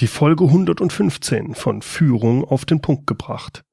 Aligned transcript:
Die 0.00 0.06
Folge 0.06 0.44
115 0.44 1.56
von 1.56 1.82
Führung 1.82 2.44
auf 2.44 2.64
den 2.64 2.80
Punkt 2.80 3.08
gebracht. 3.08 3.64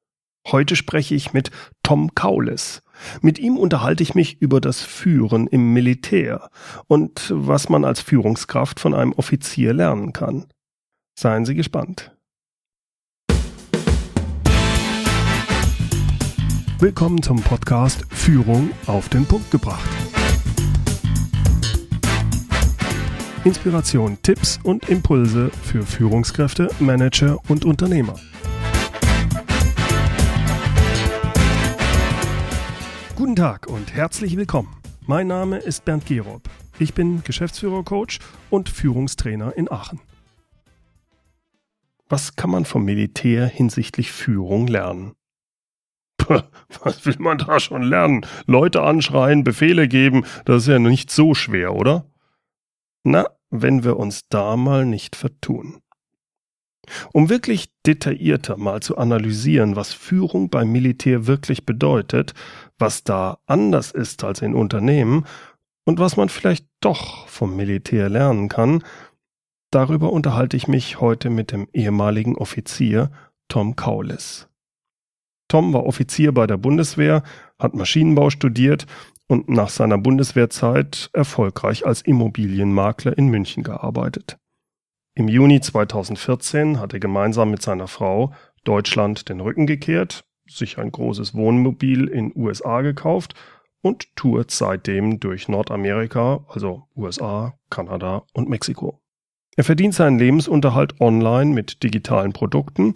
Heute 0.48 0.75
spreche 0.75 1.13
ich 1.13 1.33
mit 1.33 1.51
Tom 1.83 2.16
Kaulis. 2.16 2.82
Mit 3.21 3.38
ihm 3.38 3.58
unterhalte 3.58 4.01
ich 4.01 4.15
mich 4.15 4.41
über 4.41 4.59
das 4.59 4.81
Führen 4.81 5.46
im 5.46 5.73
Militär 5.73 6.49
und 6.88 7.31
was 7.31 7.69
man 7.69 7.85
als 7.85 8.01
Führungskraft 8.01 8.79
von 8.79 8.96
einem 8.96 9.11
Offizier 9.13 9.73
lernen 9.73 10.13
kann. 10.13 10.47
Seien 11.13 11.46
Sie 11.46 11.53
gespannt. 11.53 12.12
Willkommen 16.80 17.21
zum 17.21 17.39
Podcast 17.44 18.03
Führung 18.09 18.71
auf 18.88 19.09
den 19.09 19.27
Punkt 19.27 19.52
gebracht. 19.52 20.05
Inspiration, 23.45 24.17
Tipps 24.23 24.59
und 24.63 24.89
Impulse 24.89 25.52
für 25.52 25.84
Führungskräfte, 25.85 26.67
Manager 26.80 27.38
und 27.48 27.63
Unternehmer. 27.63 28.16
Guten 33.16 33.36
Tag 33.36 33.67
und 33.67 33.94
herzlich 33.94 34.36
willkommen. 34.36 34.76
Mein 35.05 35.27
Name 35.27 35.59
ist 35.59 35.86
Bernd 35.86 36.08
Gerob. 36.08 36.50
Ich 36.80 36.95
bin 36.95 37.23
Geschäftsführer-Coach 37.23 38.17
und 38.50 38.67
Führungstrainer 38.67 39.55
in 39.55 39.72
Aachen. 39.72 40.02
Was 42.09 42.36
kann 42.36 42.50
man 42.50 42.66
vom 42.66 42.84
Militär 42.84 43.45
hinsichtlich 43.45 44.12
Führung 44.12 44.66
lernen? 44.66 45.14
Was 46.81 47.05
will 47.05 47.17
man 47.20 47.38
da 47.38 47.59
schon 47.59 47.84
lernen? 47.84 48.25
Leute 48.48 48.81
anschreien, 48.81 49.44
Befehle 49.44 49.88
geben, 49.88 50.25
das 50.45 50.64
ist 50.64 50.67
ja 50.67 50.80
nicht 50.80 51.12
so 51.12 51.36
schwer, 51.36 51.75
oder? 51.75 52.05
Na, 53.08 53.27
wenn 53.49 53.84
wir 53.84 53.98
uns 53.98 54.27
da 54.30 54.58
mal 54.58 54.85
nicht 54.85 55.16
vertun. 55.16 55.81
Um 57.13 57.30
wirklich 57.30 57.70
detaillierter 57.86 58.58
mal 58.58 58.81
zu 58.81 58.98
analysieren, 58.98 59.76
was 59.76 59.94
Führung 59.94 60.50
beim 60.50 60.72
Militär 60.72 61.28
wirklich 61.28 61.66
bedeutet, 61.66 62.33
was 62.78 63.03
da 63.03 63.39
anders 63.45 63.92
ist 63.92 64.23
als 64.23 64.42
in 64.42 64.53
Unternehmen 64.53 65.25
und 65.86 66.00
was 66.00 66.17
man 66.17 66.30
vielleicht 66.30 66.67
doch 66.81 67.28
vom 67.28 67.55
Militär 67.55 68.09
lernen 68.09 68.50
kann, 68.50 68.83
darüber 69.72 70.11
unterhalte 70.11 70.58
ich 70.58 70.67
mich 70.67 71.00
heute 71.00 71.30
mit 71.30 71.52
dem 71.52 71.67
ehemaligen 71.73 72.36
Offizier 72.38 73.11
Tom 73.48 73.75
Kaulis. 73.75 74.48
Tom 75.48 75.73
war 75.73 75.86
Offizier 75.86 76.33
bei 76.33 76.48
der 76.48 76.58
Bundeswehr, 76.58 77.23
hat 77.59 77.75
Maschinenbau 77.75 78.30
studiert 78.30 78.88
und 79.28 79.50
nach 79.50 79.70
seiner 79.70 79.98
Bundeswehrzeit 79.98 81.09
erfolgreich 81.14 81.86
als 81.86 82.02
Immobilienmakler 82.02 83.18
in 83.18 83.28
München 83.28 83.64
gearbeitet. 83.64 84.38
Im 85.16 85.28
Juni 85.28 85.62
2014 85.62 86.80
hat 86.80 86.94
er 86.94 87.00
gemeinsam 87.00 87.50
mit 87.50 87.62
seiner 87.62 87.88
Frau 87.88 88.34
Deutschland 88.66 89.30
den 89.30 89.40
Rücken 89.40 89.66
gekehrt, 89.66 90.26
sich 90.48 90.78
ein 90.78 90.92
großes 90.92 91.34
Wohnmobil 91.34 92.08
in 92.08 92.34
USA 92.36 92.82
gekauft 92.82 93.34
und 93.82 94.16
tourt 94.16 94.52
seitdem 94.52 95.20
durch 95.20 95.48
Nordamerika, 95.48 96.45
also 96.50 96.84
USA, 96.95 97.54
Kanada 97.70 98.23
und 98.34 98.50
Mexiko. 98.50 99.02
Er 99.56 99.64
verdient 99.64 99.94
seinen 99.94 100.20
Lebensunterhalt 100.20 101.00
online 101.00 101.54
mit 101.54 101.82
digitalen 101.84 102.34
Produkten 102.34 102.94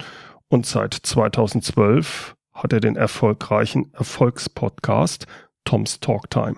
und 0.49 0.65
seit 0.65 0.93
2012 0.93 2.35
hat 2.51 2.73
er 2.73 2.81
den 2.81 2.97
erfolgreichen 2.97 3.93
Erfolgspodcast 3.93 5.25
Toms 5.65 5.99
Talktime. 5.99 6.55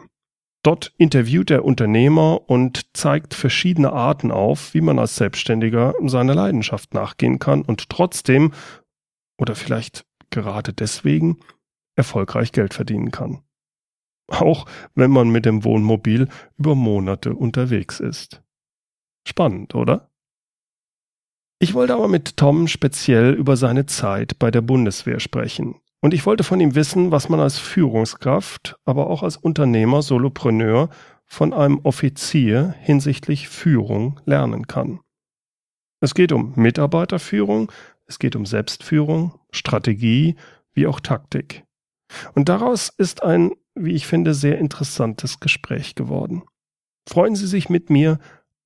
Dort 0.63 0.93
interviewt 0.97 1.49
er 1.49 1.65
Unternehmer 1.65 2.49
und 2.49 2.95
zeigt 2.95 3.33
verschiedene 3.33 3.91
Arten 3.91 4.31
auf, 4.31 4.73
wie 4.73 4.81
man 4.81 4.99
als 4.99 5.15
Selbstständiger 5.15 5.95
seiner 6.05 6.35
Leidenschaft 6.35 6.93
nachgehen 6.93 7.39
kann 7.39 7.63
und 7.63 7.89
trotzdem 7.89 8.53
oder 9.39 9.55
vielleicht 9.55 10.05
gerade 10.29 10.71
deswegen 10.71 11.39
erfolgreich 11.95 12.51
Geld 12.51 12.73
verdienen 12.75 13.11
kann. 13.11 13.43
Auch 14.27 14.65
wenn 14.93 15.11
man 15.11 15.29
mit 15.29 15.45
dem 15.45 15.63
Wohnmobil 15.63 16.29
über 16.57 16.75
Monate 16.75 17.33
unterwegs 17.33 17.99
ist. 17.99 18.41
Spannend, 19.27 19.75
oder? 19.75 20.09
Ich 21.59 21.73
wollte 21.73 21.93
aber 21.93 22.07
mit 22.07 22.37
Tom 22.37 22.67
speziell 22.67 23.33
über 23.33 23.57
seine 23.57 23.85
Zeit 23.85 24.39
bei 24.39 24.51
der 24.51 24.61
Bundeswehr 24.61 25.19
sprechen. 25.19 25.79
Und 26.01 26.13
ich 26.15 26.25
wollte 26.25 26.43
von 26.43 26.59
ihm 26.59 26.75
wissen, 26.75 27.11
was 27.11 27.29
man 27.29 27.39
als 27.39 27.59
Führungskraft, 27.59 28.75
aber 28.85 29.07
auch 29.07 29.21
als 29.21 29.37
Unternehmer, 29.37 30.01
Solopreneur 30.01 30.89
von 31.27 31.53
einem 31.53 31.79
Offizier 31.83 32.75
hinsichtlich 32.79 33.47
Führung 33.47 34.19
lernen 34.25 34.67
kann. 34.67 34.99
Es 36.01 36.15
geht 36.15 36.31
um 36.31 36.53
Mitarbeiterführung, 36.55 37.71
es 38.07 38.17
geht 38.17 38.35
um 38.35 38.45
Selbstführung, 38.45 39.39
Strategie 39.51 40.35
wie 40.73 40.87
auch 40.87 40.99
Taktik. 40.99 41.63
Und 42.33 42.49
daraus 42.49 42.89
ist 42.89 43.23
ein, 43.23 43.51
wie 43.75 43.93
ich 43.93 44.07
finde, 44.07 44.33
sehr 44.33 44.57
interessantes 44.57 45.39
Gespräch 45.39 45.95
geworden. 45.95 46.43
Freuen 47.07 47.35
Sie 47.35 47.47
sich 47.47 47.69
mit 47.69 47.89
mir 47.89 48.19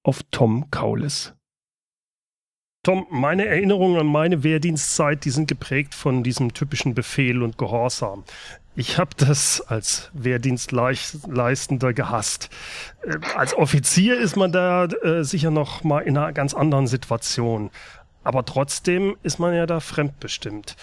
auf 0.03 0.21
Tom 0.31 0.71
Kaulis. 0.71 1.33
Tom, 2.85 3.07
meine 3.09 3.47
Erinnerungen 3.47 3.99
an 3.99 4.05
meine 4.05 4.43
Wehrdienstzeit, 4.43 5.25
die 5.25 5.31
sind 5.31 5.47
geprägt 5.47 5.95
von 5.95 6.21
diesem 6.21 6.53
typischen 6.53 6.93
Befehl 6.93 7.41
und 7.41 7.57
Gehorsam. 7.57 8.23
Ich 8.75 8.99
habe 8.99 9.09
das 9.17 9.59
als 9.59 10.11
Wehrdienstleistender 10.13 11.93
gehasst. 11.93 12.51
Äh, 13.01 13.17
als 13.35 13.55
Offizier 13.55 14.19
ist 14.19 14.35
man 14.35 14.51
da 14.51 14.85
äh, 14.85 15.23
sicher 15.23 15.49
noch 15.49 15.83
mal 15.83 16.01
in 16.01 16.15
einer 16.15 16.31
ganz 16.31 16.53
anderen 16.53 16.85
Situation. 16.85 17.71
Aber 18.23 18.45
trotzdem 18.45 19.17
ist 19.23 19.39
man 19.39 19.55
ja 19.55 19.65
da 19.65 19.79
fremdbestimmt. 19.79 20.75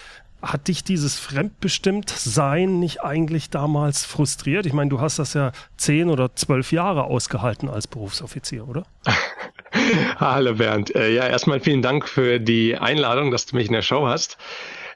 Hat 0.42 0.66
dich 0.66 0.82
dieses 0.82 1.20
Fremdbestimmt-Sein 1.20 2.80
nicht 2.80 3.04
eigentlich 3.04 3.48
damals 3.48 4.04
frustriert? 4.04 4.66
Ich 4.66 4.72
meine, 4.72 4.90
du 4.90 5.00
hast 5.00 5.20
das 5.20 5.34
ja 5.34 5.52
zehn 5.76 6.10
oder 6.10 6.34
zwölf 6.34 6.72
Jahre 6.72 7.04
ausgehalten 7.04 7.68
als 7.68 7.86
Berufsoffizier, 7.86 8.66
oder? 8.66 8.82
Hallo 10.18 10.54
Bernd. 10.54 10.94
Äh, 10.94 11.14
ja, 11.14 11.26
erstmal 11.26 11.60
vielen 11.60 11.82
Dank 11.82 12.08
für 12.08 12.38
die 12.38 12.76
Einladung, 12.76 13.30
dass 13.30 13.46
du 13.46 13.56
mich 13.56 13.66
in 13.66 13.72
der 13.72 13.82
Show 13.82 14.06
hast. 14.06 14.38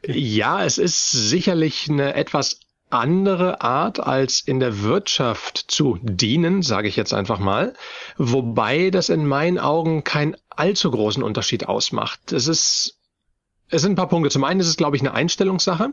Ja, 0.07 0.65
es 0.65 0.79
ist 0.79 1.11
sicherlich 1.11 1.89
eine 1.91 2.15
etwas 2.15 2.61
andere 2.91 3.61
Art 3.63 3.99
als 4.01 4.41
in 4.41 4.61
der 4.61 4.83
Wirtschaft 4.83 5.65
zu 5.69 5.99
dienen, 6.03 6.63
sage 6.63 6.89
ich 6.89 6.97
jetzt 6.97 7.13
einfach 7.13 7.41
mal, 7.41 7.75
wobei 8.17 8.91
das 8.91 9.09
in 9.09 9.27
meinen 9.27 9.59
Augen 9.59 10.05
keinen 10.05 10.37
allzu 10.51 10.91
großen 10.91 11.23
Unterschied 11.23 11.67
ausmacht. 11.69 12.33
Es 12.33 12.47
ist 12.47 12.99
es 13.69 13.83
sind 13.83 13.93
ein 13.93 13.97
paar 13.97 14.09
Punkte. 14.09 14.31
Zum 14.31 14.45
einen 14.45 14.61
ist 14.61 14.69
es, 14.69 14.77
glaube 14.77 14.95
ich, 14.95 15.03
eine 15.03 15.13
Einstellungssache 15.13 15.93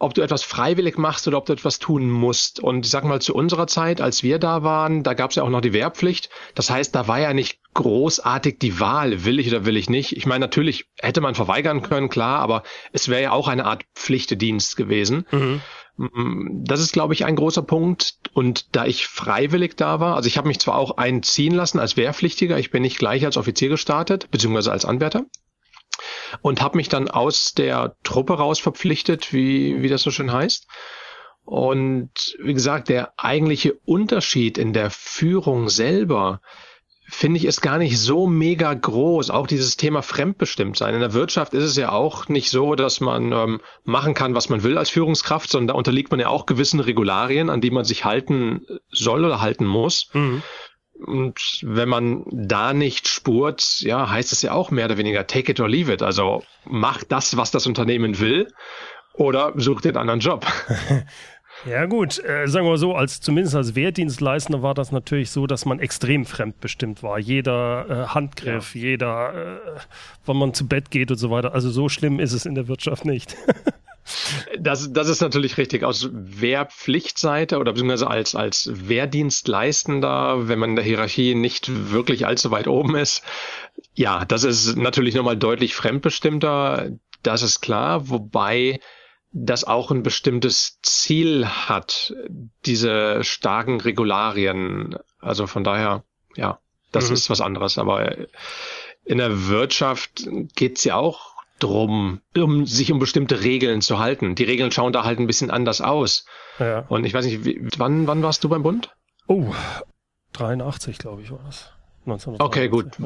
ob 0.00 0.14
du 0.14 0.22
etwas 0.22 0.42
freiwillig 0.42 0.96
machst 0.96 1.28
oder 1.28 1.36
ob 1.36 1.46
du 1.46 1.52
etwas 1.52 1.78
tun 1.78 2.10
musst. 2.10 2.58
Und 2.58 2.86
ich 2.86 2.90
sag 2.90 3.04
mal, 3.04 3.20
zu 3.20 3.34
unserer 3.34 3.66
Zeit, 3.66 4.00
als 4.00 4.22
wir 4.22 4.38
da 4.38 4.62
waren, 4.62 5.02
da 5.02 5.12
gab 5.14 5.30
es 5.30 5.36
ja 5.36 5.42
auch 5.42 5.50
noch 5.50 5.60
die 5.60 5.74
Wehrpflicht. 5.74 6.30
Das 6.54 6.70
heißt, 6.70 6.94
da 6.94 7.06
war 7.06 7.20
ja 7.20 7.34
nicht 7.34 7.59
großartig 7.74 8.58
die 8.58 8.80
Wahl, 8.80 9.24
will 9.24 9.38
ich 9.38 9.48
oder 9.48 9.64
will 9.64 9.76
ich 9.76 9.88
nicht. 9.88 10.16
Ich 10.16 10.26
meine, 10.26 10.40
natürlich 10.40 10.86
hätte 11.00 11.20
man 11.20 11.34
verweigern 11.34 11.82
können, 11.82 12.08
klar, 12.08 12.40
aber 12.40 12.62
es 12.92 13.08
wäre 13.08 13.22
ja 13.22 13.32
auch 13.32 13.48
eine 13.48 13.64
Art 13.64 13.84
Pflichtedienst 13.94 14.76
gewesen. 14.76 15.26
Mhm. 15.30 15.60
Mm, 15.96 16.64
das 16.64 16.80
ist, 16.80 16.92
glaube 16.92 17.14
ich, 17.14 17.24
ein 17.24 17.36
großer 17.36 17.62
Punkt. 17.62 18.14
Und 18.32 18.74
da 18.74 18.86
ich 18.86 19.06
freiwillig 19.06 19.76
da 19.76 20.00
war, 20.00 20.16
also 20.16 20.26
ich 20.26 20.36
habe 20.36 20.48
mich 20.48 20.58
zwar 20.58 20.76
auch 20.76 20.96
einziehen 20.96 21.54
lassen 21.54 21.78
als 21.78 21.96
Wehrpflichtiger, 21.96 22.58
ich 22.58 22.70
bin 22.70 22.82
nicht 22.82 22.98
gleich 22.98 23.24
als 23.24 23.36
Offizier 23.36 23.68
gestartet, 23.68 24.30
beziehungsweise 24.30 24.72
als 24.72 24.84
Anwärter 24.84 25.24
und 26.42 26.60
habe 26.60 26.76
mich 26.76 26.88
dann 26.88 27.08
aus 27.08 27.52
der 27.52 27.96
Truppe 28.02 28.34
raus 28.34 28.60
verpflichtet, 28.60 29.32
wie, 29.32 29.82
wie 29.82 29.88
das 29.88 30.02
so 30.02 30.10
schön 30.10 30.32
heißt. 30.32 30.66
Und 31.44 32.36
wie 32.40 32.54
gesagt, 32.54 32.88
der 32.88 33.12
eigentliche 33.16 33.74
Unterschied 33.84 34.58
in 34.58 34.72
der 34.72 34.90
Führung 34.90 35.68
selber, 35.68 36.40
finde 37.10 37.38
ich, 37.38 37.44
ist 37.44 37.60
gar 37.60 37.78
nicht 37.78 37.98
so 37.98 38.26
mega 38.26 38.72
groß. 38.72 39.30
Auch 39.30 39.46
dieses 39.46 39.76
Thema 39.76 40.02
fremdbestimmt 40.02 40.76
sein. 40.76 40.94
In 40.94 41.00
der 41.00 41.12
Wirtschaft 41.12 41.54
ist 41.54 41.64
es 41.64 41.76
ja 41.76 41.92
auch 41.92 42.28
nicht 42.28 42.50
so, 42.50 42.74
dass 42.74 43.00
man 43.00 43.32
ähm, 43.32 43.60
machen 43.84 44.14
kann, 44.14 44.34
was 44.34 44.48
man 44.48 44.62
will 44.62 44.78
als 44.78 44.90
Führungskraft, 44.90 45.50
sondern 45.50 45.68
da 45.68 45.74
unterliegt 45.74 46.10
man 46.10 46.20
ja 46.20 46.28
auch 46.28 46.46
gewissen 46.46 46.80
Regularien, 46.80 47.50
an 47.50 47.60
die 47.60 47.70
man 47.70 47.84
sich 47.84 48.04
halten 48.04 48.64
soll 48.90 49.24
oder 49.24 49.40
halten 49.40 49.66
muss. 49.66 50.08
Mhm. 50.12 50.42
Und 51.04 51.60
wenn 51.62 51.88
man 51.88 52.24
da 52.30 52.72
nicht 52.72 53.08
spurt, 53.08 53.80
ja, 53.80 54.10
heißt 54.10 54.32
es 54.32 54.42
ja 54.42 54.52
auch 54.52 54.70
mehr 54.70 54.84
oder 54.84 54.98
weniger 54.98 55.26
take 55.26 55.52
it 55.52 55.60
or 55.60 55.68
leave 55.68 55.92
it. 55.92 56.02
Also 56.02 56.42
mach 56.64 57.04
das, 57.04 57.36
was 57.36 57.50
das 57.50 57.66
Unternehmen 57.66 58.20
will 58.20 58.52
oder 59.14 59.52
such 59.56 59.80
dir 59.80 59.90
einen 59.90 59.98
anderen 59.98 60.20
Job. 60.20 60.46
Ja 61.66 61.86
gut, 61.86 62.22
äh, 62.24 62.46
sagen 62.46 62.66
wir 62.66 62.78
so, 62.78 62.94
als 62.94 63.20
zumindest 63.20 63.54
als 63.54 63.74
Wehrdienstleistender 63.74 64.62
war 64.62 64.74
das 64.74 64.92
natürlich 64.92 65.30
so, 65.30 65.46
dass 65.46 65.66
man 65.66 65.78
extrem 65.78 66.24
fremdbestimmt 66.24 67.02
war. 67.02 67.18
Jeder 67.18 67.86
äh, 67.88 68.06
Handgriff, 68.14 68.74
ja. 68.74 68.80
jeder, 68.80 69.34
äh, 69.34 69.80
wann 70.24 70.38
man 70.38 70.54
zu 70.54 70.66
Bett 70.66 70.90
geht 70.90 71.10
und 71.10 71.18
so 71.18 71.30
weiter. 71.30 71.54
Also 71.54 71.70
so 71.70 71.88
schlimm 71.88 72.18
ist 72.18 72.32
es 72.32 72.46
in 72.46 72.54
der 72.54 72.68
Wirtschaft 72.68 73.04
nicht. 73.04 73.36
Das, 74.58 74.92
das 74.92 75.08
ist 75.08 75.20
natürlich 75.20 75.56
richtig. 75.56 75.84
Aus 75.84 76.08
Wehrpflichtseite 76.12 77.58
oder 77.58 77.72
beziehungsweise 77.72 78.08
als, 78.08 78.34
als 78.34 78.88
Wehrdienstleistender, 78.88 80.48
wenn 80.48 80.58
man 80.58 80.70
in 80.70 80.76
der 80.76 80.84
Hierarchie 80.84 81.36
nicht 81.36 81.92
wirklich 81.92 82.26
allzu 82.26 82.50
weit 82.50 82.66
oben 82.66 82.96
ist, 82.96 83.22
Ja, 83.94 84.24
das 84.24 84.44
ist 84.44 84.76
natürlich 84.76 85.14
nochmal 85.14 85.36
deutlich 85.36 85.74
fremdbestimmter, 85.74 86.90
das 87.22 87.42
ist 87.42 87.60
klar, 87.60 88.08
wobei 88.08 88.80
das 89.32 89.64
auch 89.64 89.90
ein 89.90 90.02
bestimmtes 90.02 90.80
Ziel 90.82 91.46
hat, 91.46 92.14
diese 92.66 93.22
starken 93.22 93.80
Regularien. 93.80 94.96
Also 95.20 95.46
von 95.46 95.64
daher, 95.64 96.04
ja, 96.34 96.58
das 96.92 97.08
mhm. 97.08 97.14
ist 97.14 97.30
was 97.30 97.40
anderes. 97.40 97.78
Aber 97.78 98.16
in 99.04 99.18
der 99.18 99.48
Wirtschaft 99.48 100.28
geht's 100.54 100.84
ja 100.84 100.96
auch 100.96 101.34
drum, 101.60 102.20
um 102.36 102.66
sich 102.66 102.90
um 102.90 102.98
bestimmte 102.98 103.42
Regeln 103.42 103.82
zu 103.82 103.98
halten. 103.98 104.34
Die 104.34 104.44
Regeln 104.44 104.72
schauen 104.72 104.92
da 104.92 105.04
halt 105.04 105.18
ein 105.18 105.26
bisschen 105.26 105.50
anders 105.50 105.80
aus. 105.80 106.24
Ja. 106.58 106.86
Und 106.88 107.04
ich 107.04 107.14
weiß 107.14 107.24
nicht, 107.26 107.44
wie, 107.44 107.60
wann, 107.76 108.06
wann 108.06 108.22
warst 108.22 108.42
du 108.42 108.48
beim 108.48 108.62
Bund? 108.62 108.94
Oh, 109.26 109.54
83, 110.32 110.98
glaube 110.98 111.22
ich, 111.22 111.30
war 111.30 111.40
das. 111.44 111.72
Okay, 112.38 112.68
gut. 112.68 112.96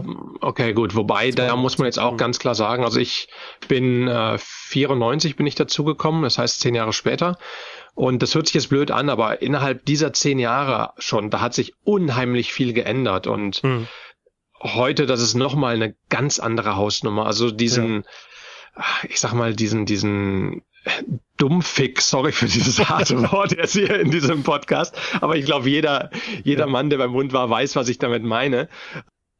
Okay, 0.40 0.72
gut. 0.72 0.94
Wobei, 0.94 1.30
da 1.30 1.56
muss 1.56 1.78
man 1.78 1.86
jetzt 1.86 1.98
auch 1.98 2.16
ganz 2.16 2.38
klar 2.38 2.54
sagen, 2.54 2.84
also 2.84 3.00
ich 3.00 3.28
bin 3.68 4.06
äh, 4.06 4.38
94 4.38 5.36
bin 5.36 5.46
ich 5.46 5.56
dazugekommen, 5.56 6.22
das 6.22 6.38
heißt 6.38 6.60
zehn 6.60 6.74
Jahre 6.74 6.92
später. 6.92 7.36
Und 7.94 8.22
das 8.22 8.34
hört 8.34 8.46
sich 8.46 8.54
jetzt 8.54 8.68
blöd 8.68 8.90
an, 8.90 9.08
aber 9.08 9.42
innerhalb 9.42 9.84
dieser 9.84 10.12
zehn 10.12 10.38
Jahre 10.38 10.92
schon, 10.98 11.30
da 11.30 11.40
hat 11.40 11.54
sich 11.54 11.74
unheimlich 11.84 12.52
viel 12.52 12.72
geändert. 12.72 13.26
Und 13.26 13.56
hm. 13.58 13.86
heute, 14.60 15.06
das 15.06 15.20
ist 15.20 15.34
nochmal 15.34 15.74
eine 15.74 15.94
ganz 16.08 16.38
andere 16.38 16.76
Hausnummer. 16.76 17.26
Also 17.26 17.50
diesen, 17.50 18.04
ja. 18.76 18.84
ich 19.08 19.20
sag 19.20 19.32
mal, 19.32 19.54
diesen, 19.54 19.86
diesen 19.86 20.62
Dummfix, 21.36 22.10
sorry 22.10 22.32
für 22.32 22.46
dieses 22.46 22.78
harte 22.88 23.30
Wort 23.32 23.52
jetzt 23.52 23.72
hier 23.72 23.98
in 23.98 24.10
diesem 24.10 24.42
Podcast, 24.42 24.96
aber 25.20 25.36
ich 25.36 25.44
glaube, 25.44 25.68
jeder, 25.68 26.10
jeder 26.42 26.66
Mann, 26.66 26.90
der 26.90 26.98
beim 26.98 27.12
Bund 27.12 27.32
war, 27.32 27.50
weiß, 27.50 27.76
was 27.76 27.88
ich 27.88 27.98
damit 27.98 28.22
meine. 28.22 28.68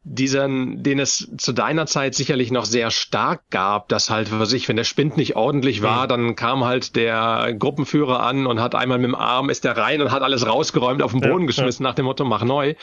Diesen, 0.07 0.83
den 0.83 0.99
es 0.99 1.31
zu 1.39 1.55
deiner 1.55 1.87
Zeit 1.87 2.15
sicherlich 2.15 2.51
noch 2.51 2.67
sehr 2.67 2.91
stark 2.91 3.49
gab, 3.49 3.89
dass 3.89 4.11
halt, 4.11 4.39
was 4.39 4.53
ich, 4.53 4.69
wenn 4.69 4.77
der 4.77 4.85
Spind 4.85 5.17
nicht 5.17 5.35
ordentlich 5.35 5.81
war, 5.81 6.07
dann 6.07 6.37
kam 6.37 6.63
halt 6.63 6.95
der 6.95 7.55
Gruppenführer 7.59 8.21
an 8.21 8.47
und 8.47 8.61
hat 8.61 8.75
einmal 8.75 8.99
mit 8.99 9.07
dem 9.07 9.15
Arm, 9.15 9.49
ist 9.49 9.65
der 9.65 9.79
rein 9.79 10.03
und 10.03 10.11
hat 10.11 10.21
alles 10.21 10.47
rausgeräumt, 10.47 11.01
auf 11.01 11.13
den 11.13 11.23
Boden 11.23 11.43
ja, 11.43 11.47
geschmissen 11.47 11.85
ja. 11.85 11.89
nach 11.89 11.95
dem 11.95 12.05
Motto, 12.05 12.27
mach 12.27 12.45
neu. 12.45 12.75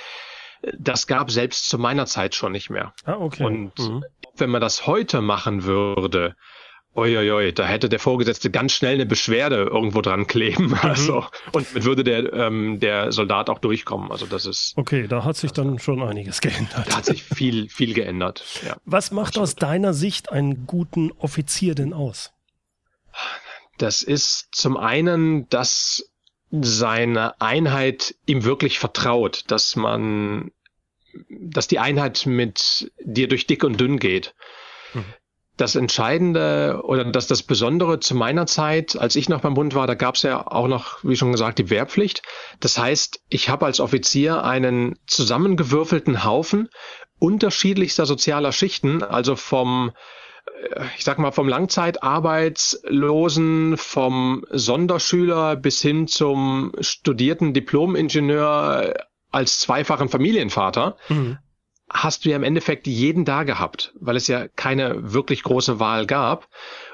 Das 0.80 1.06
gab 1.06 1.30
selbst 1.30 1.70
zu 1.70 1.78
meiner 1.78 2.08
Zeit 2.08 2.34
schon 2.34 2.54
nicht 2.54 2.72
mehr. 2.72 2.94
Ah, 3.06 3.18
okay. 3.20 3.44
Und 3.44 3.78
mhm. 3.78 4.04
wenn 4.36 4.50
man 4.50 4.62
das 4.62 4.88
heute 4.88 5.22
machen 5.22 5.64
würde, 5.64 6.36
Uiuiui, 6.94 7.54
da 7.54 7.66
hätte 7.66 7.88
der 7.88 8.00
Vorgesetzte 8.00 8.52
ganz 8.52 8.74
schnell 8.74 8.96
eine 8.96 9.06
Beschwerde 9.06 9.64
irgendwo 9.64 10.02
dran 10.02 10.28
kleben. 10.28 10.68
Mhm. 10.68 10.80
Also, 10.82 11.26
und 11.54 11.68
damit 11.70 11.86
würde 11.86 12.04
der, 12.04 12.34
ähm, 12.34 12.80
der 12.82 13.14
Soldat 13.14 13.50
auch 13.50 13.60
durchkommen. 13.60 14.12
Also 14.12 14.26
das 14.26 14.46
ist. 14.46 14.74
Okay, 14.76 15.08
da 15.08 15.24
hat 15.24 15.38
sich 15.38 15.52
dann 15.54 15.80
schon 15.80 16.04
einiges 16.04 16.42
geändert. 16.42 16.88
Da 16.88 16.98
hat 16.98 17.06
sich 17.06 17.24
viel, 17.24 17.70
viel 17.70 17.94
geändert. 17.94 18.44
Ja, 18.66 18.76
Was 18.84 19.12
macht 19.12 19.30
absolut. 19.30 19.44
aus 19.50 19.56
deiner 19.56 19.94
Sicht 19.94 20.32
einen 20.32 20.68
guten 20.68 21.12
Offizier 21.14 21.76
denn 21.76 21.94
aus? 21.94 22.34
Das 23.78 24.02
ist 24.02 24.50
zum 24.52 24.76
einen, 24.76 25.48
dass 25.50 26.12
seine 26.52 27.40
Einheit 27.40 28.16
ihm 28.26 28.44
wirklich 28.44 28.80
vertraut, 28.80 29.46
dass 29.48 29.78
man, 29.78 30.52
dass 31.30 31.70
die 31.70 31.80
Einheit 31.80 32.26
mit 32.26 32.92
dir 33.00 33.30
durch 33.30 33.48
dick 33.48 33.64
und 33.64 33.80
dünn 33.80 33.98
geht. 33.98 34.36
Mhm 34.94 35.06
das 35.58 35.76
Entscheidende 35.76 36.82
oder 36.84 37.04
das, 37.06 37.28
das 37.28 37.44
Besondere 37.44 38.00
zu 38.00 38.16
meiner 38.16 38.48
Zeit, 38.48 38.98
als 38.98 39.16
ich 39.16 39.30
noch 39.30 39.42
beim 39.42 39.54
Bund 39.54 39.76
war, 39.76 39.86
da 39.86 39.94
gab 39.96 40.16
es 40.16 40.24
ja 40.24 40.48
auch 40.48 40.68
noch, 40.68 41.04
wie 41.04 41.16
schon 41.16 41.32
gesagt, 41.32 41.60
die 41.60 41.70
Wehrpflicht. 41.70 42.24
Das 42.60 42.78
heißt, 42.78 43.22
ich 43.30 43.48
habe 43.50 43.66
als 43.66 43.80
Offizier 43.80 44.44
einen 44.44 44.98
zusammengewürfelten 45.08 46.24
Haufen 46.24 46.70
unterschiedlichster 47.20 48.08
sozialer 48.08 48.52
Schichten, 48.52 49.04
also 49.04 49.36
vom 49.36 49.92
äh, 50.74 50.86
ich 50.98 51.04
sag 51.04 51.20
mal, 51.20 51.32
vom 51.32 51.48
Langzeitarbeitslosen, 51.48 53.78
vom 53.78 54.44
Sonderschüler 54.50 55.56
bis 55.56 55.80
hin 55.82 56.08
zum 56.08 56.72
studierten 56.80 57.54
Diplomingenieur 57.54 58.96
als 59.32 59.60
zweifachen 59.60 60.10
Familienvater. 60.10 60.98
Mhm 61.10 61.38
hast 61.94 62.26
du 62.26 62.30
ja 62.30 62.36
im 62.36 62.44
Endeffekt 62.44 62.88
jeden 62.88 63.26
da 63.26 63.44
gehabt, 63.44 63.94
weil 64.00 64.16
es 64.16 64.28
ja 64.28 64.48
keine 64.48 65.14
wirklich 65.14 65.44
große 65.44 65.80
Wahl 65.80 66.06
gab. 66.06 66.48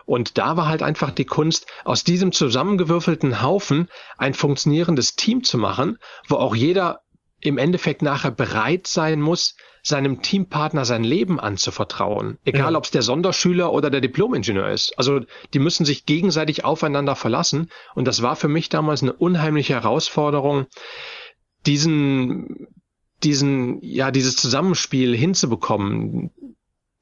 Und 0.05 0.37
da 0.37 0.57
war 0.57 0.67
halt 0.67 0.83
einfach 0.83 1.11
die 1.11 1.25
Kunst, 1.25 1.67
aus 1.83 2.03
diesem 2.03 2.31
zusammengewürfelten 2.31 3.41
Haufen 3.41 3.89
ein 4.17 4.33
funktionierendes 4.33 5.15
Team 5.15 5.43
zu 5.43 5.57
machen, 5.57 5.97
wo 6.27 6.35
auch 6.35 6.55
jeder 6.55 7.01
im 7.39 7.57
Endeffekt 7.57 8.01
nachher 8.01 8.31
bereit 8.31 8.87
sein 8.87 9.21
muss, 9.21 9.55
seinem 9.83 10.21
Teampartner 10.21 10.85
sein 10.85 11.03
Leben 11.03 11.39
anzuvertrauen. 11.39 12.39
Egal, 12.43 12.73
ja. 12.73 12.77
ob 12.77 12.85
es 12.85 12.91
der 12.91 13.03
Sonderschüler 13.03 13.71
oder 13.71 13.89
der 13.89 14.01
Diplomingenieur 14.01 14.69
ist. 14.69 14.97
Also 14.97 15.21
die 15.53 15.59
müssen 15.59 15.85
sich 15.85 16.05
gegenseitig 16.05 16.65
aufeinander 16.65 17.15
verlassen. 17.15 17.69
Und 17.95 18.05
das 18.07 18.21
war 18.21 18.35
für 18.35 18.49
mich 18.49 18.69
damals 18.69 19.03
eine 19.03 19.13
unheimliche 19.13 19.75
Herausforderung, 19.75 20.65
diesen 21.65 22.67
diesen, 23.23 23.81
ja, 23.81 24.11
dieses 24.11 24.35
Zusammenspiel 24.35 25.15
hinzubekommen, 25.15 26.31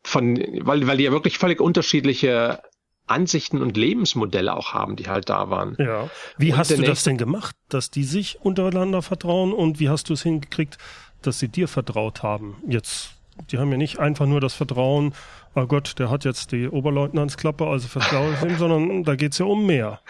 von, 0.04 0.38
weil, 0.62 0.88
weil 0.88 0.98
die 0.98 1.04
ja 1.04 1.12
wirklich 1.12 1.38
völlig 1.38 1.60
unterschiedliche 1.60 2.62
Ansichten 3.08 3.62
und 3.62 3.78
Lebensmodelle 3.78 4.56
auch 4.56 4.74
haben, 4.74 4.96
die 4.96 5.08
halt 5.08 5.30
da 5.30 5.50
waren. 5.50 5.76
Ja. 5.80 6.10
Wie 6.38 6.52
und 6.52 6.58
hast 6.58 6.72
du 6.72 6.82
das 6.82 7.04
denn 7.04 7.18
gemacht, 7.18 7.56
dass 7.70 7.92
die 7.92 8.04
sich 8.04 8.40
untereinander 8.42 9.02
vertrauen 9.02 9.54
und 9.54 9.80
wie 9.80 9.90
hast 9.90 10.10
du 10.10 10.14
es 10.14 10.24
hingekriegt, 10.24 10.78
dass 11.22 11.40
sie 11.40 11.48
dir 11.48 11.68
vertraut 11.68 12.24
haben? 12.24 12.58
Jetzt, 12.68 13.15
die 13.52 13.58
haben 13.58 13.72
ja 13.72 13.78
nicht 13.78 14.00
einfach 14.00 14.26
nur 14.26 14.42
das 14.42 14.54
Vertrauen, 14.54 15.14
oh 15.56 15.66
Gott, 15.66 15.98
der 16.00 16.10
hat 16.10 16.26
jetzt 16.26 16.52
die 16.52 16.68
Oberleutnantsklappe, 16.68 17.66
also 17.66 17.88
vertraue 17.88 18.34
ich 18.34 18.42
ihm, 18.50 18.56
sondern 18.58 19.04
da 19.04 19.16
geht's 19.16 19.38
ja 19.38 19.46
um 19.46 19.66
mehr. 19.66 20.02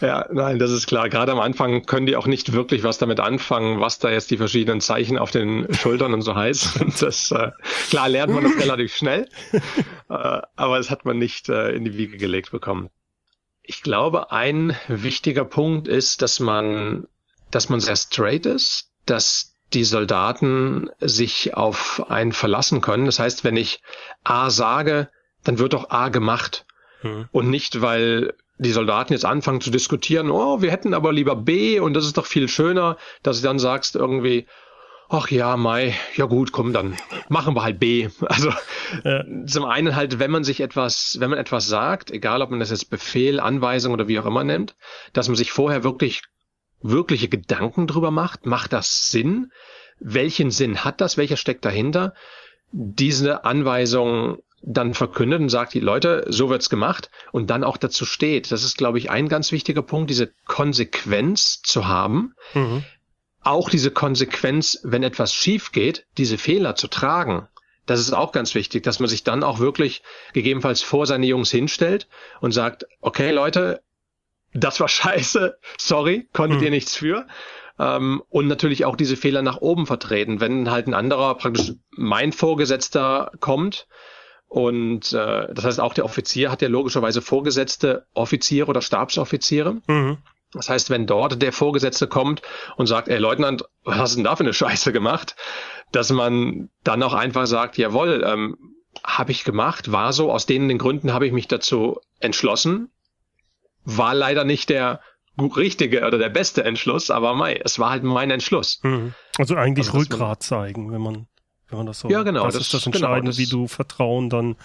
Ja, 0.00 0.26
nein, 0.32 0.58
das 0.58 0.70
ist 0.70 0.86
klar. 0.86 1.08
Gerade 1.08 1.32
am 1.32 1.40
Anfang 1.40 1.86
können 1.86 2.06
die 2.06 2.16
auch 2.16 2.26
nicht 2.26 2.52
wirklich 2.52 2.82
was 2.82 2.98
damit 2.98 3.20
anfangen, 3.20 3.80
was 3.80 3.98
da 3.98 4.10
jetzt 4.10 4.30
die 4.30 4.36
verschiedenen 4.36 4.80
Zeichen 4.80 5.16
auf 5.18 5.30
den 5.30 5.72
Schultern 5.74 6.12
und 6.12 6.22
so 6.22 6.34
heißt. 6.34 6.80
Das, 7.00 7.30
äh, 7.30 7.50
klar 7.88 8.08
lernt 8.08 8.34
man 8.34 8.44
das 8.44 8.56
relativ 8.58 8.94
schnell, 8.94 9.28
äh, 9.52 9.58
aber 10.08 10.76
das 10.76 10.90
hat 10.90 11.04
man 11.04 11.18
nicht 11.18 11.48
äh, 11.48 11.70
in 11.70 11.84
die 11.84 11.96
Wiege 11.96 12.18
gelegt 12.18 12.50
bekommen. 12.50 12.90
Ich 13.62 13.82
glaube, 13.82 14.32
ein 14.32 14.76
wichtiger 14.88 15.44
Punkt 15.44 15.88
ist, 15.88 16.20
dass 16.20 16.40
man, 16.40 17.06
dass 17.50 17.68
man 17.68 17.80
sehr 17.80 17.96
straight 17.96 18.44
ist, 18.44 18.90
dass 19.06 19.49
die 19.72 19.84
Soldaten 19.84 20.90
sich 21.00 21.54
auf 21.54 22.10
einen 22.10 22.32
verlassen 22.32 22.80
können. 22.80 23.06
Das 23.06 23.18
heißt, 23.18 23.44
wenn 23.44 23.56
ich 23.56 23.82
A 24.24 24.50
sage, 24.50 25.08
dann 25.44 25.58
wird 25.58 25.74
auch 25.74 25.90
A 25.90 26.08
gemacht. 26.08 26.66
Hm. 27.00 27.28
Und 27.32 27.50
nicht, 27.50 27.80
weil 27.80 28.34
die 28.58 28.72
Soldaten 28.72 29.12
jetzt 29.12 29.24
anfangen 29.24 29.60
zu 29.60 29.70
diskutieren, 29.70 30.30
oh, 30.30 30.60
wir 30.60 30.70
hätten 30.70 30.92
aber 30.92 31.12
lieber 31.12 31.34
B 31.34 31.80
und 31.80 31.94
das 31.94 32.04
ist 32.04 32.18
doch 32.18 32.26
viel 32.26 32.48
schöner, 32.48 32.98
dass 33.22 33.40
du 33.40 33.44
dann 33.44 33.58
sagst 33.58 33.96
irgendwie, 33.96 34.46
ach 35.08 35.30
ja, 35.30 35.56
Mai, 35.56 35.94
ja 36.14 36.26
gut, 36.26 36.52
komm, 36.52 36.72
dann 36.72 36.96
machen 37.28 37.54
wir 37.54 37.62
halt 37.62 37.80
B. 37.80 38.08
Also 38.20 38.52
ja. 39.04 39.24
zum 39.46 39.64
einen 39.64 39.96
halt, 39.96 40.18
wenn 40.18 40.30
man 40.30 40.44
sich 40.44 40.60
etwas, 40.60 41.16
wenn 41.20 41.30
man 41.30 41.38
etwas 41.38 41.68
sagt, 41.68 42.10
egal 42.10 42.42
ob 42.42 42.50
man 42.50 42.60
das 42.60 42.70
jetzt 42.70 42.90
Befehl, 42.90 43.40
Anweisung 43.40 43.92
oder 43.92 44.08
wie 44.08 44.18
auch 44.18 44.26
immer 44.26 44.44
nennt, 44.44 44.76
dass 45.12 45.28
man 45.28 45.36
sich 45.36 45.52
vorher 45.52 45.82
wirklich 45.82 46.22
wirkliche 46.82 47.28
Gedanken 47.28 47.86
drüber 47.86 48.10
macht, 48.10 48.46
macht 48.46 48.72
das 48.72 49.10
Sinn? 49.10 49.52
Welchen 49.98 50.50
Sinn 50.50 50.84
hat 50.84 51.00
das? 51.00 51.16
Welcher 51.16 51.36
steckt 51.36 51.64
dahinter? 51.64 52.14
Diese 52.72 53.44
Anweisung 53.44 54.38
dann 54.62 54.94
verkündet 54.94 55.40
und 55.40 55.48
sagt, 55.48 55.74
die 55.74 55.80
Leute, 55.80 56.24
so 56.28 56.50
wird's 56.50 56.68
gemacht 56.68 57.10
und 57.32 57.48
dann 57.50 57.64
auch 57.64 57.76
dazu 57.76 58.04
steht. 58.04 58.52
Das 58.52 58.62
ist, 58.62 58.76
glaube 58.76 58.98
ich, 58.98 59.10
ein 59.10 59.28
ganz 59.28 59.52
wichtiger 59.52 59.82
Punkt, 59.82 60.10
diese 60.10 60.32
Konsequenz 60.46 61.62
zu 61.62 61.86
haben. 61.88 62.34
Mhm. 62.54 62.84
Auch 63.42 63.70
diese 63.70 63.90
Konsequenz, 63.90 64.80
wenn 64.82 65.02
etwas 65.02 65.32
schief 65.32 65.72
geht, 65.72 66.06
diese 66.18 66.36
Fehler 66.36 66.74
zu 66.74 66.88
tragen. 66.88 67.48
Das 67.86 68.00
ist 68.00 68.12
auch 68.12 68.32
ganz 68.32 68.54
wichtig, 68.54 68.82
dass 68.82 69.00
man 69.00 69.08
sich 69.08 69.24
dann 69.24 69.42
auch 69.42 69.58
wirklich 69.58 70.02
gegebenenfalls 70.34 70.82
vor 70.82 71.06
seine 71.06 71.26
Jungs 71.26 71.50
hinstellt 71.50 72.06
und 72.40 72.52
sagt, 72.52 72.84
okay 73.00 73.32
Leute, 73.32 73.82
das 74.52 74.80
war 74.80 74.88
scheiße, 74.88 75.56
sorry, 75.78 76.28
konntet 76.32 76.60
mhm. 76.60 76.64
ihr 76.64 76.70
nichts 76.70 76.96
für. 76.96 77.26
Ähm, 77.78 78.22
und 78.28 78.46
natürlich 78.46 78.84
auch 78.84 78.96
diese 78.96 79.16
Fehler 79.16 79.42
nach 79.42 79.58
oben 79.58 79.86
vertreten. 79.86 80.40
Wenn 80.40 80.70
halt 80.70 80.86
ein 80.86 80.94
anderer, 80.94 81.34
praktisch 81.36 81.72
mein 81.90 82.32
Vorgesetzter 82.32 83.32
kommt 83.40 83.86
und 84.50 85.12
äh, 85.12 85.54
das 85.54 85.64
heißt, 85.64 85.80
auch 85.80 85.94
der 85.94 86.04
Offizier 86.04 86.50
hat 86.50 86.60
ja 86.60 86.68
logischerweise 86.68 87.22
Vorgesetzte 87.22 88.06
Offiziere 88.14 88.66
oder 88.66 88.82
Stabsoffiziere. 88.82 89.76
Mhm. 89.86 90.18
Das 90.52 90.68
heißt, 90.68 90.90
wenn 90.90 91.06
dort 91.06 91.40
der 91.40 91.52
Vorgesetzte 91.52 92.08
kommt 92.08 92.42
und 92.76 92.86
sagt, 92.86 93.06
ey 93.06 93.18
Leutnant, 93.18 93.62
was 93.84 93.98
hast 93.98 94.12
du 94.12 94.16
denn 94.16 94.24
da 94.24 94.34
für 94.34 94.42
eine 94.42 94.52
Scheiße 94.52 94.92
gemacht? 94.92 95.36
Dass 95.92 96.10
man 96.10 96.68
dann 96.82 97.02
auch 97.04 97.14
einfach 97.14 97.46
sagt, 97.46 97.78
jawohl, 97.78 98.24
ähm, 98.26 98.56
habe 99.04 99.30
ich 99.30 99.44
gemacht, 99.44 99.92
war 99.92 100.12
so, 100.12 100.32
aus 100.32 100.46
denen 100.46 100.68
den 100.68 100.78
Gründen 100.78 101.12
habe 101.12 101.28
ich 101.28 101.32
mich 101.32 101.46
dazu 101.46 102.00
entschlossen. 102.18 102.90
War 103.84 104.14
leider 104.14 104.44
nicht 104.44 104.68
der 104.68 105.00
richtige 105.56 106.06
oder 106.06 106.18
der 106.18 106.28
beste 106.28 106.64
Entschluss, 106.64 107.10
aber 107.10 107.34
mei, 107.34 107.60
es 107.64 107.78
war 107.78 107.90
halt 107.90 108.02
mein 108.02 108.30
Entschluss. 108.30 108.80
Mhm. 108.82 109.14
Also 109.38 109.54
eigentlich 109.56 109.86
also, 109.86 109.98
Rückgrat 109.98 110.42
zeigen, 110.42 110.92
wenn 110.92 111.00
man 111.00 111.26
wenn 111.70 111.78
man 111.78 111.86
das 111.86 112.00
so. 112.00 112.08
Ja, 112.08 112.22
genau. 112.22 112.44
Das, 112.44 112.54
das 112.54 112.62
ist 112.64 112.74
das 112.74 112.84
genau, 112.84 112.96
Entscheidende, 112.96 113.20
genau, 113.20 113.30
das 113.30 113.38
wie 113.38 113.50
du 113.50 113.66
Vertrauen 113.68 114.28
dann 114.28 114.56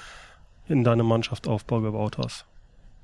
in 0.68 0.84
deine 0.84 1.04
Mannschaft 1.04 1.48
Aufbau 1.48 1.82
gebaut 1.82 2.18
hast. 2.18 2.46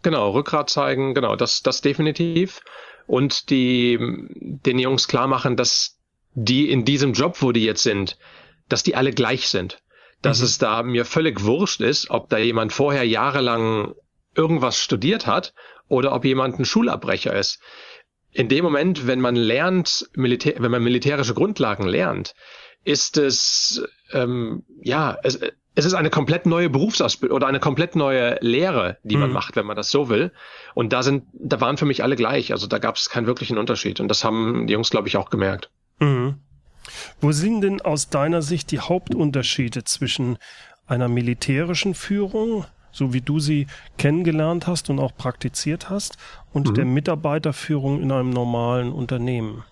Genau, 0.01 0.31
Rückgrat 0.31 0.69
zeigen, 0.69 1.13
genau, 1.13 1.35
das, 1.35 1.61
das 1.61 1.81
definitiv. 1.81 2.61
Und 3.05 3.49
die, 3.49 3.99
den 3.99 4.79
Jungs 4.79 5.07
klar 5.07 5.27
machen, 5.27 5.55
dass 5.55 5.99
die 6.33 6.71
in 6.71 6.85
diesem 6.85 7.13
Job, 7.13 7.41
wo 7.41 7.51
die 7.51 7.63
jetzt 7.63 7.83
sind, 7.83 8.17
dass 8.69 8.83
die 8.83 8.95
alle 8.95 9.11
gleich 9.11 9.49
sind. 9.49 9.81
Dass 10.21 10.39
mhm. 10.39 10.45
es 10.45 10.57
da 10.57 10.83
mir 10.83 11.05
völlig 11.05 11.43
wurscht 11.43 11.81
ist, 11.81 12.09
ob 12.09 12.29
da 12.29 12.37
jemand 12.37 12.73
vorher 12.73 13.03
jahrelang 13.03 13.93
irgendwas 14.33 14.77
studiert 14.77 15.27
hat 15.27 15.53
oder 15.91 16.13
ob 16.13 16.25
jemand 16.25 16.57
ein 16.57 16.65
Schulabbrecher 16.65 17.35
ist. 17.35 17.59
In 18.31 18.47
dem 18.47 18.63
Moment, 18.63 19.07
wenn 19.07 19.19
man 19.19 19.35
lernt, 19.35 20.09
Militär, 20.15 20.55
wenn 20.59 20.71
man 20.71 20.83
militärische 20.83 21.33
Grundlagen 21.33 21.85
lernt, 21.85 22.33
ist 22.83 23.17
es 23.17 23.83
ähm, 24.13 24.63
ja, 24.81 25.17
es, 25.23 25.39
es 25.75 25.85
ist 25.85 25.93
eine 25.93 26.09
komplett 26.09 26.45
neue 26.45 26.69
Berufsausbildung 26.69 27.35
oder 27.35 27.47
eine 27.47 27.59
komplett 27.59 27.95
neue 27.95 28.37
Lehre, 28.41 28.97
die 29.03 29.17
man 29.17 29.29
mhm. 29.29 29.33
macht, 29.33 29.55
wenn 29.55 29.65
man 29.65 29.75
das 29.75 29.89
so 29.89 30.09
will. 30.09 30.31
Und 30.73 30.93
da 30.93 31.03
sind, 31.03 31.25
da 31.33 31.61
waren 31.61 31.77
für 31.77 31.85
mich 31.85 32.03
alle 32.03 32.15
gleich. 32.15 32.51
Also 32.51 32.67
da 32.67 32.77
gab 32.77 32.95
es 32.95 33.09
keinen 33.09 33.27
wirklichen 33.27 33.57
Unterschied. 33.57 33.99
Und 33.99 34.07
das 34.07 34.23
haben 34.23 34.67
die 34.67 34.73
Jungs, 34.73 34.89
glaube 34.89 35.07
ich, 35.07 35.17
auch 35.17 35.29
gemerkt. 35.29 35.69
Mhm. 35.99 36.35
Wo 37.19 37.31
sind 37.31 37.61
denn 37.61 37.81
aus 37.81 38.09
deiner 38.09 38.41
Sicht 38.41 38.71
die 38.71 38.79
Hauptunterschiede 38.79 39.83
zwischen 39.83 40.37
einer 40.87 41.07
militärischen 41.07 41.93
Führung, 41.93 42.65
so 42.91 43.13
wie 43.13 43.21
du 43.21 43.39
sie 43.39 43.67
kennengelernt 43.97 44.67
hast 44.67 44.89
und 44.89 44.99
auch 44.99 45.15
praktiziert 45.15 45.89
hast, 45.89 46.17
und 46.53 46.69
mhm. 46.69 46.73
der 46.73 46.85
Mitarbeiterführung 46.85 48.01
in 48.01 48.11
einem 48.11 48.29
normalen 48.29 48.91
Unternehmen? 48.91 49.63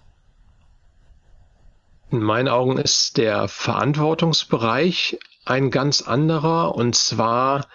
In 2.12 2.22
meinen 2.22 2.48
Augen 2.48 2.78
ist 2.78 3.18
der 3.18 3.48
Verantwortungsbereich 3.48 5.20
ein 5.46 5.70
ganz 5.70 6.02
anderer 6.02 6.76
und 6.76 6.96
zwar 6.96 7.68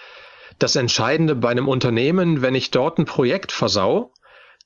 das 0.58 0.76
Entscheidende 0.76 1.34
bei 1.34 1.50
einem 1.50 1.68
Unternehmen, 1.68 2.42
wenn 2.42 2.54
ich 2.54 2.70
dort 2.70 2.98
ein 2.98 3.04
Projekt 3.04 3.52
versau, 3.52 4.12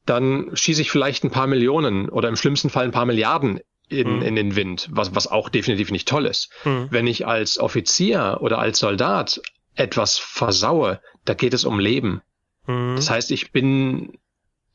dann 0.06 0.50
schieße 0.54 0.82
ich 0.82 0.90
vielleicht 0.90 1.24
ein 1.24 1.30
paar 1.30 1.46
Millionen 1.46 2.08
oder 2.08 2.28
im 2.28 2.36
schlimmsten 2.36 2.70
Fall 2.70 2.84
ein 2.84 2.92
paar 2.92 3.06
Milliarden 3.06 3.60
in, 3.88 4.16
mhm. 4.16 4.22
in 4.22 4.36
den 4.36 4.56
Wind, 4.56 4.88
was, 4.90 5.14
was 5.14 5.26
auch 5.26 5.48
definitiv 5.48 5.90
nicht 5.90 6.08
toll 6.08 6.26
ist. 6.26 6.50
Mhm. 6.64 6.88
Wenn 6.90 7.06
ich 7.06 7.26
als 7.26 7.58
Offizier 7.58 8.38
oder 8.40 8.58
als 8.58 8.78
Soldat 8.78 9.40
etwas 9.78 10.18
versaue, 10.18 11.00
da 11.24 11.34
geht 11.34 11.54
es 11.54 11.64
um 11.64 11.78
Leben. 11.78 12.22
Mhm. 12.66 12.96
Das 12.96 13.10
heißt, 13.10 13.30
ich 13.30 13.52
bin, 13.52 14.18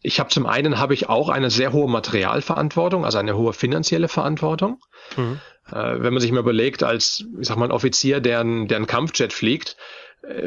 ich 0.01 0.19
habe 0.19 0.29
zum 0.29 0.45
einen 0.45 0.79
habe 0.79 0.93
ich 0.93 1.09
auch 1.09 1.29
eine 1.29 1.49
sehr 1.49 1.73
hohe 1.73 1.89
Materialverantwortung, 1.89 3.05
also 3.05 3.17
eine 3.17 3.37
hohe 3.37 3.53
finanzielle 3.53 4.07
Verantwortung. 4.07 4.79
Mhm. 5.17 5.39
Äh, 5.67 6.01
wenn 6.01 6.13
man 6.13 6.21
sich 6.21 6.31
mal 6.31 6.39
überlegt, 6.39 6.83
als, 6.83 7.25
ich 7.39 7.47
sag 7.47 7.57
mal, 7.57 7.65
ein 7.65 7.71
Offizier, 7.71 8.19
der 8.19 8.41
ein, 8.41 8.67
der 8.67 8.77
ein 8.77 8.87
Kampfjet 8.87 9.33
fliegt, 9.33 9.77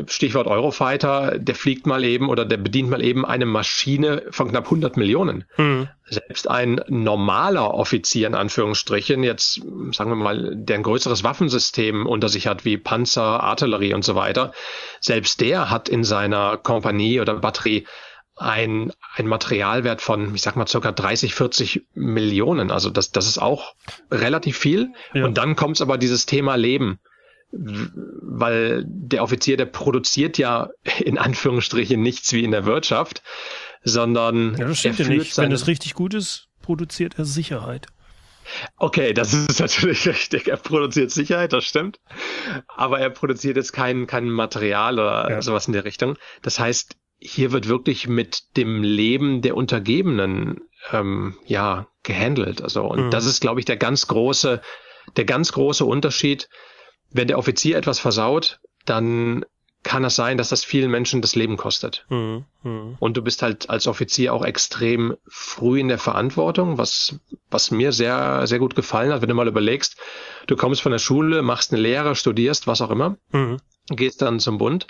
Stichwort 0.06 0.46
Eurofighter, 0.46 1.38
der 1.38 1.54
fliegt 1.54 1.86
mal 1.86 2.02
eben 2.02 2.30
oder 2.30 2.46
der 2.46 2.56
bedient 2.56 2.88
mal 2.88 3.04
eben 3.04 3.26
eine 3.26 3.44
Maschine 3.44 4.22
von 4.30 4.48
knapp 4.48 4.64
100 4.64 4.96
Millionen. 4.96 5.44
Mhm. 5.58 5.88
Selbst 6.08 6.48
ein 6.48 6.80
normaler 6.88 7.74
Offizier 7.74 8.26
in 8.26 8.34
Anführungsstrichen, 8.34 9.22
jetzt 9.22 9.60
sagen 9.92 10.10
wir 10.10 10.16
mal, 10.16 10.54
der 10.54 10.76
ein 10.76 10.82
größeres 10.82 11.24
Waffensystem 11.24 12.06
unter 12.06 12.30
sich 12.30 12.46
hat, 12.46 12.64
wie 12.64 12.78
Panzer, 12.78 13.42
Artillerie 13.42 13.92
und 13.92 14.04
so 14.04 14.14
weiter, 14.14 14.52
selbst 15.00 15.42
der 15.42 15.68
hat 15.68 15.90
in 15.90 16.04
seiner 16.04 16.56
Kompanie 16.56 17.20
oder 17.20 17.34
Batterie 17.34 17.86
ein, 18.36 18.92
ein 19.14 19.26
Materialwert 19.26 20.00
von, 20.00 20.34
ich 20.34 20.42
sag 20.42 20.56
mal, 20.56 20.66
circa 20.66 20.92
30, 20.92 21.34
40 21.34 21.86
Millionen. 21.94 22.70
Also 22.70 22.88
das, 22.88 23.10
das 23.10 23.26
ist 23.26 23.38
auch 23.38 23.74
relativ 24.10 24.56
viel. 24.56 24.92
Ja. 25.12 25.24
Und 25.24 25.36
dann 25.36 25.56
kommt 25.56 25.76
es 25.76 25.82
aber 25.82 25.98
dieses 25.98 26.24
Thema 26.24 26.54
Leben. 26.54 26.98
Weil 27.52 28.84
der 28.86 29.22
Offizier, 29.22 29.56
der 29.56 29.66
produziert 29.66 30.36
ja 30.36 30.70
in 30.98 31.16
Anführungsstrichen 31.16 32.00
nichts 32.00 32.32
wie 32.32 32.44
in 32.44 32.50
der 32.50 32.66
Wirtschaft, 32.66 33.22
sondern 33.82 34.56
ja, 34.56 34.66
das 34.66 34.78
stimmt 34.80 34.98
ja 34.98 35.08
nicht. 35.08 35.36
Wenn 35.38 35.52
es 35.52 35.66
richtig 35.66 35.94
gut 35.94 36.12
ist, 36.12 36.48
produziert 36.60 37.18
er 37.18 37.24
Sicherheit. 37.24 37.86
Okay, 38.76 39.12
das 39.12 39.32
ist 39.32 39.60
natürlich 39.60 40.06
richtig. 40.06 40.48
Er 40.48 40.56
produziert 40.56 41.10
Sicherheit, 41.10 41.52
das 41.52 41.64
stimmt. 41.64 42.00
Aber 42.68 42.98
er 43.00 43.10
produziert 43.10 43.56
jetzt 43.56 43.72
kein, 43.72 44.06
kein 44.06 44.28
Material 44.28 44.94
oder 44.94 45.30
ja. 45.30 45.42
sowas 45.42 45.66
in 45.66 45.72
der 45.72 45.84
Richtung. 45.84 46.16
Das 46.42 46.58
heißt, 46.58 46.96
hier 47.18 47.52
wird 47.52 47.68
wirklich 47.68 48.08
mit 48.08 48.56
dem 48.56 48.82
Leben 48.82 49.40
der 49.40 49.56
Untergebenen 49.56 50.60
ähm, 50.92 51.36
ja 51.46 51.88
gehandelt. 52.02 52.62
Also 52.62 52.84
und 52.84 53.06
mhm. 53.06 53.10
das 53.10 53.26
ist, 53.26 53.40
glaube 53.40 53.60
ich, 53.60 53.66
der 53.66 53.76
ganz 53.76 54.06
große, 54.06 54.60
der 55.16 55.24
ganz 55.24 55.52
große 55.52 55.84
Unterschied. 55.84 56.48
Wenn 57.10 57.28
der 57.28 57.38
Offizier 57.38 57.76
etwas 57.76 57.98
versaut, 57.98 58.60
dann 58.84 59.44
kann 59.82 60.04
es 60.04 60.16
sein, 60.16 60.36
dass 60.36 60.48
das 60.48 60.64
vielen 60.64 60.90
Menschen 60.90 61.22
das 61.22 61.36
Leben 61.36 61.56
kostet. 61.56 62.06
Mhm. 62.08 62.44
Mhm. 62.64 62.96
Und 62.98 63.16
du 63.16 63.22
bist 63.22 63.42
halt 63.42 63.70
als 63.70 63.86
Offizier 63.86 64.34
auch 64.34 64.44
extrem 64.44 65.16
früh 65.28 65.78
in 65.78 65.88
der 65.88 65.98
Verantwortung, 65.98 66.76
was, 66.76 67.20
was 67.50 67.70
mir 67.70 67.92
sehr, 67.92 68.46
sehr 68.48 68.58
gut 68.58 68.74
gefallen 68.74 69.12
hat, 69.12 69.22
wenn 69.22 69.28
du 69.28 69.34
mal 69.34 69.46
überlegst, 69.46 69.96
du 70.48 70.56
kommst 70.56 70.82
von 70.82 70.90
der 70.92 70.98
Schule, 70.98 71.42
machst 71.42 71.72
eine 71.72 71.80
Lehre, 71.80 72.16
studierst, 72.16 72.66
was 72.66 72.80
auch 72.80 72.90
immer, 72.90 73.16
mhm. 73.30 73.58
gehst 73.88 74.22
dann 74.22 74.40
zum 74.40 74.58
Bund 74.58 74.88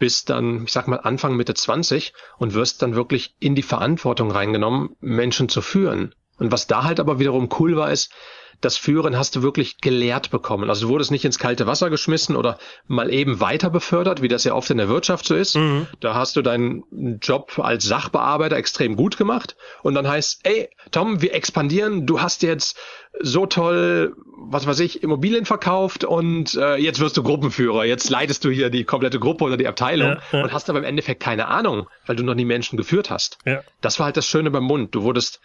bis 0.00 0.24
dann, 0.24 0.64
ich 0.64 0.72
sag 0.72 0.88
mal, 0.88 0.96
Anfang, 0.96 1.36
Mitte 1.36 1.54
20 1.54 2.14
und 2.38 2.54
wirst 2.54 2.82
dann 2.82 2.96
wirklich 2.96 3.36
in 3.38 3.54
die 3.54 3.62
Verantwortung 3.62 4.32
reingenommen, 4.32 4.96
Menschen 5.00 5.48
zu 5.48 5.60
führen. 5.60 6.14
Und 6.40 6.50
was 6.50 6.66
da 6.66 6.82
halt 6.82 6.98
aber 6.98 7.20
wiederum 7.20 7.48
cool 7.58 7.76
war, 7.76 7.92
ist, 7.92 8.12
das 8.60 8.76
Führen 8.76 9.16
hast 9.16 9.36
du 9.36 9.42
wirklich 9.42 9.78
gelehrt 9.78 10.30
bekommen. 10.30 10.68
Also 10.68 10.86
du 10.86 10.92
wurdest 10.92 11.10
nicht 11.10 11.24
ins 11.24 11.38
kalte 11.38 11.66
Wasser 11.66 11.90
geschmissen 11.90 12.36
oder 12.36 12.58
mal 12.86 13.12
eben 13.12 13.40
weiter 13.40 13.70
befördert, 13.70 14.22
wie 14.22 14.28
das 14.28 14.44
ja 14.44 14.54
oft 14.54 14.70
in 14.70 14.76
der 14.76 14.88
Wirtschaft 14.88 15.24
so 15.24 15.34
ist. 15.34 15.56
Mhm. 15.56 15.86
Da 16.00 16.14
hast 16.14 16.36
du 16.36 16.42
deinen 16.42 16.84
Job 17.22 17.58
als 17.58 17.84
Sachbearbeiter 17.84 18.56
extrem 18.56 18.96
gut 18.96 19.16
gemacht 19.16 19.56
und 19.82 19.94
dann 19.94 20.06
heißt, 20.06 20.40
ey, 20.44 20.68
Tom, 20.90 21.22
wir 21.22 21.34
expandieren, 21.34 22.06
du 22.06 22.20
hast 22.20 22.42
jetzt 22.42 22.76
so 23.18 23.46
toll, 23.46 24.14
was 24.36 24.66
weiß 24.66 24.80
ich, 24.80 25.02
Immobilien 25.02 25.46
verkauft 25.46 26.04
und 26.04 26.54
äh, 26.54 26.76
jetzt 26.76 27.00
wirst 27.00 27.16
du 27.16 27.22
Gruppenführer, 27.22 27.84
jetzt 27.84 28.08
leitest 28.10 28.44
du 28.44 28.50
hier 28.50 28.70
die 28.70 28.84
komplette 28.84 29.18
Gruppe 29.18 29.44
oder 29.44 29.56
die 29.56 29.66
Abteilung 29.66 30.10
ja, 30.10 30.22
ja. 30.32 30.42
und 30.44 30.52
hast 30.52 30.68
aber 30.70 30.78
im 30.78 30.84
Endeffekt 30.84 31.22
keine 31.22 31.48
Ahnung, 31.48 31.88
weil 32.06 32.16
du 32.16 32.22
noch 32.22 32.34
nie 32.34 32.44
Menschen 32.44 32.76
geführt 32.76 33.10
hast. 33.10 33.38
Ja. 33.46 33.62
Das 33.80 33.98
war 33.98 34.06
halt 34.06 34.16
das 34.16 34.26
Schöne 34.26 34.50
beim 34.50 34.64
Mund. 34.64 34.94
Du 34.94 35.02
wurdest 35.02 35.40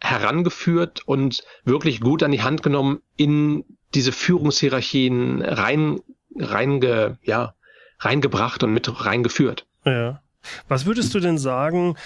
herangeführt 0.00 1.06
und 1.06 1.44
wirklich 1.64 2.00
gut 2.00 2.22
an 2.22 2.32
die 2.32 2.42
Hand 2.42 2.62
genommen 2.62 3.00
in 3.16 3.64
diese 3.94 4.12
Führungshierarchien 4.12 5.42
rein, 5.42 6.00
reinge, 6.36 7.18
ja, 7.22 7.54
reingebracht 8.00 8.62
und 8.62 8.72
mit 8.72 9.04
reingeführt. 9.04 9.66
Ja. 9.84 10.20
Was 10.68 10.84
würdest 10.84 11.14
du 11.14 11.20
denn 11.20 11.38
sagen, 11.38 11.96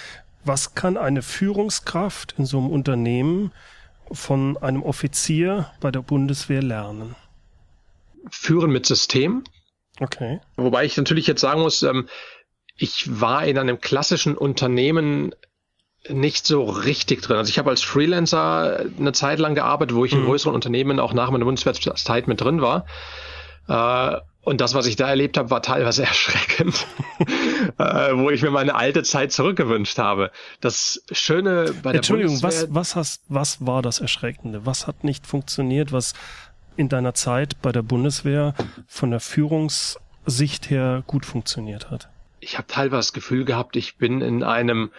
was 0.45 0.75
kann 0.75 0.97
eine 0.97 1.21
Führungskraft 1.21 2.35
in 2.37 2.45
so 2.45 2.57
einem 2.59 2.69
Unternehmen 2.69 3.51
von 4.11 4.57
einem 4.57 4.83
Offizier 4.83 5.71
bei 5.81 5.91
der 5.91 6.01
Bundeswehr 6.01 6.61
lernen? 6.61 7.15
Führen 8.29 8.71
mit 8.71 8.85
System. 8.85 9.43
Okay. 9.99 10.39
Wobei 10.55 10.85
ich 10.85 10.95
natürlich 10.95 11.27
jetzt 11.27 11.41
sagen 11.41 11.61
muss, 11.61 11.83
ähm, 11.83 12.07
ich 12.77 13.19
war 13.19 13.45
in 13.45 13.57
einem 13.57 13.81
klassischen 13.81 14.37
Unternehmen 14.37 15.35
nicht 16.07 16.45
so 16.45 16.63
richtig 16.63 17.21
drin. 17.21 17.37
Also 17.37 17.49
ich 17.49 17.59
habe 17.59 17.69
als 17.69 17.81
Freelancer 17.81 18.85
eine 18.97 19.11
Zeit 19.11 19.39
lang 19.39 19.55
gearbeitet, 19.55 19.95
wo 19.95 20.05
ich 20.05 20.13
in 20.13 20.21
mhm. 20.21 20.25
größeren 20.25 20.53
Unternehmen 20.53 20.99
auch 20.99 21.13
nach 21.13 21.29
meiner 21.29 21.45
Bundeswehrzeit 21.45 22.27
mit 22.27 22.41
drin 22.41 22.61
war. 22.61 22.85
Äh, 23.67 24.19
und 24.41 24.61
das, 24.61 24.73
was 24.73 24.87
ich 24.87 24.95
da 24.95 25.07
erlebt 25.07 25.37
habe, 25.37 25.51
war 25.51 25.61
teilweise 25.61 26.03
erschreckend, 26.05 26.87
äh, 27.77 28.15
wo 28.15 28.29
ich 28.29 28.41
mir 28.41 28.51
meine 28.51 28.75
alte 28.75 29.03
Zeit 29.03 29.31
zurückgewünscht 29.31 29.97
habe. 29.97 30.31
Das 30.61 31.03
Schöne 31.11 31.73
bei 31.83 31.91
der 31.91 31.99
Entschuldigung, 31.99 32.39
Bundeswehr, 32.39 32.69
was, 32.69 32.75
was, 32.75 32.95
hast, 32.95 33.21
was 33.27 33.65
war 33.65 33.81
das 33.81 33.99
Erschreckende? 33.99 34.65
Was 34.65 34.87
hat 34.87 35.03
nicht 35.03 35.27
funktioniert, 35.27 35.91
was 35.91 36.13
in 36.77 36.87
deiner 36.87 37.13
Zeit 37.13 37.61
bei 37.61 37.71
der 37.71 37.81
Bundeswehr 37.81 38.55
von 38.87 39.11
der 39.11 39.19
Führungssicht 39.19 40.69
her 40.69 41.03
gut 41.05 41.25
funktioniert 41.25 41.91
hat? 41.91 42.09
Ich 42.39 42.57
habe 42.57 42.67
teilweise 42.67 43.09
das 43.09 43.13
Gefühl 43.13 43.43
gehabt, 43.43 43.75
ich 43.75 43.97
bin 43.97 44.21
in 44.21 44.43
einem 44.43 44.91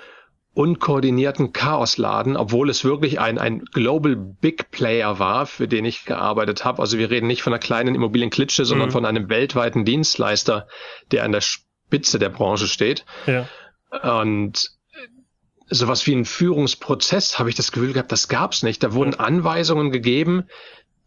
unkoordinierten 0.53 1.53
Chaosladen, 1.53 2.37
obwohl 2.37 2.71
es 2.71 2.85
wirklich 2.85 3.21
ein, 3.21 3.39
ein 3.39 3.61
Global 3.67 4.17
Big 4.17 4.71
Player 4.71 5.19
war, 5.19 5.47
für 5.47 5.69
den 5.69 5.85
ich 5.85 6.05
gearbeitet 6.05 6.65
habe. 6.65 6.83
Also 6.83 6.99
wir 6.99 7.11
reden 7.11 7.29
nicht 7.29 7.43
von 7.43 7.53
einer 7.53 7.61
kleinen 7.61 7.95
Immobilienklitsche, 7.95 8.65
sondern 8.65 8.89
mhm. 8.89 8.93
von 8.93 9.05
einem 9.05 9.29
weltweiten 9.29 9.85
Dienstleister, 9.85 10.67
der 11.13 11.25
an 11.25 11.33
der 11.33 11.41
Spitze 11.41 12.19
der 12.19 12.31
Branche 12.31 12.67
steht. 12.67 13.05
Ja. 13.27 13.49
Und 14.03 14.71
sowas 15.69 16.07
wie 16.07 16.15
ein 16.15 16.25
Führungsprozess 16.25 17.39
habe 17.39 17.49
ich 17.49 17.55
das 17.55 17.71
Gefühl 17.71 17.93
gehabt, 17.93 18.11
das 18.11 18.29
gab's 18.29 18.65
nicht. 18.65 18.83
Da 18.83 18.93
wurden 18.93 19.15
Anweisungen 19.15 19.93
gegeben, 19.93 20.49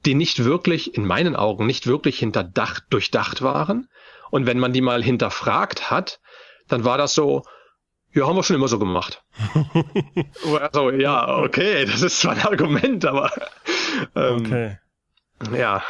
die 0.06 0.16
nicht 0.16 0.44
wirklich, 0.46 0.96
in 0.96 1.06
meinen 1.06 1.36
Augen, 1.36 1.66
nicht 1.66 1.86
wirklich 1.86 2.18
hinterdacht, 2.20 2.86
durchdacht 2.90 3.42
waren. 3.42 3.90
Und 4.32 4.46
wenn 4.46 4.60
man 4.60 4.74
die 4.74 4.82
mal 4.82 5.04
hinterfragt 5.04 5.92
hat, 5.92 6.20
dann 6.68 6.86
war 6.86 6.98
das 6.98 7.14
so, 7.14 7.44
ja, 8.14 8.28
haben 8.28 8.36
wir 8.36 8.44
schon 8.44 8.56
immer 8.56 8.68
so 8.68 8.80
gemacht. 8.80 9.24
also, 10.62 10.92
ja, 10.92 11.38
okay, 11.38 11.86
das 11.86 12.02
ist 12.02 12.20
zwar 12.20 12.34
ein 12.34 12.42
Argument, 12.42 13.06
aber 13.06 13.32
ähm, 14.16 14.40
okay. 14.40 14.78
ja. 15.58 15.84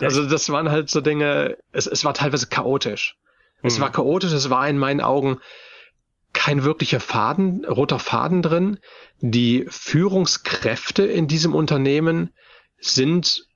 Also 0.00 0.28
das 0.28 0.48
waren 0.50 0.70
halt 0.70 0.90
so 0.90 1.00
Dinge, 1.00 1.56
es, 1.72 1.86
es 1.86 2.04
war 2.04 2.14
teilweise 2.14 2.46
chaotisch. 2.46 3.16
Es 3.62 3.74
hm. 3.74 3.82
war 3.82 3.92
chaotisch, 3.92 4.32
es 4.32 4.50
war 4.50 4.68
in 4.68 4.78
meinen 4.78 5.00
Augen 5.00 5.38
kein 6.32 6.62
wirklicher 6.62 7.00
Faden, 7.00 7.64
roter 7.64 7.98
Faden 7.98 8.42
drin. 8.42 8.78
Die 9.20 9.66
Führungskräfte 9.68 11.04
in 11.04 11.26
diesem 11.26 11.54
Unternehmen 11.54 12.32
sind, 12.78 13.46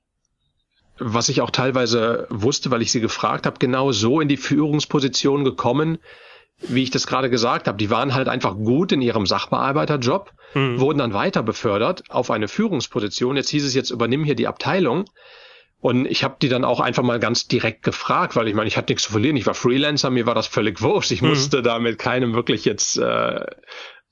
was 0.97 1.29
ich 1.29 1.41
auch 1.41 1.51
teilweise 1.51 2.27
wusste, 2.29 2.71
weil 2.71 2.81
ich 2.81 2.91
sie 2.91 2.99
gefragt 2.99 3.45
habe, 3.45 3.59
genau 3.59 3.91
so 3.91 4.19
in 4.19 4.27
die 4.27 4.37
Führungsposition 4.37 5.45
gekommen, 5.45 5.99
wie 6.67 6.83
ich 6.83 6.91
das 6.91 7.07
gerade 7.07 7.29
gesagt 7.29 7.67
habe. 7.67 7.77
Die 7.77 7.89
waren 7.89 8.13
halt 8.13 8.27
einfach 8.27 8.55
gut 8.55 8.91
in 8.91 9.01
ihrem 9.01 9.25
Sachbearbeiterjob, 9.25 10.31
mhm. 10.53 10.79
wurden 10.79 10.99
dann 10.99 11.13
weiter 11.13 11.43
befördert 11.43 12.03
auf 12.09 12.31
eine 12.31 12.47
Führungsposition. 12.47 13.35
Jetzt 13.35 13.49
hieß 13.49 13.65
es 13.65 13.73
jetzt, 13.73 13.91
übernimm 13.91 14.23
hier 14.23 14.35
die 14.35 14.47
Abteilung. 14.47 15.05
Und 15.79 16.05
ich 16.05 16.23
habe 16.23 16.37
die 16.41 16.47
dann 16.47 16.63
auch 16.63 16.79
einfach 16.79 17.03
mal 17.03 17.19
ganz 17.19 17.47
direkt 17.47 17.83
gefragt, 17.83 18.37
weil 18.37 18.47
ich 18.47 18.53
meine, 18.53 18.69
ich 18.69 18.77
hatte 18.77 18.93
nichts 18.93 19.03
zu 19.03 19.11
verlieren. 19.11 19.35
Ich 19.35 19.45
war 19.45 19.53
Freelancer, 19.53 20.09
mir 20.09 20.25
war 20.25 20.33
das 20.33 20.47
völlig 20.47 20.81
wurscht. 20.81 21.11
Ich 21.11 21.21
mhm. 21.21 21.29
musste 21.29 21.61
da 21.61 21.77
mit 21.79 21.99
keinem 21.99 22.33
wirklich 22.33 22.63
jetzt, 22.63 22.97
äh, 22.97 23.45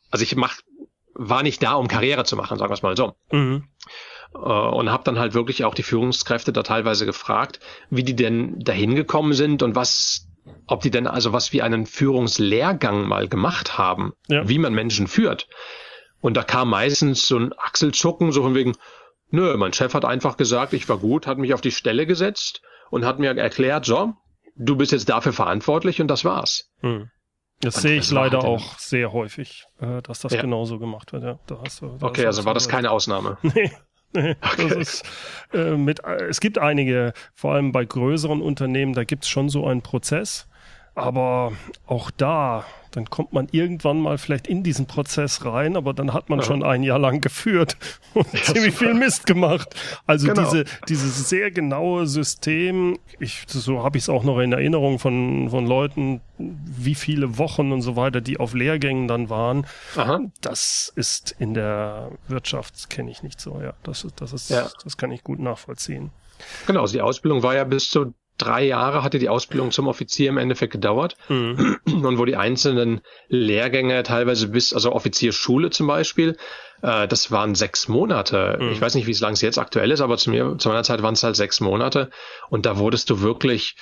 also 0.10 0.24
ich 0.24 0.36
mach, 0.36 0.58
war 1.14 1.44
nicht 1.44 1.64
da, 1.64 1.76
um 1.76 1.88
Karriere 1.88 2.26
zu 2.26 2.36
machen, 2.36 2.58
sagen 2.58 2.70
wir 2.70 2.74
es 2.74 2.82
mal 2.82 2.98
so. 2.98 3.16
Mhm. 3.32 3.64
Äh, 4.34 4.38
und 4.38 4.92
habe 4.92 5.04
dann 5.06 5.20
halt 5.20 5.34
wirklich 5.34 5.64
auch 5.64 5.74
die 5.74 5.84
Führungskräfte 5.84 6.52
da 6.52 6.64
teilweise 6.64 7.06
gefragt, 7.06 7.60
wie 7.90 8.04
die 8.04 8.16
denn 8.16 8.60
dahin 8.60 8.96
gekommen 8.96 9.34
sind 9.34 9.64
und 9.64 9.76
was, 9.76 10.28
ob 10.68 10.82
die 10.82 10.92
denn 10.92 11.08
also 11.08 11.34
was 11.34 11.54
wie 11.54 11.62
einen 11.62 11.86
Führungslehrgang 11.86 13.08
mal 13.08 13.28
gemacht 13.28 13.78
haben, 13.78 14.14
ja. 14.28 14.48
wie 14.48 14.60
man 14.60 14.74
Menschen 14.74 15.08
führt. 15.08 15.48
Und 16.20 16.38
da 16.38 16.44
kam 16.44 16.70
meistens 16.70 17.28
so 17.28 17.38
ein 17.38 17.54
Achselzucken, 17.58 18.32
so 18.32 18.44
von 18.44 18.56
wegen, 18.56 18.76
Nö, 19.32 19.56
mein 19.58 19.74
Chef 19.74 19.94
hat 19.94 20.04
einfach 20.06 20.36
gesagt, 20.36 20.74
ich 20.74 20.88
war 20.90 20.98
gut, 20.98 21.26
hat 21.26 21.38
mich 21.38 21.54
auf 21.54 21.62
die 21.62 21.72
Stelle 21.72 22.06
gesetzt 22.06 22.62
und 22.90 23.06
hat 23.06 23.18
mir 23.18 23.36
erklärt, 23.36 23.86
so, 23.86 24.14
du 24.56 24.76
bist 24.76 24.92
jetzt 24.92 25.10
dafür 25.10 25.32
verantwortlich 25.32 26.02
und 26.02 26.10
das 26.10 26.26
war's. 26.26 26.70
Hm. 26.82 27.10
Das 27.62 27.76
und 27.76 27.82
sehe 27.84 28.00
ich 28.00 28.12
leider 28.12 28.44
auch 28.44 28.78
sehr 28.78 29.14
häufig, 29.14 29.66
äh, 29.80 30.02
dass 30.02 30.20
das 30.20 30.34
ja. 30.34 30.42
genauso 30.42 30.80
gemacht 30.80 31.14
wird. 31.14 31.24
Ja, 31.24 31.40
da 31.48 31.62
hast 31.64 31.82
du, 31.82 31.96
da 31.98 32.08
okay, 32.08 32.26
also 32.26 32.44
war 32.44 32.54
das 32.54 32.68
keine 32.68 32.92
Ausnahme. 32.92 33.38
nee. 33.44 33.72
Okay. 34.14 34.36
das 34.42 34.72
ist, 34.74 35.04
äh, 35.54 35.78
mit, 35.78 36.04
äh, 36.04 36.26
es 36.26 36.40
gibt 36.40 36.58
einige, 36.58 37.14
vor 37.34 37.54
allem 37.54 37.72
bei 37.72 37.86
größeren 37.86 38.42
Unternehmen, 38.42 38.94
da 38.94 39.04
gibt 39.04 39.24
es 39.24 39.30
schon 39.30 39.50
so 39.50 39.66
einen 39.66 39.82
Prozess, 39.82 40.48
aber 40.96 41.54
auch 41.88 42.12
da 42.12 42.66
dann 42.92 43.10
kommt 43.10 43.32
man 43.34 43.48
irgendwann 43.52 44.00
mal 44.00 44.18
vielleicht 44.18 44.48
in 44.48 44.64
diesen 44.64 44.86
Prozess 44.86 45.46
rein, 45.46 45.78
aber 45.78 45.94
dann 45.94 46.14
hat 46.14 46.30
man 46.30 46.40
ja. 46.40 46.46
schon 46.46 46.62
ein 46.62 46.84
Jahr 46.84 47.00
lang 47.00 47.22
geführt 47.22 47.78
und 48.14 48.28
ziemlich 48.44 48.76
viel 48.76 48.94
Mist 48.94 49.26
gemacht. 49.26 49.74
Also 50.06 50.28
genau. 50.28 50.44
diese, 50.44 50.66
dieses 50.88 51.30
sehr 51.30 51.52
genaue 51.52 52.06
System, 52.06 53.00
ich, 53.20 53.46
so 53.48 53.84
habe 53.84 53.98
ich 53.98 54.04
es 54.04 54.10
auch 54.10 54.24
noch 54.24 54.40
in 54.40 54.52
Erinnerung 54.52 55.00
von, 55.00 55.50
von 55.50 55.66
Leuten, 55.66 56.22
wie 56.38 56.96
viele 56.96 57.38
Wochen 57.38 57.72
und 57.72 57.82
so 57.82 57.96
weiter, 57.96 58.20
die 58.20 58.40
auf 58.40 58.54
Lehrgängen 58.54 59.08
dann 59.08 59.30
waren. 59.30 59.66
Aha. 59.96 60.20
Das 60.42 60.92
ist 60.96 61.34
in 61.40 61.54
der 61.54 62.12
Wirtschaft, 62.28 62.90
kenne 62.90 63.10
ich 63.10 63.24
nicht 63.24 63.40
so, 63.40 63.62
ja. 63.62 63.74
Das, 63.84 64.06
das 64.18 64.34
ist, 64.34 64.50
ja. 64.50 64.70
das 64.84 64.98
kann 64.98 65.12
ich 65.12 65.24
gut 65.24 65.40
nachvollziehen. 65.40 66.12
Genau, 66.68 66.82
also 66.82 66.94
die 66.94 67.02
Ausbildung 67.02 67.44
war 67.44 67.56
ja 67.56 67.64
bis 67.64 67.90
zu 67.90 68.14
drei 68.42 68.64
Jahre 68.64 69.04
hatte 69.04 69.20
die 69.20 69.30
Ausbildung 69.30 69.72
zum 69.72 69.88
Offizier 69.88 70.30
im 70.30 70.38
Endeffekt 70.38 70.74
gedauert 70.74 71.16
mhm. 71.30 71.78
und 71.86 72.18
wo 72.18 72.26
die 72.26 72.36
einzelnen 72.36 73.02
Lehrgänge 73.28 74.04
teilweise 74.04 74.48
bis, 74.48 74.74
also 74.74 74.92
Offizierschule 74.92 75.70
zum 75.70 75.88
Beispiel, 75.88 76.38
äh, 76.82 77.08
das 77.08 77.32
waren 77.32 77.56
sechs 77.56 77.88
Monate. 77.88 78.58
Mhm. 78.60 78.72
Ich 78.72 78.82
weiß 78.82 78.96
nicht, 78.96 79.08
wie 79.08 79.14
lang 79.14 79.34
es 79.34 79.42
jetzt 79.42 79.60
aktuell 79.60 79.92
ist, 79.92 80.02
aber 80.02 80.18
zu 80.18 80.30
mir, 80.30 80.58
zu 80.58 80.70
meiner 80.70 80.84
Zeit 80.84 81.02
waren 81.02 81.14
es 81.14 81.24
halt 81.24 81.36
sechs 81.36 81.60
Monate 81.60 82.10
und 82.50 82.66
da 82.66 82.78
wurdest 82.78 83.10
du 83.10 83.22
wirklich 83.22 83.76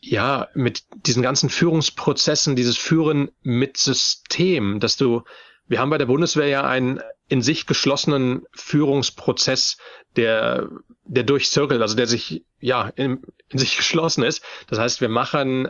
ja, 0.00 0.46
mit 0.54 0.84
diesen 1.06 1.24
ganzen 1.24 1.50
Führungsprozessen, 1.50 2.54
dieses 2.54 2.78
Führen 2.78 3.30
mit 3.42 3.76
System, 3.76 4.78
dass 4.78 4.96
du 4.96 5.24
wir 5.68 5.80
haben 5.80 5.90
bei 5.90 5.98
der 5.98 6.06
Bundeswehr 6.06 6.48
ja 6.48 6.66
einen 6.66 7.00
in 7.28 7.42
sich 7.42 7.66
geschlossenen 7.66 8.44
Führungsprozess, 8.54 9.76
der, 10.16 10.68
der 11.08 11.24
durchzirkelt, 11.24 11.82
also 11.82 11.96
der 11.96 12.06
sich, 12.06 12.44
ja, 12.60 12.92
in, 12.94 13.22
in 13.48 13.58
sich 13.58 13.76
geschlossen 13.76 14.22
ist. 14.22 14.44
Das 14.68 14.78
heißt, 14.78 15.00
wir 15.00 15.08
machen 15.08 15.68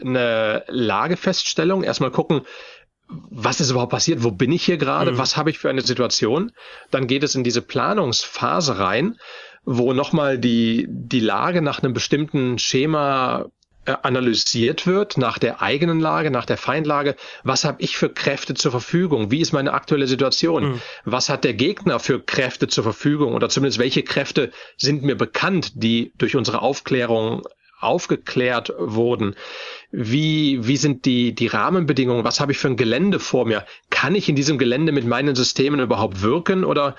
eine 0.00 0.64
Lagefeststellung, 0.68 1.82
erstmal 1.82 2.10
gucken, 2.10 2.42
was 3.08 3.60
ist 3.60 3.70
überhaupt 3.70 3.92
passiert, 3.92 4.22
wo 4.22 4.30
bin 4.30 4.52
ich 4.52 4.64
hier 4.64 4.76
gerade, 4.76 5.12
mhm. 5.12 5.18
was 5.18 5.36
habe 5.36 5.50
ich 5.50 5.58
für 5.58 5.70
eine 5.70 5.80
Situation. 5.80 6.52
Dann 6.90 7.06
geht 7.06 7.22
es 7.22 7.34
in 7.34 7.44
diese 7.44 7.62
Planungsphase 7.62 8.78
rein, 8.78 9.18
wo 9.64 9.92
nochmal 9.92 10.38
die, 10.38 10.86
die 10.88 11.20
Lage 11.20 11.62
nach 11.62 11.82
einem 11.82 11.94
bestimmten 11.94 12.58
Schema 12.58 13.46
analysiert 14.02 14.86
wird 14.86 15.16
nach 15.16 15.38
der 15.38 15.62
eigenen 15.62 16.00
Lage, 16.00 16.30
nach 16.30 16.46
der 16.46 16.56
Feindlage. 16.56 17.16
Was 17.44 17.64
habe 17.64 17.82
ich 17.82 17.96
für 17.96 18.08
Kräfte 18.08 18.54
zur 18.54 18.70
Verfügung? 18.70 19.30
Wie 19.30 19.40
ist 19.40 19.52
meine 19.52 19.72
aktuelle 19.72 20.06
Situation? 20.06 20.72
Mhm. 20.72 20.80
Was 21.04 21.28
hat 21.28 21.44
der 21.44 21.54
Gegner 21.54 21.98
für 22.00 22.20
Kräfte 22.20 22.68
zur 22.68 22.84
Verfügung? 22.84 23.34
Oder 23.34 23.48
zumindest 23.48 23.78
welche 23.78 24.02
Kräfte 24.02 24.50
sind 24.76 25.02
mir 25.02 25.16
bekannt, 25.16 25.72
die 25.74 26.12
durch 26.18 26.36
unsere 26.36 26.62
Aufklärung 26.62 27.42
aufgeklärt 27.80 28.72
wurden? 28.78 29.34
Wie, 29.90 30.66
wie 30.66 30.76
sind 30.76 31.04
die, 31.04 31.34
die 31.34 31.46
Rahmenbedingungen? 31.46 32.24
Was 32.24 32.40
habe 32.40 32.52
ich 32.52 32.58
für 32.58 32.68
ein 32.68 32.76
Gelände 32.76 33.18
vor 33.18 33.46
mir? 33.46 33.64
Kann 33.90 34.14
ich 34.14 34.28
in 34.28 34.36
diesem 34.36 34.58
Gelände 34.58 34.92
mit 34.92 35.06
meinen 35.06 35.34
Systemen 35.34 35.80
überhaupt 35.80 36.22
wirken 36.22 36.64
oder 36.64 36.96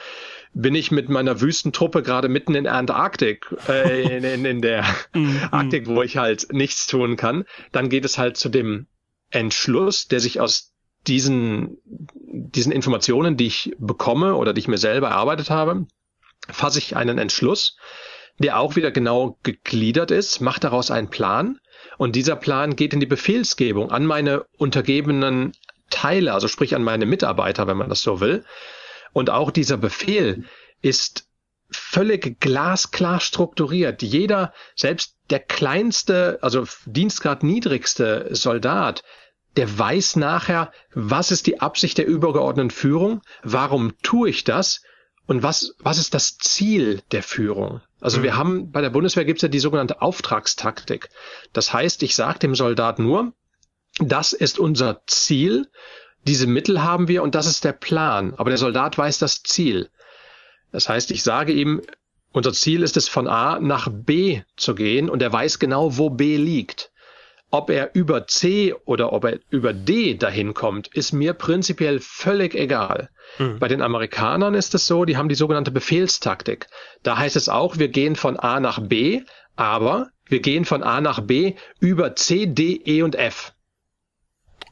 bin 0.54 0.76
ich 0.76 0.92
mit 0.92 1.10
meiner 1.10 1.42
Wüstentruppe 1.42 2.02
gerade 2.02 2.28
mitten 2.28 2.56
in 2.56 2.64
der 2.64 2.76
Antarktik, 2.76 3.46
äh, 3.68 4.18
in, 4.18 4.24
in, 4.24 4.46
in 4.46 4.62
der 4.62 4.84
mhm. 5.14 5.42
Arktik, 5.52 5.88
wo 5.88 6.02
ich 6.02 6.18
halt 6.18 6.52
nichts 6.52 6.88
tun 6.88 7.16
kann, 7.16 7.46
dann 7.72 7.90
geht 7.90 8.06
es 8.06 8.18
halt 8.18 8.38
zu 8.38 8.50
dem 8.50 8.88
Entschluss, 9.30 10.08
der 10.08 10.20
sich 10.20 10.40
aus 10.40 10.74
diesen, 11.08 11.78
diesen 11.86 12.72
Informationen, 12.72 13.38
die 13.38 13.48
ich 13.48 13.76
bekomme 13.78 14.36
oder 14.36 14.54
die 14.54 14.60
ich 14.60 14.68
mir 14.68 14.78
selber 14.78 15.10
erarbeitet 15.10 15.50
habe, 15.50 15.86
fasse 16.50 16.80
ich 16.80 16.96
einen 16.96 17.18
Entschluss, 17.18 17.78
der 18.40 18.60
auch 18.60 18.76
wieder 18.76 18.92
genau 18.92 19.38
gegliedert 19.44 20.12
ist, 20.12 20.40
mache 20.40 20.60
daraus 20.60 20.92
einen 20.92 21.10
Plan 21.10 21.60
und 21.98 22.16
dieser 22.16 22.36
Plan 22.36 22.76
geht 22.76 22.94
in 22.94 23.00
die 23.00 23.06
Befehlsgebung 23.06 23.92
an 23.92 24.06
meine 24.06 24.46
untergebenen 24.58 25.54
Teile, 25.90 26.34
also 26.34 26.48
sprich 26.48 26.76
an 26.76 26.84
meine 26.84 27.06
Mitarbeiter, 27.06 27.68
wenn 27.68 27.78
man 27.78 27.90
das 27.90 28.02
so 28.02 28.20
will. 28.20 28.46
Und 29.14 29.30
auch 29.30 29.52
dieser 29.52 29.78
Befehl 29.78 30.46
ist 30.82 31.28
völlig 31.72 32.40
glasklar 32.40 33.20
strukturiert. 33.20 34.02
Jeder, 34.02 34.54
selbst 34.76 35.16
der 35.30 35.40
kleinste, 35.40 36.40
also 36.42 36.66
Dienstgrad 36.86 37.44
niedrigste 37.44 38.30
Soldat, 38.32 39.04
der 39.56 39.78
weiß 39.78 40.16
nachher, 40.16 40.72
was 40.94 41.32
ist 41.32 41.48
die 41.48 41.60
Absicht 41.60 41.98
der 41.98 42.08
übergeordneten 42.08 42.72
Führung, 42.72 43.22
warum 43.44 43.94
tue 44.02 44.30
ich 44.30 44.44
das 44.44 44.82
und 45.28 45.44
was, 45.44 45.76
was 45.80 46.00
ist 46.00 46.14
das 46.14 46.38
Ziel 46.38 47.02
der 47.12 47.24
Führung. 47.24 47.82
Also 48.00 48.20
mhm. 48.20 48.24
wir 48.24 48.38
haben 48.38 48.72
bei 48.72 48.82
der 48.82 48.90
Bundeswehr 48.90 49.26
gibt 49.26 49.40
es 49.40 49.44
ja 49.44 49.48
die 49.48 49.60
sogenannte 49.60 50.02
Auftragstaktik. 50.02 51.10
Das 51.54 51.74
heißt, 51.74 52.02
ich 52.04 52.16
sage 52.16 52.40
dem 52.40 52.56
Soldat 52.56 53.00
nur, 53.00 53.34
das 54.00 54.34
ist 54.34 54.60
unser 54.60 55.02
Ziel 55.08 55.68
diese 56.28 56.48
Mittel 56.48 56.84
haben 56.84 57.08
wir 57.08 57.24
und 57.24 57.36
das 57.36 57.48
ist 57.48 57.64
der 57.64 57.74
Plan. 57.74 58.34
Aber 58.38 58.50
der 58.50 58.58
Soldat 58.58 58.98
weiß 58.98 59.20
das 59.20 59.44
Ziel. 59.44 59.90
Das 60.72 60.90
heißt, 60.90 61.12
ich 61.12 61.24
sage 61.24 61.54
ihm, 61.54 61.82
unser 62.32 62.54
Ziel 62.54 62.84
ist 62.84 62.98
es, 62.98 63.08
von 63.08 63.28
A 63.28 63.60
nach 63.60 63.90
B 63.92 64.42
zu 64.56 64.76
gehen 64.76 65.10
und 65.10 65.22
er 65.22 65.34
weiß 65.34 65.60
genau, 65.60 65.98
wo 65.98 66.10
B 66.10 66.38
liegt. 66.38 66.92
Ob 67.52 67.72
er 67.72 67.96
über 67.96 68.28
C 68.28 68.76
oder 68.86 69.12
ob 69.12 69.24
er 69.26 69.40
über 69.50 69.74
D 69.74 70.14
dahin 70.14 70.54
kommt, 70.54 70.88
ist 70.90 71.14
mir 71.14 71.34
prinzipiell 71.34 72.00
völlig 72.00 72.54
egal. 72.54 73.10
Mhm. 73.40 73.58
Bei 73.58 73.68
den 73.68 73.82
Amerikanern 73.82 74.54
ist 74.54 74.76
es 74.76 74.86
so, 74.86 75.06
die 75.06 75.18
haben 75.18 75.30
die 75.30 75.36
sogenannte 75.36 75.72
Befehlstaktik. 75.72 76.68
Da 77.02 77.18
heißt 77.18 77.36
es 77.36 77.50
auch, 77.50 77.80
wir 77.80 77.88
gehen 77.88 78.16
von 78.16 78.38
A 78.38 78.60
nach 78.60 78.80
B, 78.80 79.24
aber 79.56 80.10
wir 80.28 80.42
gehen 80.42 80.66
von 80.66 80.84
A 80.84 81.02
nach 81.02 81.22
B 81.22 81.56
über 81.80 82.16
C, 82.16 82.46
D, 82.46 82.80
E 82.86 83.02
und 83.02 83.16
F. 83.16 83.54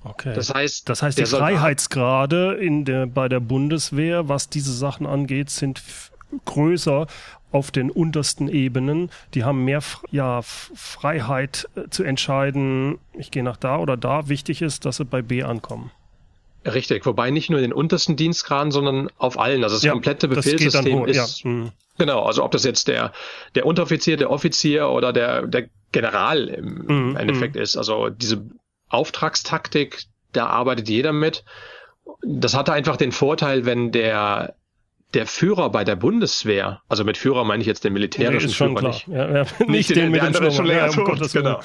Okay. 0.10 0.34
Das 0.34 0.54
heißt, 0.54 0.90
das 0.90 1.02
heißt 1.02 1.18
die 1.18 1.26
Freiheitsgrade 1.26 2.54
in 2.54 2.86
der, 2.86 3.06
bei 3.08 3.30
der 3.30 3.40
Bundeswehr, 3.40 4.30
was 4.30 4.50
diese 4.50 4.74
Sachen 4.74 5.06
angeht, 5.06 5.50
sind 5.50 5.82
größer 6.46 7.08
auf 7.52 7.72
den 7.72 7.90
untersten 7.90 8.50
Ebenen. 8.50 9.10
Die 9.34 9.44
haben 9.44 9.64
mehr 9.64 9.82
ja, 10.12 10.42
Freiheit 10.42 11.68
äh, 11.76 11.90
zu 11.90 12.04
entscheiden, 12.04 13.00
ich 13.14 13.32
gehe 13.32 13.44
nach 13.44 13.58
da 13.58 13.78
oder 13.78 13.98
da. 13.98 14.28
Wichtig 14.28 14.62
ist, 14.62 14.86
dass 14.86 14.98
sie 14.98 15.06
bei 15.06 15.22
B 15.22 15.44
ankommen. 15.44 15.92
Richtig, 16.66 17.06
wobei 17.06 17.32
nicht 17.32 17.50
nur 17.50 17.60
in 17.60 17.64
den 17.64 17.74
untersten 17.74 18.18
Dienstgraden, 18.18 18.72
sondern 18.72 19.10
auf 19.18 19.40
allen. 19.40 19.64
Also 19.64 19.78
das 19.78 19.84
ja, 19.84 19.94
komplette 19.94 20.28
Befehlssystem 20.28 21.06
ist. 21.06 21.44
Ja. 21.44 21.50
Mhm. 21.50 21.72
Genau, 21.98 22.24
also 22.24 22.44
ob 22.44 22.52
das 22.52 22.64
jetzt 22.64 22.88
der, 22.88 23.14
der 23.56 23.66
Unteroffizier, 23.66 24.18
der 24.18 24.30
Offizier 24.30 24.90
oder 24.90 25.14
der, 25.14 25.48
der 25.48 25.70
General 25.92 26.48
im 26.48 26.86
mhm, 26.88 27.16
Endeffekt 27.16 27.56
mhm. 27.56 27.62
ist. 27.62 27.78
Also 27.78 28.10
diese 28.10 28.46
Auftragstaktik, 28.90 30.04
da 30.34 30.48
arbeitet 30.48 30.90
jeder 30.90 31.14
mit. 31.14 31.44
Das 32.24 32.56
hatte 32.56 32.74
einfach 32.74 32.98
den 32.98 33.12
Vorteil, 33.12 33.66
wenn 33.66 33.92
der 33.92 34.56
der 35.14 35.26
Führer 35.26 35.70
bei 35.70 35.84
der 35.84 35.96
Bundeswehr, 35.96 36.82
also 36.90 37.04
mit 37.04 37.18
Führer 37.18 37.46
meine 37.46 37.62
ich 37.62 37.68
jetzt 37.68 37.84
den 37.84 37.94
militärischen 37.94 38.50
nee, 38.50 38.54
Führer 38.54 38.76
klar. 38.76 38.92
nicht. 38.92 39.08
Ja, 39.08 39.32
ja, 39.32 39.42
nicht, 39.60 39.70
nicht 39.70 39.90
den, 39.92 40.12
den 40.12 40.12
mit 40.12 40.22
dem 40.22 40.52
schon 40.52 40.66
länger 40.66 40.92
ja, 40.92 41.00
um 41.00 41.18
tot, 41.18 41.32
genau. 41.32 41.62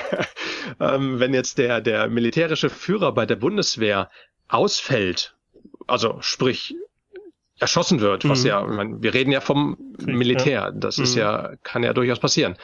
ähm, 0.80 1.18
wenn 1.18 1.32
jetzt 1.32 1.58
der, 1.58 1.80
der 1.80 2.08
militärische 2.08 2.68
Führer 2.68 3.12
bei 3.12 3.24
der 3.24 3.36
Bundeswehr 3.36 4.10
ausfällt, 4.48 5.34
also 5.86 6.18
sprich 6.20 6.74
erschossen 7.58 8.00
wird, 8.00 8.28
was 8.28 8.42
mhm. 8.42 8.46
ja, 8.46 8.62
meine, 8.62 9.02
wir 9.02 9.14
reden 9.14 9.32
ja 9.32 9.40
vom 9.40 9.76
Krieg, 9.98 10.14
Militär, 10.14 10.52
ja. 10.52 10.70
das 10.70 10.98
ist 10.98 11.14
mhm. 11.14 11.20
ja, 11.20 11.52
kann 11.62 11.82
ja 11.82 11.92
durchaus 11.92 12.18
passieren, 12.18 12.56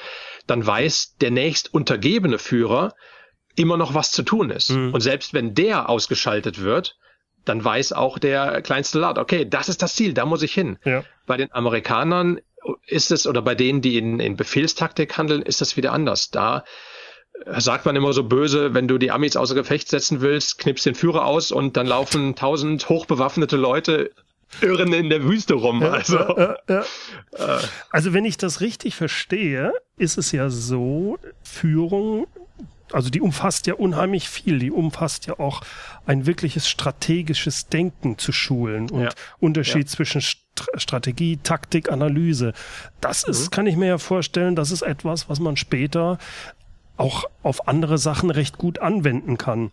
dann 0.46 0.66
weiß 0.66 1.16
der 1.20 1.30
nächst 1.30 1.72
untergebene 1.72 2.38
Führer 2.38 2.94
immer 3.56 3.76
noch 3.76 3.94
was 3.94 4.12
zu 4.12 4.22
tun 4.22 4.50
ist. 4.50 4.70
Mhm. 4.70 4.94
Und 4.94 5.00
selbst 5.00 5.34
wenn 5.34 5.54
der 5.54 5.88
ausgeschaltet 5.88 6.60
wird, 6.60 6.96
dann 7.44 7.64
weiß 7.64 7.92
auch 7.92 8.18
der 8.18 8.62
kleinste 8.62 8.98
Laut, 8.98 9.18
okay, 9.18 9.48
das 9.48 9.68
ist 9.68 9.82
das 9.82 9.94
Ziel, 9.94 10.12
da 10.14 10.24
muss 10.26 10.42
ich 10.42 10.52
hin. 10.52 10.78
Ja. 10.84 11.04
Bei 11.26 11.36
den 11.36 11.52
Amerikanern 11.52 12.40
ist 12.86 13.12
es, 13.12 13.26
oder 13.26 13.42
bei 13.42 13.54
denen, 13.54 13.80
die 13.80 13.98
in, 13.98 14.20
in 14.20 14.36
Befehlstaktik 14.36 15.16
handeln, 15.16 15.42
ist 15.42 15.60
das 15.60 15.76
wieder 15.76 15.92
anders. 15.92 16.30
Da 16.30 16.64
sagt 17.58 17.86
man 17.86 17.96
immer 17.96 18.12
so 18.12 18.24
böse, 18.24 18.74
wenn 18.74 18.88
du 18.88 18.98
die 18.98 19.10
Amis 19.10 19.36
außer 19.36 19.54
Gefecht 19.54 19.88
setzen 19.88 20.20
willst, 20.20 20.58
knippst 20.58 20.86
den 20.86 20.94
Führer 20.94 21.24
aus 21.24 21.52
und 21.52 21.76
dann 21.76 21.86
laufen 21.86 22.34
tausend 22.34 22.88
hochbewaffnete 22.88 23.56
Leute 23.56 24.10
irren 24.60 24.92
in 24.92 25.10
der 25.10 25.24
Wüste 25.24 25.54
rum. 25.54 25.82
Also. 25.82 26.18
Ja, 26.18 26.56
ja, 26.68 26.84
ja. 27.38 27.60
also 27.90 28.12
wenn 28.12 28.24
ich 28.24 28.36
das 28.36 28.60
richtig 28.60 28.94
verstehe, 28.94 29.72
ist 29.96 30.18
es 30.18 30.32
ja 30.32 30.50
so, 30.50 31.18
Führung 31.42 32.26
also 32.92 33.10
die 33.10 33.20
umfasst 33.20 33.66
ja 33.66 33.74
unheimlich 33.74 34.28
viel. 34.28 34.58
Die 34.58 34.70
umfasst 34.70 35.26
ja 35.26 35.38
auch 35.38 35.62
ein 36.06 36.26
wirkliches 36.26 36.68
strategisches 36.68 37.68
Denken 37.68 38.18
zu 38.18 38.32
schulen 38.32 38.90
und 38.90 39.04
ja. 39.04 39.10
Unterschied 39.38 39.88
ja. 39.88 39.92
zwischen 39.92 40.20
St 40.20 40.42
Strategie, 40.76 41.36
Taktik, 41.42 41.92
Analyse. 41.92 42.54
Das 43.02 43.24
ist, 43.24 43.44
mhm. 43.44 43.50
kann 43.50 43.66
ich 43.66 43.76
mir 43.76 43.88
ja 43.88 43.98
vorstellen, 43.98 44.56
das 44.56 44.70
ist 44.70 44.80
etwas, 44.80 45.28
was 45.28 45.38
man 45.38 45.58
später 45.58 46.16
auch 46.96 47.24
auf 47.42 47.68
andere 47.68 47.98
Sachen 47.98 48.30
recht 48.30 48.58
gut 48.58 48.78
anwenden 48.78 49.36
kann. 49.36 49.70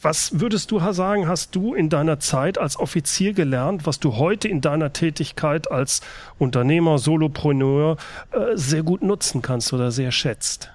Was 0.00 0.38
würdest 0.40 0.70
du 0.70 0.78
sagen, 0.92 1.28
hast 1.28 1.54
du 1.56 1.74
in 1.74 1.88
deiner 1.88 2.20
Zeit 2.20 2.58
als 2.58 2.78
Offizier 2.78 3.32
gelernt, 3.32 3.86
was 3.86 3.98
du 3.98 4.16
heute 4.16 4.48
in 4.48 4.60
deiner 4.60 4.92
Tätigkeit 4.92 5.70
als 5.70 6.00
Unternehmer, 6.38 6.98
Solopreneur 6.98 7.96
äh, 8.30 8.56
sehr 8.56 8.82
gut 8.82 9.02
nutzen 9.02 9.42
kannst 9.42 9.72
oder 9.72 9.90
sehr 9.90 10.12
schätzt? 10.12 10.70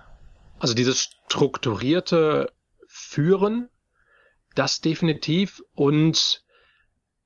Also 0.59 0.73
dieses 0.73 1.09
strukturierte 1.27 2.51
Führen, 2.87 3.69
das 4.55 4.81
definitiv 4.81 5.61
und 5.73 6.43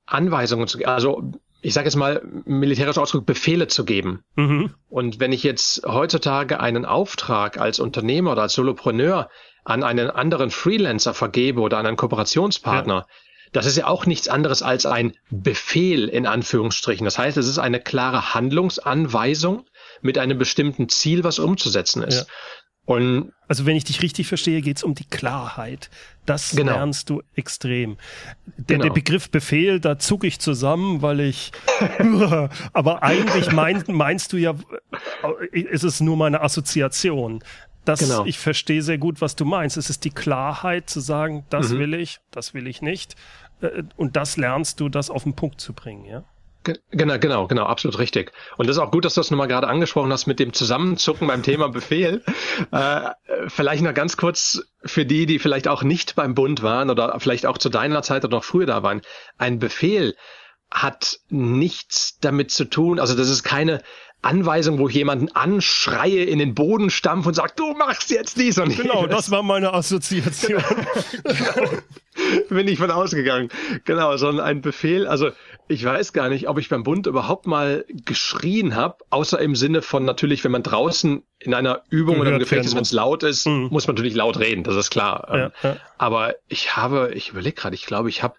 Anweisungen 0.06 0.68
zu 0.68 0.78
geben. 0.78 0.90
Also 0.90 1.32
ich 1.62 1.74
sage 1.74 1.86
jetzt 1.86 1.96
mal 1.96 2.20
militärisch 2.44 2.98
Ausdruck, 2.98 3.24
Befehle 3.24 3.68
zu 3.68 3.84
geben. 3.84 4.24
Mhm. 4.34 4.74
Und 4.88 5.20
wenn 5.20 5.32
ich 5.32 5.44
jetzt 5.44 5.86
heutzutage 5.86 6.60
einen 6.60 6.84
Auftrag 6.84 7.58
als 7.58 7.78
Unternehmer 7.78 8.32
oder 8.32 8.42
als 8.42 8.54
Solopreneur 8.54 9.30
an 9.64 9.84
einen 9.84 10.10
anderen 10.10 10.50
Freelancer 10.50 11.14
vergebe 11.14 11.60
oder 11.60 11.78
an 11.78 11.86
einen 11.86 11.96
Kooperationspartner, 11.96 12.94
ja. 12.94 13.06
das 13.52 13.66
ist 13.66 13.76
ja 13.76 13.86
auch 13.86 14.06
nichts 14.06 14.26
anderes 14.26 14.62
als 14.62 14.86
ein 14.86 15.16
Befehl 15.30 16.08
in 16.08 16.26
Anführungsstrichen. 16.26 17.04
Das 17.04 17.16
heißt, 17.16 17.36
es 17.36 17.46
ist 17.46 17.60
eine 17.60 17.80
klare 17.80 18.34
Handlungsanweisung 18.34 19.64
mit 20.00 20.18
einem 20.18 20.38
bestimmten 20.38 20.88
Ziel, 20.88 21.22
was 21.22 21.38
umzusetzen 21.38 22.02
ist. 22.02 22.26
Ja. 22.28 22.34
Und 22.84 23.32
also 23.46 23.64
wenn 23.64 23.76
ich 23.76 23.84
dich 23.84 24.02
richtig 24.02 24.26
verstehe, 24.26 24.60
geht 24.60 24.78
es 24.78 24.82
um 24.82 24.94
die 24.94 25.04
Klarheit. 25.04 25.90
Das 26.26 26.50
genau. 26.50 26.72
lernst 26.72 27.10
du 27.10 27.22
extrem. 27.34 27.96
Der, 28.56 28.78
genau. 28.78 28.84
der 28.84 28.90
Begriff 28.90 29.30
Befehl, 29.30 29.78
da 29.78 29.98
zucke 29.98 30.26
ich 30.26 30.40
zusammen, 30.40 31.02
weil 31.02 31.20
ich. 31.20 31.52
aber 32.72 33.02
eigentlich 33.02 33.52
mein, 33.52 33.84
meinst 33.88 34.32
du 34.32 34.36
ja, 34.36 34.54
ist 35.52 35.84
es 35.84 36.00
nur 36.00 36.16
meine 36.16 36.40
Assoziation. 36.40 37.44
Das, 37.84 38.00
genau. 38.00 38.24
Ich 38.24 38.38
verstehe 38.38 38.82
sehr 38.82 38.98
gut, 38.98 39.20
was 39.20 39.36
du 39.36 39.44
meinst. 39.44 39.76
Es 39.76 39.90
ist 39.90 40.04
die 40.04 40.10
Klarheit 40.10 40.88
zu 40.88 41.00
sagen, 41.00 41.44
das 41.50 41.70
mhm. 41.70 41.78
will 41.78 41.94
ich, 41.94 42.20
das 42.30 42.54
will 42.54 42.66
ich 42.66 42.80
nicht. 42.80 43.16
Äh, 43.60 43.82
und 43.96 44.16
das 44.16 44.36
lernst 44.36 44.80
du, 44.80 44.88
das 44.88 45.10
auf 45.10 45.24
den 45.24 45.34
Punkt 45.34 45.60
zu 45.60 45.72
bringen, 45.72 46.04
ja? 46.04 46.24
Genau, 46.64 47.18
genau, 47.18 47.46
genau, 47.46 47.64
absolut 47.64 47.98
richtig. 47.98 48.32
Und 48.56 48.68
das 48.68 48.76
ist 48.76 48.82
auch 48.82 48.90
gut, 48.90 49.04
dass 49.04 49.14
du 49.14 49.20
das 49.20 49.30
nochmal 49.30 49.48
gerade 49.48 49.68
angesprochen 49.68 50.12
hast 50.12 50.26
mit 50.26 50.38
dem 50.38 50.52
Zusammenzucken 50.52 51.26
beim 51.26 51.42
Thema 51.42 51.68
Befehl. 51.68 52.22
Äh, 52.70 53.10
vielleicht 53.48 53.82
noch 53.82 53.94
ganz 53.94 54.16
kurz 54.16 54.62
für 54.84 55.04
die, 55.04 55.26
die 55.26 55.38
vielleicht 55.38 55.68
auch 55.68 55.82
nicht 55.82 56.14
beim 56.14 56.34
Bund 56.34 56.62
waren 56.62 56.90
oder 56.90 57.18
vielleicht 57.18 57.46
auch 57.46 57.58
zu 57.58 57.68
deiner 57.68 58.02
Zeit 58.02 58.24
oder 58.24 58.36
noch 58.36 58.44
früher 58.44 58.66
da 58.66 58.82
waren. 58.82 59.02
Ein 59.38 59.58
Befehl 59.58 60.14
hat 60.70 61.18
nichts 61.28 62.18
damit 62.20 62.50
zu 62.50 62.64
tun, 62.64 62.98
also 62.98 63.14
das 63.14 63.28
ist 63.28 63.42
keine 63.42 63.82
Anweisung, 64.22 64.78
wo 64.78 64.88
ich 64.88 64.94
jemanden 64.94 65.28
anschreie, 65.32 66.22
in 66.22 66.38
den 66.38 66.54
Boden 66.54 66.90
stampf 66.90 67.26
und 67.26 67.34
sage, 67.34 67.54
du 67.56 67.74
machst 67.74 68.10
jetzt 68.10 68.38
dies 68.38 68.56
und 68.56 68.76
Genau, 68.76 69.06
das 69.08 69.32
war 69.32 69.42
meine 69.42 69.74
Assoziation. 69.74 70.62
genau. 71.22 71.70
Bin 72.48 72.68
ich 72.68 72.78
von 72.78 72.92
ausgegangen. 72.92 73.48
Genau, 73.84 74.16
sondern 74.16 74.46
ein 74.46 74.60
Befehl. 74.60 75.08
Also 75.08 75.30
ich 75.68 75.84
weiß 75.84 76.12
gar 76.12 76.28
nicht, 76.28 76.48
ob 76.48 76.58
ich 76.58 76.68
beim 76.68 76.82
Bund 76.82 77.06
überhaupt 77.06 77.46
mal 77.46 77.84
geschrien 77.88 78.74
habe, 78.74 78.96
außer 79.10 79.38
im 79.40 79.56
Sinne 79.56 79.80
von 79.82 80.04
natürlich, 80.04 80.44
wenn 80.44 80.52
man 80.52 80.62
draußen 80.62 81.22
in 81.38 81.54
einer 81.54 81.82
Übung 81.88 82.20
oder 82.20 82.32
im 82.32 82.38
Gefecht 82.38 82.64
ist, 82.64 82.74
wenn 82.74 82.82
es 82.82 82.92
laut 82.92 83.22
ist, 83.22 83.46
mhm. 83.46 83.68
muss 83.70 83.86
man 83.86 83.96
natürlich 83.96 84.14
laut 84.14 84.38
reden, 84.38 84.64
das 84.64 84.76
ist 84.76 84.90
klar. 84.90 85.28
Ja, 85.32 85.52
ja. 85.62 85.76
Aber 85.98 86.34
ich 86.48 86.76
habe, 86.76 87.12
ich 87.14 87.30
überlege 87.30 87.54
gerade, 87.54 87.74
ich 87.74 87.86
glaube, 87.86 88.08
ich 88.08 88.22
habe 88.22 88.34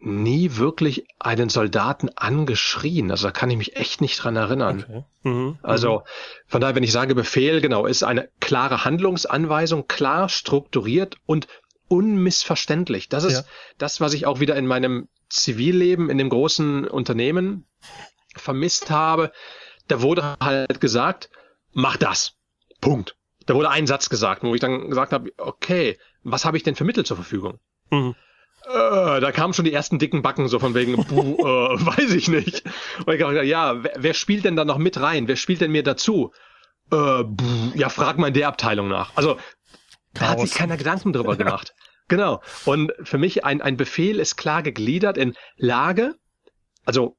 nie 0.00 0.56
wirklich 0.56 1.06
einen 1.18 1.50
Soldaten 1.50 2.08
angeschrien. 2.16 3.10
Also 3.10 3.28
da 3.28 3.32
kann 3.32 3.50
ich 3.50 3.58
mich 3.58 3.76
echt 3.76 4.00
nicht 4.00 4.16
dran 4.16 4.34
erinnern. 4.34 4.84
Okay. 4.88 5.04
Mhm. 5.22 5.58
Also 5.62 5.98
mhm. 5.98 6.02
von 6.46 6.60
daher, 6.60 6.74
wenn 6.74 6.82
ich 6.82 6.92
sage 6.92 7.14
Befehl, 7.14 7.60
genau, 7.60 7.86
ist 7.86 8.02
eine 8.02 8.28
klare 8.40 8.84
Handlungsanweisung, 8.84 9.88
klar 9.88 10.28
strukturiert 10.28 11.16
und 11.26 11.48
unmissverständlich. 11.88 13.08
Das 13.08 13.24
ist 13.24 13.38
ja. 13.38 13.44
das, 13.76 14.00
was 14.00 14.14
ich 14.14 14.26
auch 14.26 14.40
wieder 14.40 14.56
in 14.56 14.66
meinem 14.66 15.08
Zivilleben, 15.30 16.10
in 16.10 16.18
dem 16.18 16.28
großen 16.28 16.86
Unternehmen 16.86 17.66
vermisst 18.36 18.90
habe. 18.90 19.32
Da 19.88 20.02
wurde 20.02 20.36
halt 20.40 20.80
gesagt, 20.80 21.30
mach 21.72 21.96
das. 21.96 22.36
Punkt. 22.80 23.16
Da 23.46 23.54
wurde 23.54 23.70
ein 23.70 23.86
Satz 23.86 24.08
gesagt, 24.08 24.42
wo 24.42 24.54
ich 24.54 24.60
dann 24.60 24.90
gesagt 24.90 25.12
habe, 25.12 25.32
okay, 25.38 25.98
was 26.22 26.44
habe 26.44 26.56
ich 26.56 26.62
denn 26.62 26.76
für 26.76 26.84
Mittel 26.84 27.04
zur 27.04 27.16
Verfügung? 27.16 27.58
Mhm. 27.90 28.14
Äh, 28.66 29.20
da 29.20 29.32
kamen 29.32 29.54
schon 29.54 29.64
die 29.64 29.72
ersten 29.72 29.98
dicken 29.98 30.22
Backen 30.22 30.48
so 30.48 30.58
von 30.58 30.74
wegen, 30.74 30.96
buh, 31.04 31.36
äh, 31.40 31.86
weiß 31.86 32.12
ich 32.12 32.28
nicht. 32.28 32.62
Und 33.06 33.14
ich 33.14 33.20
dachte, 33.20 33.42
ja, 33.42 33.82
wer, 33.82 33.92
wer, 33.96 34.14
spielt 34.14 34.44
denn 34.44 34.56
da 34.56 34.64
noch 34.64 34.78
mit 34.78 35.00
rein? 35.00 35.28
Wer 35.28 35.36
spielt 35.36 35.60
denn 35.60 35.72
mir 35.72 35.82
dazu? 35.82 36.32
Äh, 36.92 37.24
buh, 37.24 37.72
ja, 37.74 37.88
frag 37.88 38.18
mal 38.18 38.28
in 38.28 38.34
der 38.34 38.48
Abteilung 38.48 38.88
nach. 38.88 39.12
Also, 39.16 39.38
da 40.12 40.28
hat 40.28 40.40
sich 40.40 40.52
keiner 40.52 40.76
Gedanken 40.76 41.12
drüber 41.12 41.36
gemacht. 41.38 41.74
Genau. 42.10 42.42
Und 42.64 42.92
für 43.04 43.18
mich 43.18 43.44
ein, 43.44 43.62
ein 43.62 43.76
Befehl 43.76 44.18
ist 44.18 44.36
klar 44.36 44.64
gegliedert 44.64 45.16
in 45.16 45.36
Lage, 45.56 46.16
also 46.84 47.16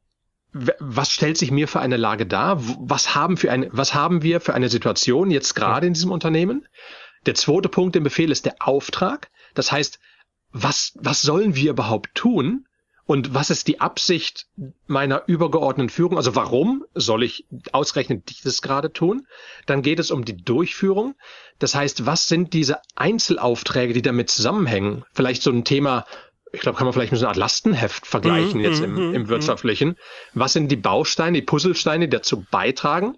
was 0.51 1.13
stellt 1.13 1.37
sich 1.37 1.49
mir 1.49 1.69
für 1.69 1.79
eine 1.79 1.95
Lage 1.95 2.25
dar? 2.25 2.57
Was 2.59 3.15
haben, 3.15 3.37
für 3.37 3.49
eine, 3.49 3.69
was 3.71 3.93
haben 3.93 4.21
wir 4.21 4.41
für 4.41 4.53
eine 4.53 4.67
Situation 4.67 5.31
jetzt 5.31 5.55
gerade 5.55 5.87
in 5.87 5.93
diesem 5.93 6.11
Unternehmen? 6.11 6.67
Der 7.25 7.35
zweite 7.35 7.69
Punkt 7.69 7.95
im 7.95 8.03
Befehl 8.03 8.31
ist 8.31 8.45
der 8.45 8.55
Auftrag. 8.59 9.31
Das 9.53 9.71
heißt, 9.71 9.97
was, 10.51 10.91
was 10.95 11.21
sollen 11.21 11.55
wir 11.55 11.71
überhaupt 11.71 12.13
tun? 12.13 12.67
Und 13.11 13.33
was 13.33 13.49
ist 13.49 13.67
die 13.67 13.81
Absicht 13.81 14.45
meiner 14.87 15.23
übergeordneten 15.27 15.89
Führung? 15.89 16.15
Also 16.15 16.33
warum 16.37 16.85
soll 16.95 17.23
ich 17.23 17.45
ausgerechnet 17.73 18.29
dieses 18.29 18.61
gerade 18.61 18.93
tun? 18.93 19.27
Dann 19.65 19.81
geht 19.81 19.99
es 19.99 20.11
um 20.11 20.23
die 20.23 20.37
Durchführung. 20.37 21.15
Das 21.59 21.75
heißt, 21.75 22.05
was 22.05 22.29
sind 22.29 22.53
diese 22.53 22.77
Einzelaufträge, 22.95 23.91
die 23.93 24.01
damit 24.01 24.29
zusammenhängen? 24.29 25.03
Vielleicht 25.11 25.43
so 25.43 25.51
ein 25.51 25.65
Thema, 25.65 26.05
ich 26.53 26.61
glaube, 26.61 26.77
kann 26.77 26.85
man 26.85 26.93
vielleicht 26.93 27.11
mit 27.11 27.19
so 27.19 27.25
einer 27.25 27.31
Art 27.31 27.37
Lastenheft 27.37 28.07
vergleichen 28.07 28.61
mm, 28.61 28.63
jetzt 28.63 28.79
mm, 28.79 28.85
im, 28.85 28.93
mhm, 28.93 29.13
im 29.13 29.23
mm. 29.23 29.27
wirtschaftlichen. 29.27 29.97
Was 30.33 30.53
sind 30.53 30.71
die 30.71 30.77
Bausteine, 30.77 31.39
die 31.39 31.45
Puzzlesteine, 31.45 32.07
die 32.07 32.15
dazu 32.15 32.45
beitragen? 32.49 33.17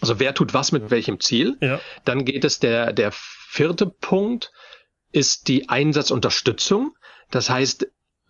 Also 0.00 0.18
wer 0.18 0.34
tut 0.34 0.54
was 0.54 0.72
mit 0.72 0.90
welchem 0.90 1.20
Ziel? 1.20 1.58
Ja. 1.60 1.78
Dann 2.06 2.24
geht 2.24 2.46
es 2.46 2.58
der, 2.58 2.94
der 2.94 3.12
vierte 3.12 3.84
Punkt, 3.84 4.50
ist 5.12 5.48
die 5.48 5.68
Einsatzunterstützung. 5.68 6.96
Das 7.30 7.50
heißt, 7.50 7.86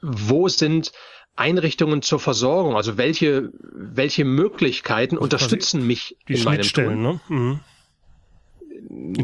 wo 0.07 0.49
sind 0.49 0.93
Einrichtungen 1.35 2.03
zur 2.03 2.19
Versorgung? 2.19 2.77
Also 2.77 2.97
welche, 2.97 3.51
welche 3.61 4.25
Möglichkeiten 4.25 5.19
unterstützen 5.19 5.87
mich 5.87 6.17
die 6.29 6.35
in 6.35 6.45
meinem 6.45 6.63
Tun? 6.63 7.03
Ne? 7.03 7.21
Mhm. 7.29 7.61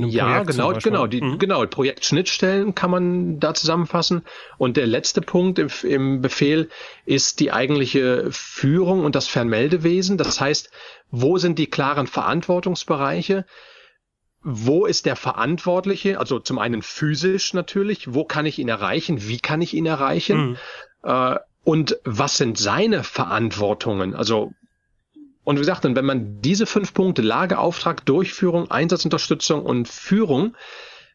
Ja, 0.08 0.42
Projekt 0.42 0.50
genau, 0.50 0.72
genau, 0.72 1.06
die, 1.06 1.20
mhm. 1.20 1.38
genau. 1.38 1.64
Projektschnittstellen 1.66 2.74
kann 2.74 2.90
man 2.90 3.38
da 3.38 3.54
zusammenfassen. 3.54 4.22
Und 4.58 4.76
der 4.76 4.86
letzte 4.86 5.20
Punkt 5.20 5.58
im, 5.58 5.68
im 5.84 6.20
Befehl 6.20 6.68
ist 7.04 7.38
die 7.40 7.52
eigentliche 7.52 8.28
Führung 8.30 9.04
und 9.04 9.14
das 9.14 9.28
Fernmeldewesen. 9.28 10.18
Das 10.18 10.40
heißt, 10.40 10.70
wo 11.10 11.38
sind 11.38 11.58
die 11.58 11.68
klaren 11.68 12.06
Verantwortungsbereiche? 12.06 13.44
Wo 14.42 14.86
ist 14.86 15.06
der 15.06 15.16
Verantwortliche? 15.16 16.18
Also 16.18 16.38
zum 16.38 16.58
einen 16.58 16.82
physisch 16.82 17.54
natürlich, 17.54 18.12
wo 18.12 18.24
kann 18.24 18.46
ich 18.46 18.58
ihn 18.58 18.68
erreichen? 18.68 19.28
Wie 19.28 19.38
kann 19.38 19.62
ich 19.62 19.74
ihn 19.74 19.86
erreichen? 19.86 20.50
Mhm. 20.50 20.56
Äh, 21.04 21.36
und 21.64 21.98
was 22.04 22.36
sind 22.36 22.58
seine 22.58 23.04
Verantwortungen? 23.04 24.14
Also 24.14 24.52
und 25.44 25.56
wie 25.56 25.60
gesagt, 25.60 25.82
wenn 25.84 26.04
man 26.04 26.40
diese 26.40 26.66
fünf 26.66 26.94
Punkte 26.94 27.22
Lage, 27.22 27.58
Auftrag, 27.58 28.04
Durchführung, 28.06 28.70
Einsatzunterstützung 28.70 29.64
und 29.64 29.88
Führung, 29.88 30.56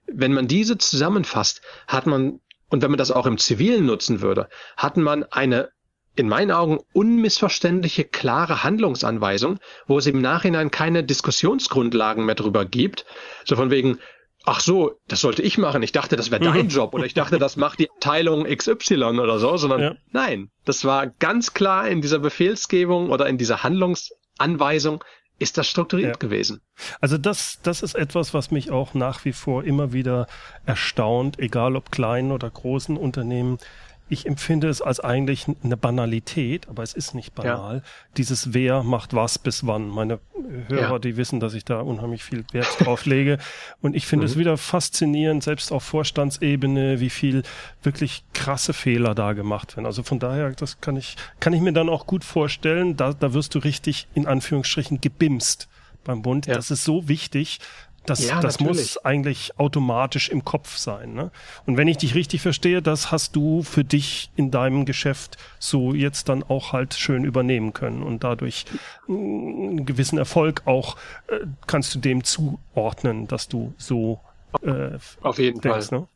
wenn 0.05 0.33
man 0.33 0.47
diese 0.47 0.77
zusammenfasst, 0.77 1.61
hat 1.87 2.07
man, 2.07 2.39
und 2.69 2.81
wenn 2.81 2.91
man 2.91 2.97
das 2.97 3.11
auch 3.11 3.25
im 3.25 3.37
Zivilen 3.37 3.85
nutzen 3.85 4.21
würde, 4.21 4.49
hat 4.75 4.97
man 4.97 5.23
eine 5.23 5.69
in 6.17 6.27
meinen 6.27 6.51
Augen 6.51 6.79
unmissverständliche, 6.93 8.03
klare 8.03 8.63
Handlungsanweisung, 8.63 9.59
wo 9.87 9.97
es 9.99 10.07
im 10.07 10.19
Nachhinein 10.19 10.71
keine 10.71 11.03
Diskussionsgrundlagen 11.03 12.25
mehr 12.25 12.35
drüber 12.35 12.65
gibt. 12.65 13.05
So 13.45 13.55
von 13.55 13.69
wegen, 13.69 13.99
ach 14.43 14.59
so, 14.59 14.99
das 15.07 15.21
sollte 15.21 15.43
ich 15.43 15.57
machen. 15.57 15.83
Ich 15.83 15.91
dachte, 15.91 16.15
das 16.15 16.31
wäre 16.31 16.43
dein. 16.43 16.69
Job 16.77 16.93
oder 16.93 17.05
ich 17.05 17.13
dachte, 17.13 17.37
das 17.37 17.55
macht 17.55 17.79
die 17.79 17.89
Abteilung 17.89 18.45
XY 18.45 19.03
oder 19.03 19.39
so, 19.39 19.57
sondern 19.57 19.81
ja. 19.81 19.95
nein, 20.11 20.49
das 20.65 20.85
war 20.85 21.07
ganz 21.07 21.53
klar 21.53 21.87
in 21.87 22.01
dieser 22.01 22.19
Befehlsgebung 22.19 23.11
oder 23.11 23.27
in 23.27 23.37
dieser 23.37 23.63
Handlungsanweisung 23.63 25.03
ist 25.39 25.57
das 25.57 25.67
strukturiert 25.67 26.15
ja. 26.15 26.17
gewesen. 26.17 26.61
Also 26.99 27.19
das, 27.19 27.59
das 27.61 27.83
ist 27.83 27.93
etwas, 27.93 28.33
was 28.33 28.49
mich 28.49 28.71
auch 28.71 28.95
nach 28.95 29.23
wie 29.23 29.33
vor 29.33 29.63
immer 29.63 29.93
wieder 29.93 30.27
erstaunt, 30.65 31.37
egal 31.37 31.75
ob 31.75 31.91
kleinen 31.91 32.31
oder 32.31 32.49
großen 32.49 32.97
Unternehmen 32.97 33.59
ich 34.09 34.25
empfinde 34.25 34.69
es 34.69 34.81
als 34.81 34.99
eigentlich 34.99 35.47
eine 35.63 35.77
Banalität, 35.77 36.69
aber 36.69 36.83
es 36.83 36.93
ist 36.93 37.13
nicht 37.13 37.35
banal. 37.35 37.77
Ja. 37.77 37.81
Dieses 38.15 38.53
Wer 38.53 38.83
macht 38.83 39.13
was 39.13 39.37
bis 39.37 39.65
wann. 39.67 39.89
Meine 39.89 40.19
Hörer, 40.67 40.91
ja. 40.91 40.99
die 40.99 41.17
wissen, 41.17 41.39
dass 41.39 41.53
ich 41.53 41.65
da 41.65 41.81
unheimlich 41.81 42.23
viel 42.23 42.45
Wert 42.51 42.67
drauf 42.79 43.05
lege. 43.05 43.37
Und 43.81 43.95
ich 43.95 44.07
finde 44.07 44.25
mhm. 44.25 44.31
es 44.31 44.37
wieder 44.37 44.57
faszinierend, 44.57 45.43
selbst 45.43 45.71
auf 45.71 45.83
Vorstandsebene, 45.83 46.99
wie 46.99 47.09
viel 47.09 47.43
wirklich 47.83 48.23
krasse 48.33 48.73
Fehler 48.73 49.13
da 49.13 49.33
gemacht 49.33 49.75
werden. 49.75 49.85
Also 49.85 50.03
von 50.03 50.19
daher, 50.19 50.51
das 50.51 50.79
kann 50.79 50.95
ich, 50.95 51.15
kann 51.39 51.53
ich 51.53 51.61
mir 51.61 51.73
dann 51.73 51.89
auch 51.89 52.07
gut 52.07 52.23
vorstellen. 52.23 52.95
Da, 52.95 53.13
da 53.13 53.33
wirst 53.33 53.55
du 53.55 53.59
richtig 53.59 54.07
in 54.13 54.25
Anführungsstrichen 54.25 55.01
gebimst 55.01 55.67
beim 56.07 56.21
Bund. 56.21 56.47
Ja. 56.47 56.55
Das 56.55 56.71
ist 56.71 56.83
so 56.83 57.07
wichtig, 57.07 57.59
das, 58.09 58.25
ja, 58.25 58.39
das 58.39 58.59
muss 58.59 58.97
eigentlich 59.05 59.59
automatisch 59.59 60.29
im 60.29 60.45
Kopf 60.45 60.77
sein. 60.77 61.13
Ne? 61.13 61.31
Und 61.65 61.77
wenn 61.77 61.87
ich 61.87 61.97
dich 61.97 62.15
richtig 62.15 62.41
verstehe, 62.41 62.81
das 62.81 63.11
hast 63.11 63.35
du 63.35 63.63
für 63.63 63.83
dich 63.83 64.31
in 64.35 64.49
deinem 64.49 64.85
Geschäft 64.85 65.37
so 65.59 65.93
jetzt 65.93 66.29
dann 66.29 66.43
auch 66.43 66.73
halt 66.73 66.93
schön 66.93 67.25
übernehmen 67.25 67.73
können 67.73 68.03
und 68.03 68.23
dadurch 68.23 68.65
einen 69.07 69.85
gewissen 69.85 70.17
Erfolg 70.17 70.61
auch 70.65 70.95
äh, 71.27 71.39
kannst 71.67 71.93
du 71.95 71.99
dem 71.99 72.23
zuordnen, 72.23 73.27
dass 73.27 73.49
du 73.49 73.73
so 73.77 74.21
äh, 74.63 74.97
auf 75.21 75.37
jeden 75.37 75.59
denkst, 75.59 75.87
Fall. 75.87 75.99
Ne? 75.99 76.07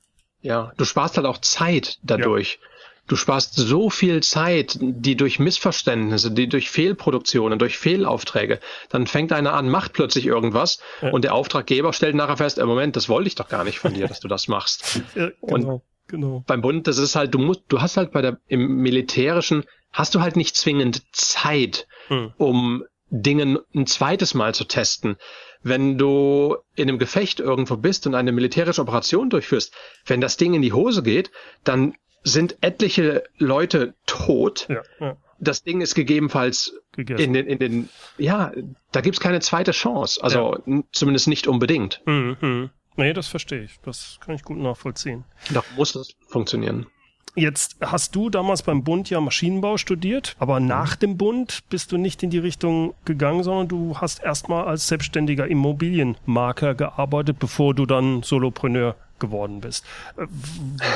Ja, 0.41 0.71
du 0.77 0.85
sparst 0.85 1.17
halt 1.17 1.27
auch 1.27 1.39
Zeit 1.39 1.99
dadurch. 2.03 2.59
Ja. 2.61 2.67
Du 3.07 3.15
sparst 3.15 3.55
so 3.55 3.89
viel 3.89 4.21
Zeit, 4.23 4.77
die 4.79 5.15
durch 5.17 5.39
Missverständnisse, 5.39 6.31
die 6.31 6.47
durch 6.47 6.69
Fehlproduktionen, 6.69 7.59
durch 7.59 7.77
Fehlaufträge, 7.77 8.59
dann 8.89 9.07
fängt 9.07 9.33
einer 9.33 9.53
an, 9.53 9.69
macht 9.69 9.93
plötzlich 9.93 10.25
irgendwas 10.25 10.79
ja. 11.01 11.09
und 11.09 11.23
der 11.23 11.33
Auftraggeber 11.33 11.93
stellt 11.93 12.15
nachher 12.15 12.37
fest, 12.37 12.57
im 12.57 12.67
Moment, 12.67 12.95
das 12.95 13.09
wollte 13.09 13.27
ich 13.27 13.35
doch 13.35 13.49
gar 13.49 13.63
nicht 13.63 13.79
von 13.79 13.93
dir, 13.93 14.07
dass 14.07 14.19
du 14.19 14.27
das 14.27 14.47
machst. 14.47 15.01
Ja, 15.15 15.29
genau, 15.41 15.73
und 15.73 15.81
genau. 16.07 16.43
beim 16.47 16.61
Bund, 16.61 16.87
das 16.87 16.97
ist 16.97 17.15
halt, 17.15 17.33
du 17.33 17.39
musst, 17.39 17.63
du 17.67 17.81
hast 17.81 17.97
halt 17.97 18.11
bei 18.11 18.21
der, 18.21 18.39
im 18.47 18.77
Militärischen, 18.77 19.65
hast 19.91 20.15
du 20.15 20.21
halt 20.21 20.35
nicht 20.35 20.55
zwingend 20.55 21.03
Zeit, 21.11 21.87
hm. 22.07 22.31
um 22.37 22.83
Dingen 23.09 23.59
ein 23.75 23.87
zweites 23.87 24.33
Mal 24.33 24.55
zu 24.55 24.63
testen. 24.63 25.17
Wenn 25.63 25.97
du 25.97 26.55
in 26.75 26.87
einem 26.87 26.97
Gefecht 26.97 27.39
irgendwo 27.39 27.77
bist 27.77 28.07
und 28.07 28.15
eine 28.15 28.31
militärische 28.31 28.81
Operation 28.81 29.29
durchführst, 29.29 29.73
wenn 30.05 30.21
das 30.21 30.37
Ding 30.37 30.53
in 30.53 30.61
die 30.61 30.73
Hose 30.73 31.03
geht, 31.03 31.29
dann 31.63 31.93
sind 32.23 32.57
etliche 32.61 33.23
Leute 33.37 33.95
tot. 34.05 34.67
Ja, 34.69 34.81
ja. 34.99 35.17
Das 35.39 35.63
Ding 35.63 35.81
ist 35.81 35.95
gegebenenfalls 35.95 36.73
Gegessen. 36.91 37.23
in 37.23 37.33
den, 37.33 37.47
in 37.47 37.59
den, 37.59 37.89
ja, 38.17 38.51
da 38.91 39.01
gibt's 39.01 39.19
keine 39.19 39.39
zweite 39.39 39.71
Chance. 39.71 40.23
Also 40.23 40.57
ja. 40.65 40.83
zumindest 40.91 41.27
nicht 41.27 41.47
unbedingt. 41.47 42.01
Mhm, 42.05 42.37
mhm. 42.39 42.69
Nee, 42.95 43.13
das 43.13 43.27
verstehe 43.27 43.63
ich. 43.63 43.79
Das 43.83 44.19
kann 44.23 44.35
ich 44.35 44.43
gut 44.43 44.57
nachvollziehen. 44.57 45.23
Doch 45.51 45.65
muss 45.75 45.93
das 45.93 46.15
funktionieren. 46.27 46.85
Jetzt 47.33 47.77
hast 47.79 48.13
du 48.15 48.29
damals 48.29 48.61
beim 48.61 48.83
Bund 48.83 49.09
ja 49.09 49.21
Maschinenbau 49.21 49.77
studiert, 49.77 50.35
aber 50.37 50.59
nach 50.59 50.97
dem 50.97 51.17
Bund 51.17 51.61
bist 51.69 51.93
du 51.93 51.97
nicht 51.97 52.23
in 52.23 52.29
die 52.29 52.39
Richtung 52.39 52.93
gegangen, 53.05 53.43
sondern 53.43 53.69
du 53.69 53.97
hast 53.97 54.21
erstmal 54.21 54.65
als 54.65 54.87
selbstständiger 54.89 55.47
Immobilienmakler 55.47 56.75
gearbeitet, 56.75 57.39
bevor 57.39 57.73
du 57.73 57.85
dann 57.85 58.21
Solopreneur 58.23 58.97
geworden 59.21 59.61
bist. 59.61 59.85
Äh, 60.17 60.27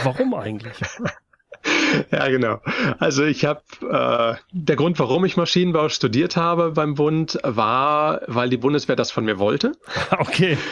warum 0.03 0.33
eigentlich? 0.33 0.75
Ja, 2.11 2.27
genau. 2.27 2.61
Also 2.99 3.23
ich 3.23 3.43
habe 3.43 3.63
äh, 3.81 4.35
der 4.51 4.75
Grund, 4.75 4.99
warum 4.99 5.25
ich 5.25 5.35
Maschinenbau 5.35 5.89
studiert 5.89 6.37
habe 6.37 6.71
beim 6.73 6.93
Bund, 6.93 7.39
war, 7.41 8.21
weil 8.27 8.49
die 8.49 8.57
Bundeswehr 8.57 8.95
das 8.95 9.09
von 9.09 9.25
mir 9.25 9.39
wollte. 9.39 9.71
Okay. 10.19 10.57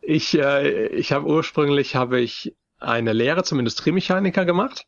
Ich 0.00 0.38
äh, 0.38 0.86
ich 0.86 1.12
habe 1.12 1.26
ursprünglich 1.26 1.94
habe 1.94 2.20
ich 2.20 2.56
eine 2.78 3.12
Lehre 3.12 3.44
zum 3.44 3.58
Industriemechaniker 3.58 4.44
gemacht 4.44 4.86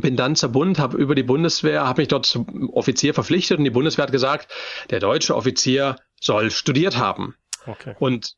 bin 0.00 0.16
dann 0.16 0.36
zur 0.36 0.50
Bund, 0.50 0.78
habe 0.78 0.96
über 0.96 1.14
die 1.14 1.22
Bundeswehr, 1.22 1.86
habe 1.86 2.02
mich 2.02 2.08
dort 2.08 2.26
zum 2.26 2.70
Offizier 2.70 3.14
verpflichtet 3.14 3.58
und 3.58 3.64
die 3.64 3.70
Bundeswehr 3.70 4.04
hat 4.04 4.12
gesagt, 4.12 4.52
der 4.90 5.00
deutsche 5.00 5.34
Offizier 5.36 5.96
soll 6.20 6.50
studiert 6.50 6.96
haben. 6.98 7.36
Okay. 7.66 7.94
Und 7.98 8.34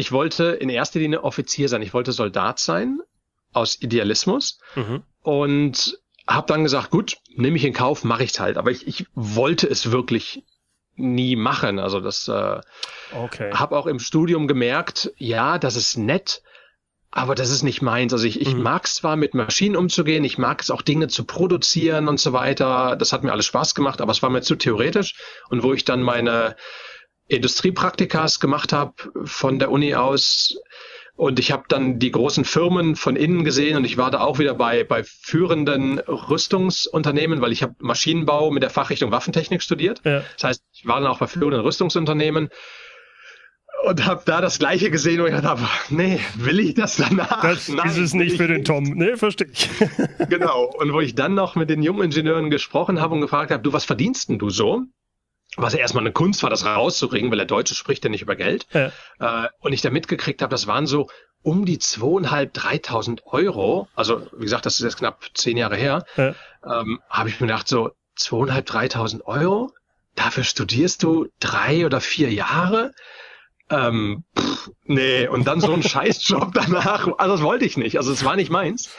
ich 0.00 0.12
wollte 0.12 0.44
in 0.46 0.70
erster 0.70 0.98
Linie 0.98 1.22
Offizier 1.22 1.68
sein, 1.68 1.82
ich 1.82 1.92
wollte 1.92 2.12
Soldat 2.12 2.58
sein 2.58 3.00
aus 3.52 3.82
Idealismus 3.82 4.58
mhm. 4.74 5.02
und 5.22 5.98
habe 6.26 6.46
dann 6.46 6.64
gesagt, 6.64 6.90
gut, 6.90 7.18
nehme 7.36 7.58
ich 7.58 7.66
in 7.66 7.74
Kauf, 7.74 8.02
mache 8.02 8.24
ich 8.24 8.40
halt. 8.40 8.56
Aber 8.56 8.70
ich, 8.70 8.86
ich 8.86 9.06
wollte 9.14 9.68
es 9.68 9.92
wirklich 9.92 10.42
nie 10.96 11.36
machen. 11.36 11.78
Also 11.78 12.00
das 12.00 12.28
äh, 12.28 12.60
okay. 13.14 13.52
habe 13.52 13.76
auch 13.76 13.86
im 13.86 13.98
Studium 13.98 14.48
gemerkt, 14.48 15.12
ja, 15.18 15.58
das 15.58 15.76
ist 15.76 15.98
nett, 15.98 16.42
aber 17.10 17.34
das 17.34 17.50
ist 17.50 17.62
nicht 17.62 17.82
meins. 17.82 18.14
Also 18.14 18.24
ich, 18.24 18.40
ich 18.40 18.54
mhm. 18.54 18.62
mag 18.62 18.86
es 18.86 18.94
zwar 18.94 19.16
mit 19.16 19.34
Maschinen 19.34 19.76
umzugehen, 19.76 20.24
ich 20.24 20.38
mag 20.38 20.62
es 20.62 20.70
auch 20.70 20.80
Dinge 20.80 21.08
zu 21.08 21.24
produzieren 21.24 22.08
und 22.08 22.18
so 22.20 22.32
weiter. 22.32 22.96
Das 22.96 23.12
hat 23.12 23.22
mir 23.22 23.32
alles 23.32 23.44
Spaß 23.44 23.74
gemacht, 23.74 24.00
aber 24.00 24.12
es 24.12 24.22
war 24.22 24.30
mir 24.30 24.40
zu 24.40 24.56
theoretisch. 24.56 25.16
Und 25.50 25.62
wo 25.62 25.74
ich 25.74 25.84
dann 25.84 26.02
meine 26.02 26.56
Industriepraktikas 27.30 28.40
gemacht 28.40 28.72
habe 28.72 28.94
von 29.24 29.58
der 29.58 29.70
Uni 29.70 29.94
aus. 29.94 30.58
Und 31.14 31.38
ich 31.38 31.52
habe 31.52 31.64
dann 31.68 31.98
die 31.98 32.10
großen 32.10 32.44
Firmen 32.46 32.96
von 32.96 33.14
innen 33.14 33.44
gesehen 33.44 33.76
und 33.76 33.84
ich 33.84 33.98
war 33.98 34.10
da 34.10 34.20
auch 34.20 34.38
wieder 34.38 34.54
bei, 34.54 34.84
bei 34.84 35.04
führenden 35.04 35.98
Rüstungsunternehmen, 35.98 37.42
weil 37.42 37.52
ich 37.52 37.62
habe 37.62 37.74
Maschinenbau 37.78 38.50
mit 38.50 38.62
der 38.62 38.70
Fachrichtung 38.70 39.10
Waffentechnik 39.10 39.62
studiert. 39.62 40.00
Ja. 40.04 40.22
Das 40.36 40.44
heißt, 40.44 40.62
ich 40.72 40.86
war 40.86 40.98
dann 40.98 41.10
auch 41.10 41.18
bei 41.18 41.26
führenden 41.26 41.60
Rüstungsunternehmen 41.60 42.48
und 43.84 44.06
habe 44.06 44.22
da 44.24 44.40
das 44.40 44.58
gleiche 44.58 44.90
gesehen 44.90 45.20
und 45.20 45.32
ich 45.32 45.40
dachte, 45.40 45.62
nee, 45.90 46.20
will 46.36 46.58
ich 46.60 46.74
das 46.74 46.96
danach? 46.96 47.42
Das 47.42 47.68
Nein, 47.68 47.88
ist 47.88 47.98
es 47.98 48.14
nicht 48.14 48.36
für 48.36 48.48
den 48.48 48.64
Tom. 48.64 48.84
Nee, 48.84 49.16
verstehe 49.16 49.48
ich. 49.52 49.68
genau. 50.28 50.72
Und 50.78 50.92
wo 50.92 51.00
ich 51.00 51.14
dann 51.14 51.34
noch 51.34 51.54
mit 51.54 51.70
den 51.70 51.82
jungen 51.82 52.04
Ingenieuren 52.04 52.50
gesprochen 52.50 53.00
habe 53.00 53.14
und 53.14 53.20
gefragt 53.20 53.50
habe, 53.50 53.62
du, 53.62 53.72
was 53.72 53.84
verdienst 53.84 54.28
denn 54.28 54.38
du 54.38 54.50
so? 54.50 54.84
Was 55.56 55.72
ja 55.72 55.80
erstmal 55.80 56.04
eine 56.04 56.12
Kunst 56.12 56.42
war, 56.42 56.50
das 56.50 56.64
rauszukriegen, 56.64 57.30
weil 57.30 57.38
der 57.38 57.46
Deutsche 57.46 57.74
spricht 57.74 58.04
ja 58.04 58.10
nicht 58.10 58.22
über 58.22 58.36
Geld. 58.36 58.66
Ja. 58.72 58.92
Äh, 59.18 59.48
und 59.60 59.72
ich 59.72 59.80
da 59.82 59.90
mitgekriegt 59.90 60.42
habe, 60.42 60.50
das 60.50 60.66
waren 60.66 60.86
so 60.86 61.08
um 61.42 61.64
die 61.64 61.78
zweieinhalb, 61.78 62.52
dreitausend 62.52 63.22
Euro. 63.26 63.88
Also 63.94 64.26
wie 64.32 64.44
gesagt, 64.44 64.66
das 64.66 64.74
ist 64.74 64.84
jetzt 64.84 64.98
knapp 64.98 65.24
zehn 65.34 65.56
Jahre 65.56 65.76
her. 65.76 66.04
Ja. 66.16 66.34
Ähm, 66.64 67.00
habe 67.08 67.28
ich 67.28 67.40
mir 67.40 67.46
gedacht, 67.46 67.68
so 67.68 67.90
zweieinhalb, 68.14 68.66
dreitausend 68.66 69.24
Euro, 69.26 69.72
dafür 70.14 70.44
studierst 70.44 71.02
du 71.02 71.28
drei 71.40 71.86
oder 71.86 72.00
vier 72.00 72.32
Jahre. 72.32 72.92
Ähm, 73.70 74.24
pff, 74.36 74.70
nee, 74.84 75.28
und 75.28 75.46
dann 75.46 75.60
so 75.60 75.72
ein 75.72 75.82
Scheißjob 75.82 76.52
danach. 76.54 77.08
Also 77.18 77.34
das 77.34 77.42
wollte 77.42 77.64
ich 77.64 77.76
nicht. 77.76 77.96
Also 77.98 78.12
es 78.12 78.24
war 78.24 78.36
nicht 78.36 78.50
meins. 78.50 78.90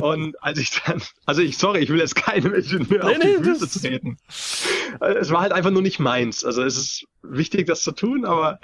Und 0.00 0.42
als 0.42 0.58
ich 0.58 0.70
dann, 0.84 1.02
also 1.24 1.40
ich, 1.40 1.56
sorry, 1.56 1.80
ich 1.80 1.88
will 1.88 1.98
jetzt 1.98 2.16
keinem 2.16 2.54
Ingenieur 2.54 3.04
nee, 3.04 3.12
auf 3.12 3.18
die 3.18 3.26
nee, 3.28 3.42
Füße 3.42 3.80
treten. 3.80 4.18
Es 5.00 5.30
war 5.30 5.40
halt 5.40 5.52
einfach 5.52 5.70
nur 5.70 5.82
nicht 5.82 5.98
meins. 5.98 6.44
Also 6.44 6.62
es 6.62 6.76
ist 6.76 7.06
wichtig, 7.22 7.66
das 7.66 7.82
zu 7.82 7.92
tun, 7.92 8.24
aber 8.26 8.60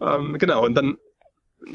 ähm, 0.00 0.38
genau. 0.38 0.64
Und 0.64 0.74
dann 0.74 0.96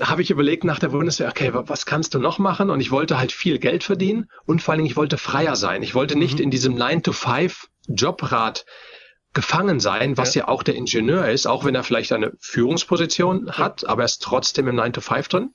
habe 0.01 0.21
ich 0.21 0.31
überlegt 0.31 0.63
nach 0.63 0.79
der 0.79 0.89
Bundeswehr, 0.89 1.29
okay, 1.29 1.51
was 1.53 1.85
kannst 1.85 2.13
du 2.13 2.19
noch 2.19 2.39
machen? 2.39 2.69
Und 2.69 2.79
ich 2.79 2.91
wollte 2.91 3.17
halt 3.17 3.31
viel 3.31 3.59
Geld 3.59 3.83
verdienen 3.83 4.29
und 4.45 4.61
vor 4.61 4.71
allen 4.71 4.79
Dingen, 4.79 4.89
ich 4.91 4.97
wollte 4.97 5.17
freier 5.17 5.55
sein. 5.55 5.83
Ich 5.83 5.95
wollte 5.95 6.17
nicht 6.17 6.37
mhm. 6.37 6.45
in 6.45 6.51
diesem 6.51 6.75
9-to-5-Jobrad 6.75 8.65
gefangen 9.33 9.79
sein, 9.79 10.17
was 10.17 10.35
ja. 10.35 10.43
ja. 10.43 10.47
auch 10.47 10.63
der 10.63 10.75
Ingenieur 10.75 11.27
ist, 11.29 11.47
auch 11.47 11.65
wenn 11.65 11.75
er 11.75 11.83
vielleicht 11.83 12.11
eine 12.11 12.33
Führungsposition 12.39 13.51
hat, 13.51 13.87
aber 13.87 14.03
er 14.03 14.05
ist 14.05 14.21
trotzdem 14.21 14.67
im 14.67 14.75
9 14.75 14.93
to 14.93 15.01
5 15.01 15.27
drin. 15.27 15.53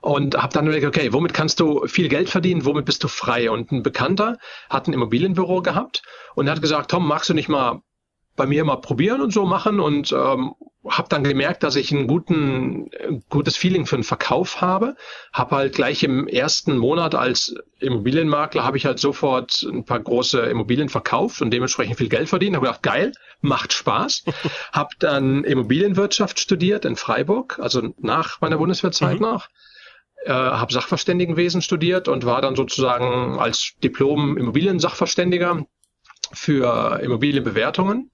Und 0.00 0.36
habe 0.36 0.52
dann 0.52 0.66
überlegt, 0.66 0.86
okay, 0.86 1.12
womit 1.12 1.34
kannst 1.34 1.60
du 1.60 1.86
viel 1.86 2.08
Geld 2.08 2.30
verdienen, 2.30 2.64
womit 2.64 2.86
bist 2.86 3.04
du 3.04 3.08
frei? 3.08 3.50
Und 3.50 3.70
ein 3.72 3.82
Bekannter 3.82 4.38
hat 4.70 4.86
ein 4.86 4.92
Immobilienbüro 4.92 5.60
gehabt 5.60 6.02
und 6.34 6.48
hat 6.48 6.62
gesagt, 6.62 6.90
Tom, 6.90 7.06
magst 7.06 7.28
du 7.28 7.34
nicht 7.34 7.48
mal 7.48 7.82
bei 8.36 8.46
mir 8.46 8.64
mal 8.64 8.76
probieren 8.76 9.20
und 9.20 9.32
so 9.32 9.44
machen 9.44 9.80
und 9.80 10.12
ähm, 10.12 10.54
habe 10.88 11.08
dann 11.10 11.24
gemerkt, 11.24 11.62
dass 11.62 11.76
ich 11.76 11.92
ein 11.92 12.06
guten, 12.06 12.90
gutes 13.28 13.56
Feeling 13.56 13.84
für 13.84 13.96
den 13.96 14.04
Verkauf 14.04 14.62
habe. 14.62 14.96
Habe 15.32 15.56
halt 15.56 15.74
gleich 15.74 16.02
im 16.02 16.26
ersten 16.26 16.78
Monat 16.78 17.14
als 17.14 17.54
Immobilienmakler 17.80 18.64
habe 18.64 18.78
ich 18.78 18.86
halt 18.86 18.98
sofort 18.98 19.62
ein 19.62 19.84
paar 19.84 20.00
große 20.00 20.40
Immobilien 20.40 20.88
verkauft 20.88 21.42
und 21.42 21.50
dementsprechend 21.50 21.98
viel 21.98 22.08
Geld 22.08 22.30
verdient. 22.30 22.56
Habe 22.56 22.66
gedacht, 22.66 22.82
geil, 22.82 23.12
macht 23.42 23.74
Spaß. 23.74 24.24
habe 24.72 24.90
dann 24.98 25.44
Immobilienwirtschaft 25.44 26.40
studiert 26.40 26.86
in 26.86 26.96
Freiburg, 26.96 27.58
also 27.60 27.94
nach 27.98 28.40
meiner 28.40 28.56
Bundeswehrzeit 28.56 29.16
mhm. 29.16 29.26
noch. 29.26 29.48
Äh, 30.24 30.32
habe 30.32 30.72
Sachverständigenwesen 30.72 31.60
studiert 31.60 32.08
und 32.08 32.24
war 32.24 32.40
dann 32.40 32.56
sozusagen 32.56 33.38
als 33.38 33.74
Diplom 33.82 34.38
Immobilien-Sachverständiger 34.38 35.66
für 36.32 37.00
Immobilienbewertungen 37.02 38.10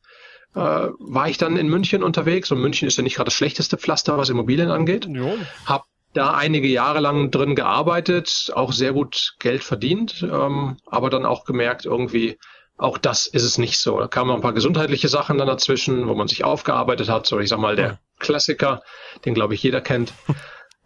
äh, 0.54 0.58
war 0.60 1.28
ich 1.28 1.38
dann 1.38 1.56
in 1.56 1.68
München 1.68 2.02
unterwegs 2.02 2.50
und 2.50 2.60
München 2.60 2.88
ist 2.88 2.96
ja 2.96 3.02
nicht 3.02 3.16
gerade 3.16 3.26
das 3.26 3.34
schlechteste 3.34 3.76
Pflaster, 3.76 4.18
was 4.18 4.28
Immobilien 4.28 4.70
angeht. 4.70 5.06
Jo. 5.06 5.36
Hab 5.64 5.86
da 6.16 6.32
einige 6.34 6.68
Jahre 6.68 7.00
lang 7.00 7.30
drin 7.30 7.54
gearbeitet, 7.54 8.50
auch 8.54 8.72
sehr 8.72 8.92
gut 8.92 9.34
Geld 9.38 9.62
verdient, 9.62 10.22
ähm, 10.22 10.78
aber 10.86 11.10
dann 11.10 11.26
auch 11.26 11.44
gemerkt, 11.44 11.84
irgendwie, 11.84 12.38
auch 12.78 12.98
das 12.98 13.26
ist 13.26 13.42
es 13.42 13.58
nicht 13.58 13.78
so. 13.78 13.98
Da 13.98 14.08
kamen 14.08 14.30
ein 14.30 14.40
paar 14.40 14.52
gesundheitliche 14.52 15.08
Sachen 15.08 15.38
dann 15.38 15.46
dazwischen, 15.46 16.08
wo 16.08 16.14
man 16.14 16.28
sich 16.28 16.44
aufgearbeitet 16.44 17.08
hat. 17.08 17.26
So, 17.26 17.38
ich 17.38 17.48
sag 17.48 17.58
mal, 17.58 17.76
der 17.76 17.98
Klassiker, 18.18 18.82
den 19.24 19.34
glaube 19.34 19.54
ich 19.54 19.62
jeder 19.62 19.80
kennt. 19.80 20.12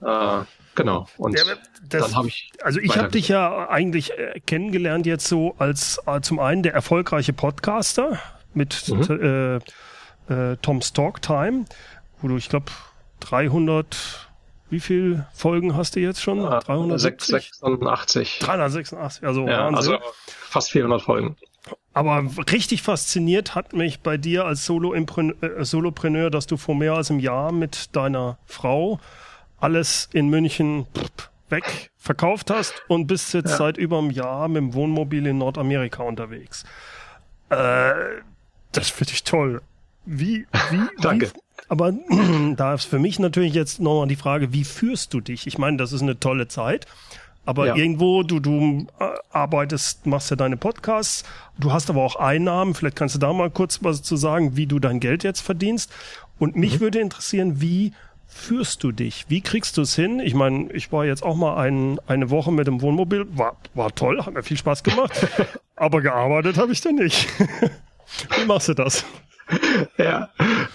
Äh, 0.03 0.45
genau. 0.77 1.07
Und 1.19 1.39
ja, 1.39 1.45
das, 1.87 2.07
dann 2.07 2.17
habe 2.17 2.29
ich. 2.29 2.51
Also 2.63 2.81
ich 2.81 2.97
habe 2.97 3.11
dich 3.11 3.29
ja 3.29 3.69
eigentlich 3.69 4.13
äh, 4.13 4.41
kennengelernt 4.41 5.05
jetzt 5.05 5.27
so 5.27 5.55
als 5.59 6.01
äh, 6.07 6.23
zum 6.23 6.39
einen 6.39 6.63
der 6.63 6.73
erfolgreiche 6.73 7.35
Podcaster 7.35 8.19
mit 8.55 8.89
mhm. 8.89 9.61
äh, 10.29 10.53
äh, 10.53 10.57
Tom's 10.63 10.93
Talk 10.93 11.23
Time, 11.23 11.65
wo 12.21 12.29
du, 12.29 12.37
ich 12.37 12.49
glaube, 12.49 12.67
300, 13.21 14.29
wie 14.71 14.81
viel 14.81 15.27
Folgen 15.33 15.77
hast 15.77 15.97
du 15.97 16.01
jetzt 16.01 16.23
schon? 16.23 16.41
386. 16.41 18.39
386, 18.41 19.27
also 19.27 19.47
ja. 19.47 19.69
Also 19.69 19.99
fast 20.27 20.71
400 20.71 21.03
Folgen. 21.03 21.37
Aber 21.93 22.25
richtig 22.51 22.83
fasziniert 22.83 23.55
hat 23.55 23.73
mich 23.73 24.01
bei 24.01 24.17
dir 24.17 24.45
als 24.45 24.61
äh, 24.69 25.65
Solopreneur, 25.65 26.31
dass 26.31 26.47
du 26.47 26.57
vor 26.57 26.75
mehr 26.75 26.95
als 26.95 27.11
einem 27.11 27.21
Jahr 27.21 27.53
mit 27.53 27.95
deiner 27.97 28.39
Frau 28.47 29.01
alles 29.59 30.09
in 30.13 30.29
München 30.29 30.87
weg 31.51 31.91
verkauft 31.97 32.51
hast 32.51 32.75
und 32.89 33.07
bist 33.07 33.35
jetzt 33.35 33.51
ja. 33.51 33.57
seit 33.57 33.77
über 33.77 33.99
einem 33.99 34.11
Jahr 34.11 34.49
mit 34.49 34.59
dem 34.59 34.75
Wohnmobil 34.75 35.27
in 35.27 35.39
Nordamerika 35.39 36.03
unterwegs. 36.05 36.65
Äh, 37.51 37.93
das 38.73 38.89
finde 38.91 39.13
ich 39.13 39.25
toll. 39.25 39.63
Wie, 40.07 40.47
wie, 40.71 40.81
Danke. 41.01 41.27
Wie, 41.27 41.41
aber 41.69 41.93
da 42.57 42.75
ist 42.75 42.85
für 42.85 42.99
mich 42.99 43.19
natürlich 43.19 43.55
jetzt 43.55 43.81
nochmal 43.81 44.09
die 44.09 44.17
Frage, 44.17 44.53
wie 44.53 44.65
führst 44.65 45.15
du 45.15 45.21
dich? 45.21 45.47
Ich 45.47 45.59
meine, 45.59 45.77
das 45.77 45.93
ist 45.93 46.03
eine 46.03 46.19
tolle 46.19 46.49
Zeit. 46.49 46.87
Aber 47.47 47.69
ja. 47.69 47.75
irgendwo, 47.75 48.23
du, 48.23 48.39
du 48.39 48.87
äh, 48.99 49.05
arbeitest, 49.31 50.07
machst 50.07 50.31
ja 50.31 50.37
deine 50.37 50.57
Podcasts, 50.57 51.25
du 51.59 51.73
hast 51.73 51.89
aber 51.89 52.03
auch 52.03 52.17
Einnahmen, 52.17 52.75
vielleicht 52.75 52.97
kannst 52.97 53.15
du 53.15 53.19
da 53.19 53.33
mal 53.33 53.51
kurz 53.51 53.83
was 53.83 54.03
zu 54.03 54.17
sagen, 54.17 54.57
wie 54.57 54.67
du 54.67 54.79
dein 54.79 55.01
Geld 55.01 55.25
jetzt 55.25 55.41
verdienst. 55.41 55.91
Und 56.39 56.57
mich 56.57 56.77
mhm. 56.77 56.81
würde 56.81 57.01
interessieren, 57.01 57.61
wie 57.61 57.93
führst 58.27 58.85
du 58.85 58.93
dich? 58.93 59.27
Wie 59.29 59.41
kriegst 59.41 59.77
du 59.77 59.83
es 59.83 59.97
hin? 59.97 60.21
Ich 60.21 60.35
meine, 60.35 60.71
ich 60.73 60.93
war 60.93 61.05
jetzt 61.05 61.23
auch 61.23 61.35
mal 61.35 61.57
ein, 61.57 61.99
eine 62.07 62.31
Woche 62.31 62.53
mit 62.53 62.67
dem 62.67 62.83
Wohnmobil, 62.83 63.27
war, 63.37 63.57
war 63.75 63.93
toll, 63.95 64.25
hat 64.25 64.35
mir 64.35 64.43
viel 64.43 64.57
Spaß 64.57 64.83
gemacht, 64.83 65.27
aber 65.77 66.03
gearbeitet 66.03 66.57
habe 66.59 66.73
ich 66.73 66.81
da 66.81 66.93
nicht. 66.93 67.27
Wie 68.37 68.45
machst 68.45 68.69
du 68.69 68.75
das? 68.75 69.05
Ja, 69.99 70.31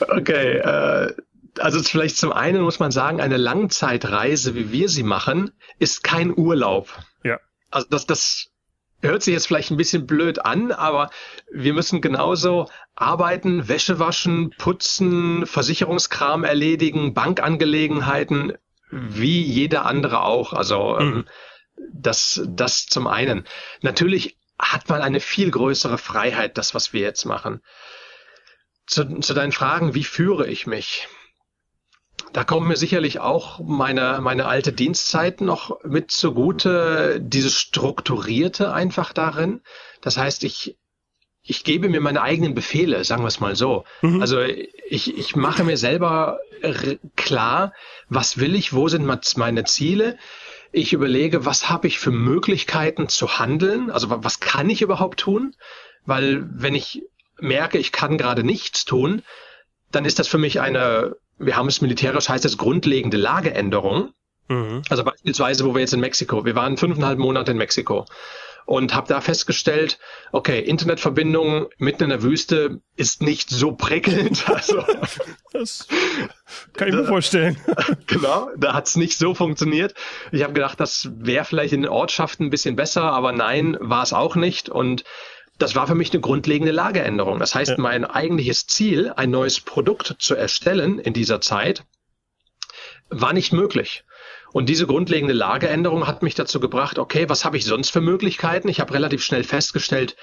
okay. 0.09 0.57
Äh, 0.57 1.13
also 1.59 1.81
vielleicht 1.81 2.17
zum 2.17 2.33
einen 2.33 2.61
muss 2.61 2.79
man 2.79 2.91
sagen, 2.91 3.21
eine 3.21 3.37
Langzeitreise, 3.37 4.55
wie 4.55 4.73
wir 4.73 4.89
sie 4.89 5.03
machen, 5.03 5.51
ist 5.79 6.03
kein 6.03 6.37
Urlaub. 6.37 6.89
Ja. 7.23 7.39
Also 7.71 7.87
das, 7.89 8.05
das 8.05 8.51
hört 9.01 9.23
sich 9.23 9.33
jetzt 9.33 9.47
vielleicht 9.47 9.71
ein 9.71 9.77
bisschen 9.77 10.05
blöd 10.05 10.43
an, 10.45 10.71
aber 10.71 11.09
wir 11.51 11.73
müssen 11.73 12.01
genauso 12.01 12.67
arbeiten, 12.95 13.67
Wäsche 13.67 13.99
waschen, 13.99 14.53
putzen, 14.57 15.45
Versicherungskram 15.45 16.43
erledigen, 16.43 17.13
Bankangelegenheiten, 17.13 18.53
wie 18.91 19.41
jeder 19.41 19.85
andere 19.85 20.23
auch. 20.23 20.53
Also 20.53 20.97
ähm, 20.99 21.07
mhm. 21.07 21.25
das, 21.93 22.41
das 22.47 22.85
zum 22.87 23.07
einen. 23.07 23.45
Natürlich 23.81 24.37
hat 24.57 24.89
man 24.89 25.01
eine 25.01 25.19
viel 25.19 25.51
größere 25.51 25.97
Freiheit, 25.97 26.57
das, 26.57 26.73
was 26.73 26.93
wir 26.93 27.01
jetzt 27.01 27.25
machen. 27.25 27.61
Zu, 28.87 29.19
zu 29.19 29.33
deinen 29.33 29.51
Fragen, 29.51 29.95
wie 29.95 30.03
führe 30.03 30.47
ich 30.47 30.67
mich? 30.67 31.07
Da 32.33 32.43
kommt 32.43 32.67
mir 32.67 32.75
sicherlich 32.75 33.19
auch 33.19 33.59
meine, 33.59 34.19
meine 34.21 34.45
alte 34.45 34.73
Dienstzeit 34.73 35.41
noch 35.41 35.83
mit 35.83 36.11
zugute, 36.11 37.19
dieses 37.21 37.59
Strukturierte 37.59 38.73
einfach 38.73 39.13
darin. 39.13 39.61
Das 40.01 40.17
heißt, 40.17 40.43
ich, 40.43 40.77
ich 41.43 41.63
gebe 41.63 41.89
mir 41.89 42.01
meine 42.01 42.21
eigenen 42.21 42.53
Befehle, 42.53 43.03
sagen 43.03 43.23
wir 43.23 43.27
es 43.27 43.39
mal 43.39 43.55
so. 43.55 43.85
Mhm. 44.01 44.21
Also 44.21 44.41
ich, 44.41 45.17
ich 45.17 45.35
mache 45.35 45.63
mir 45.63 45.77
selber 45.77 46.39
klar, 47.15 47.73
was 48.09 48.37
will 48.37 48.55
ich, 48.55 48.73
wo 48.73 48.87
sind 48.87 49.05
meine 49.05 49.63
Ziele, 49.65 50.17
ich 50.75 50.91
überlege, 50.91 51.45
was 51.45 51.69
habe 51.69 51.87
ich 51.87 51.99
für 51.99 52.11
Möglichkeiten 52.11 53.07
zu 53.07 53.39
handeln? 53.39 53.89
Also 53.89 54.07
was 54.09 54.41
kann 54.41 54.69
ich 54.69 54.81
überhaupt 54.81 55.21
tun? 55.21 55.55
Weil 56.05 56.47
wenn 56.51 56.75
ich 56.75 57.03
merke, 57.39 57.77
ich 57.77 57.91
kann 57.91 58.17
gerade 58.17 58.43
nichts 58.43 58.83
tun, 58.83 59.23
dann 59.91 60.05
ist 60.05 60.19
das 60.19 60.27
für 60.27 60.37
mich 60.37 60.59
eine, 60.59 61.15
wir 61.37 61.55
haben 61.55 61.67
es 61.67 61.81
militärisch 61.81 62.27
heißt 62.27 62.43
es 62.43 62.57
grundlegende 62.57 63.17
Lageänderung. 63.17 64.11
Mhm. 64.49 64.81
Also 64.89 65.05
beispielsweise, 65.05 65.65
wo 65.65 65.73
wir 65.73 65.79
jetzt 65.79 65.93
in 65.93 66.01
Mexiko, 66.01 66.43
wir 66.43 66.55
waren 66.55 66.77
fünfeinhalb 66.77 67.19
Monate 67.19 67.51
in 67.51 67.57
Mexiko 67.57 68.05
und 68.65 68.95
habe 68.95 69.07
da 69.07 69.21
festgestellt, 69.21 69.99
okay, 70.31 70.59
Internetverbindung 70.59 71.67
mitten 71.77 72.03
in 72.03 72.09
der 72.09 72.23
Wüste 72.23 72.81
ist 72.95 73.21
nicht 73.21 73.49
so 73.49 73.73
prickelnd. 73.73 74.45
Also, 74.55 74.83
das 75.51 75.87
kann 76.73 76.87
ich 76.87 76.95
mir 76.95 77.05
vorstellen. 77.05 77.57
Genau, 78.07 78.49
da 78.57 78.73
hat 78.73 78.87
es 78.87 78.95
nicht 78.95 79.17
so 79.17 79.33
funktioniert. 79.33 79.93
Ich 80.31 80.43
habe 80.43 80.53
gedacht, 80.53 80.79
das 80.79 81.09
wäre 81.15 81.45
vielleicht 81.45 81.73
in 81.73 81.81
den 81.83 81.91
Ortschaften 81.91 82.45
ein 82.45 82.49
bisschen 82.49 82.75
besser, 82.75 83.03
aber 83.03 83.31
nein, 83.31 83.77
war 83.79 84.03
es 84.03 84.13
auch 84.13 84.35
nicht. 84.35 84.69
Und 84.69 85.03
das 85.57 85.75
war 85.75 85.87
für 85.87 85.95
mich 85.95 86.11
eine 86.11 86.21
grundlegende 86.21 86.71
Lageänderung. 86.71 87.39
Das 87.39 87.55
heißt, 87.55 87.71
ja. 87.71 87.77
mein 87.77 88.05
eigentliches 88.05 88.67
Ziel, 88.67 89.11
ein 89.15 89.29
neues 89.29 89.59
Produkt 89.59 90.15
zu 90.19 90.35
erstellen 90.35 90.99
in 90.99 91.13
dieser 91.13 91.41
Zeit, 91.41 91.83
war 93.09 93.33
nicht 93.33 93.53
möglich. 93.53 94.03
Und 94.55 94.69
diese 94.69 94.87
grundlegende 94.87 95.33
Lageänderung 95.33 96.07
hat 96.07 96.23
mich 96.23 96.33
dazu 96.33 96.61
gebracht, 96.61 96.97
okay, 96.97 97.27
was 97.27 97.43
habe 97.43 97.57
ich 97.57 97.65
sonst 97.65 97.89
für 97.89 97.99
Möglichkeiten? 97.99 98.69
Ich 98.69 98.79
habe 98.79 98.93
relativ 98.93 99.21
schnell 99.21 99.43
festgestellt, 99.43 100.15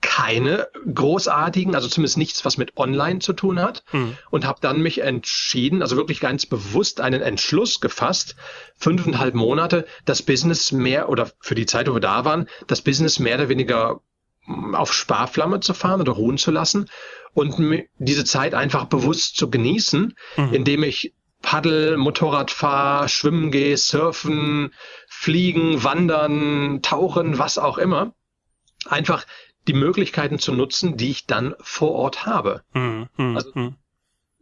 keine 0.00 0.68
großartigen, 0.94 1.74
also 1.74 1.88
zumindest 1.88 2.16
nichts, 2.16 2.44
was 2.44 2.56
mit 2.56 2.76
Online 2.76 3.18
zu 3.18 3.32
tun 3.32 3.58
hat. 3.58 3.82
Mhm. 3.90 4.16
Und 4.30 4.46
habe 4.46 4.60
dann 4.60 4.80
mich 4.80 5.00
entschieden, 5.00 5.82
also 5.82 5.96
wirklich 5.96 6.20
ganz 6.20 6.46
bewusst 6.46 7.00
einen 7.00 7.20
Entschluss 7.20 7.80
gefasst, 7.80 8.36
fünfeinhalb 8.76 9.34
Monate 9.34 9.88
das 10.04 10.22
Business 10.22 10.70
mehr 10.70 11.08
oder 11.08 11.32
für 11.40 11.56
die 11.56 11.66
Zeit, 11.66 11.90
wo 11.90 11.94
wir 11.94 12.00
da 12.00 12.24
waren, 12.24 12.48
das 12.68 12.80
Business 12.80 13.18
mehr 13.18 13.34
oder 13.34 13.48
weniger 13.48 14.02
hm, 14.44 14.76
auf 14.76 14.92
Sparflamme 14.92 15.58
zu 15.58 15.74
fahren 15.74 16.00
oder 16.00 16.12
ruhen 16.12 16.38
zu 16.38 16.52
lassen 16.52 16.88
und 17.32 17.56
diese 17.98 18.24
Zeit 18.24 18.54
einfach 18.54 18.84
bewusst 18.84 19.36
zu 19.36 19.50
genießen, 19.50 20.14
mhm. 20.36 20.54
indem 20.54 20.84
ich 20.84 21.12
Paddel, 21.44 21.98
Motorrad 21.98 22.50
fahr, 22.50 23.06
schwimmen 23.06 23.50
gehe, 23.50 23.76
surfen, 23.76 24.72
fliegen, 25.06 25.84
wandern, 25.84 26.80
tauchen, 26.80 27.38
was 27.38 27.58
auch 27.58 27.76
immer. 27.76 28.14
Einfach 28.86 29.26
die 29.68 29.74
Möglichkeiten 29.74 30.38
zu 30.38 30.52
nutzen, 30.52 30.96
die 30.96 31.10
ich 31.10 31.26
dann 31.26 31.54
vor 31.60 31.92
Ort 31.92 32.24
habe. 32.24 32.62
Mhm, 32.72 33.08
mh, 33.16 33.36
also 33.36 33.50
mh. 33.54 33.74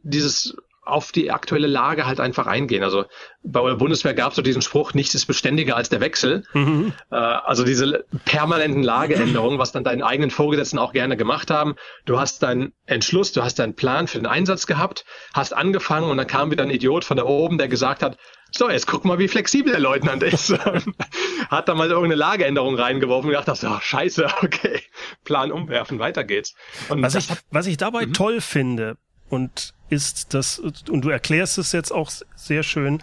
dieses 0.05 0.57
auf 0.85 1.13
die 1.13 1.31
aktuelle 1.31 1.69
Lage 1.69 2.07
halt 2.07 2.19
einfach 2.19 2.49
eingehen. 2.49 2.83
Also 2.83 3.05
bei 3.45 3.65
der 3.69 3.77
Bundeswehr 3.77 4.15
gab 4.15 4.31
es 4.31 4.37
so 4.37 4.43
diesen 4.43 4.63
Spruch, 4.63 4.95
nichts 4.95 5.15
ist 5.15 5.27
beständiger 5.27 5.77
als 5.77 5.89
der 5.89 6.01
Wechsel. 6.01 6.45
Mhm. 6.55 6.93
Äh, 7.11 7.17
also 7.17 7.65
diese 7.65 8.05
permanenten 8.25 8.83
Lageänderungen, 8.83 9.61
was 9.61 9.71
dann 9.71 9.85
deinen 9.85 10.03
eigenen 10.03 10.31
Vorgesetzten 10.31 10.79
auch 10.79 10.93
gerne 10.93 11.17
gemacht 11.17 11.51
haben. 11.51 11.77
Du 12.05 12.19
hast 12.19 12.43
deinen 12.43 12.73
Entschluss, 12.85 13.31
du 13.31 13.43
hast 13.45 13.61
deinen 13.61 13.75
Plan 13.75 14.09
für 14.09 14.19
den 14.19 14.27
Einsatz 14.27 14.67
gehabt, 14.67 15.05
hast 15.33 15.55
angefangen 15.55 16.11
und 16.11 16.17
dann 16.17 16.27
kam 16.27 16.51
wieder 16.51 16.65
ein 16.65 16.71
Idiot 16.71 17.05
von 17.05 17.17
da 17.17 17.25
oben, 17.25 17.59
der 17.59 17.69
gesagt 17.69 18.03
hat, 18.03 18.19
so, 18.55 18.69
jetzt 18.69 18.87
guck 18.87 19.05
mal, 19.05 19.19
wie 19.19 19.29
flexibel 19.29 19.73
der 19.73 19.81
Leutnant 19.81 20.23
ist. 20.23 20.53
hat 21.49 21.69
da 21.69 21.75
mal 21.75 21.89
irgendeine 21.89 22.17
Lageänderung 22.17 22.75
reingeworfen 22.75 23.31
und 23.31 23.37
gedacht, 23.39 23.65
oh, 23.65 23.81
scheiße, 23.81 24.27
okay, 24.43 24.81
Plan 25.25 25.53
umwerfen, 25.53 26.01
weiter 26.01 26.25
geht's. 26.25 26.55
Und 26.89 27.03
was, 27.03 27.15
ich, 27.15 27.29
was 27.51 27.67
ich 27.67 27.77
dabei 27.77 28.05
mhm. 28.07 28.13
toll 28.13 28.41
finde, 28.41 28.99
und 29.33 29.73
ist 29.93 30.33
das, 30.35 30.59
und 30.59 31.05
du 31.05 31.11
erklärst 31.11 31.59
es 31.59 31.73
jetzt 31.73 31.93
auch 31.93 32.11
sehr 32.35 32.63
schön, 32.63 33.03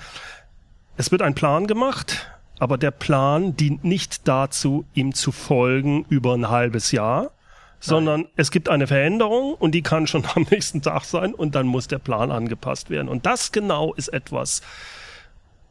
es 0.97 1.11
wird 1.11 1.21
ein 1.21 1.35
Plan 1.35 1.67
gemacht, 1.67 2.27
aber 2.57 2.77
der 2.77 2.91
Plan 2.91 3.55
dient 3.55 3.83
nicht 3.83 4.27
dazu, 4.27 4.85
ihm 4.95 5.13
zu 5.13 5.31
folgen 5.31 6.05
über 6.09 6.33
ein 6.33 6.49
halbes 6.49 6.91
Jahr, 6.91 7.31
sondern 7.79 8.21
Nein. 8.21 8.29
es 8.35 8.51
gibt 8.51 8.67
eine 8.67 8.87
Veränderung 8.87 9.53
und 9.53 9.73
die 9.73 9.83
kann 9.83 10.07
schon 10.07 10.25
am 10.35 10.47
nächsten 10.49 10.81
Tag 10.81 11.05
sein 11.05 11.33
und 11.33 11.55
dann 11.55 11.67
muss 11.67 11.87
der 11.87 11.99
Plan 11.99 12.31
angepasst 12.31 12.89
werden. 12.89 13.07
Und 13.07 13.25
das 13.25 13.51
genau 13.51 13.93
ist 13.93 14.09
etwas, 14.09 14.61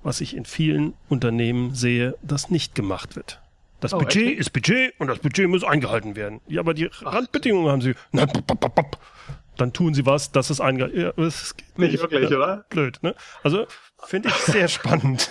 was 0.03 0.21
ich 0.21 0.37
in 0.37 0.45
vielen 0.45 0.95
Unternehmen 1.09 1.75
sehe, 1.75 2.15
das 2.23 2.49
nicht 2.49 2.77
gemacht 2.77 3.17
wird. 3.17 3.41
Das 3.81 3.93
oh, 3.93 3.99
Budget 3.99 4.29
echt? 4.29 4.39
ist 4.39 4.51
Budget 4.51 4.95
und 4.99 5.09
das 5.09 5.19
Budget 5.19 5.49
muss 5.49 5.65
eingehalten 5.65 6.17
werden. 6.17 6.41
Ja, 6.47 6.61
aber 6.61 6.75
die 6.75 6.89
Ach. 6.91 7.13
Randbedingungen 7.13 7.71
haben 7.71 7.83
sie. 7.83 7.95
Na, 8.13 8.25
pop, 8.25 8.47
pop, 8.47 8.75
pop. 8.75 8.99
Dann 9.59 9.73
tun 9.73 9.93
sie 9.93 10.07
was, 10.07 10.31
das 10.31 10.51
ist 10.51 10.61
eingehalten. 10.61 11.01
Ja, 11.01 11.13
das 11.13 11.57
geht 11.57 11.79
nicht, 11.79 12.01
wirklich, 12.01 12.31
oder? 12.31 12.65
Blöd, 12.71 13.03
ne? 13.03 13.15
Also 13.43 13.67
finde 14.07 14.29
ich 14.29 14.35
sehr 14.37 14.69
spannend. 14.69 15.31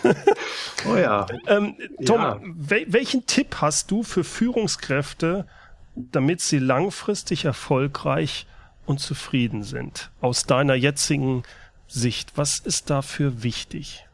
oh 0.86 0.95
ja. 0.95 1.25
ähm, 1.47 1.78
Tom, 2.05 2.21
ja. 2.21 2.39
Wel 2.43 2.86
welchen 2.89 3.25
Tipp 3.25 3.57
hast 3.61 3.89
du 3.89 4.03
für 4.03 4.25
Führungskräfte, 4.25 5.47
damit 5.95 6.41
sie 6.41 6.59
langfristig 6.59 7.45
erfolgreich 7.45 8.45
und 8.86 8.99
zufrieden 8.99 9.63
sind? 9.63 10.11
Aus 10.19 10.43
deiner 10.43 10.75
jetzigen 10.75 11.43
Sicht, 11.88 12.34
was 12.36 12.59
ist 12.59 12.89
dafür 12.89 13.43
wichtig? 13.43 14.05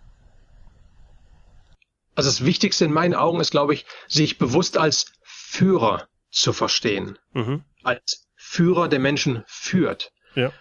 Also 2.13 2.29
das 2.29 2.45
Wichtigste 2.45 2.85
in 2.85 2.93
meinen 2.93 3.15
Augen 3.15 3.39
ist, 3.39 3.49
glaube 3.49 3.73
ich, 3.73 3.87
sich 4.07 4.37
bewusst 4.37 4.77
als 4.77 5.07
Führer 5.23 6.07
zu 6.29 6.53
verstehen. 6.53 7.17
Mhm. 7.33 7.63
Als 7.81 8.22
Führer, 8.53 8.87
der 8.87 8.99
Menschen 8.99 9.43
führt. 9.47 10.11
Ja. 10.35 10.51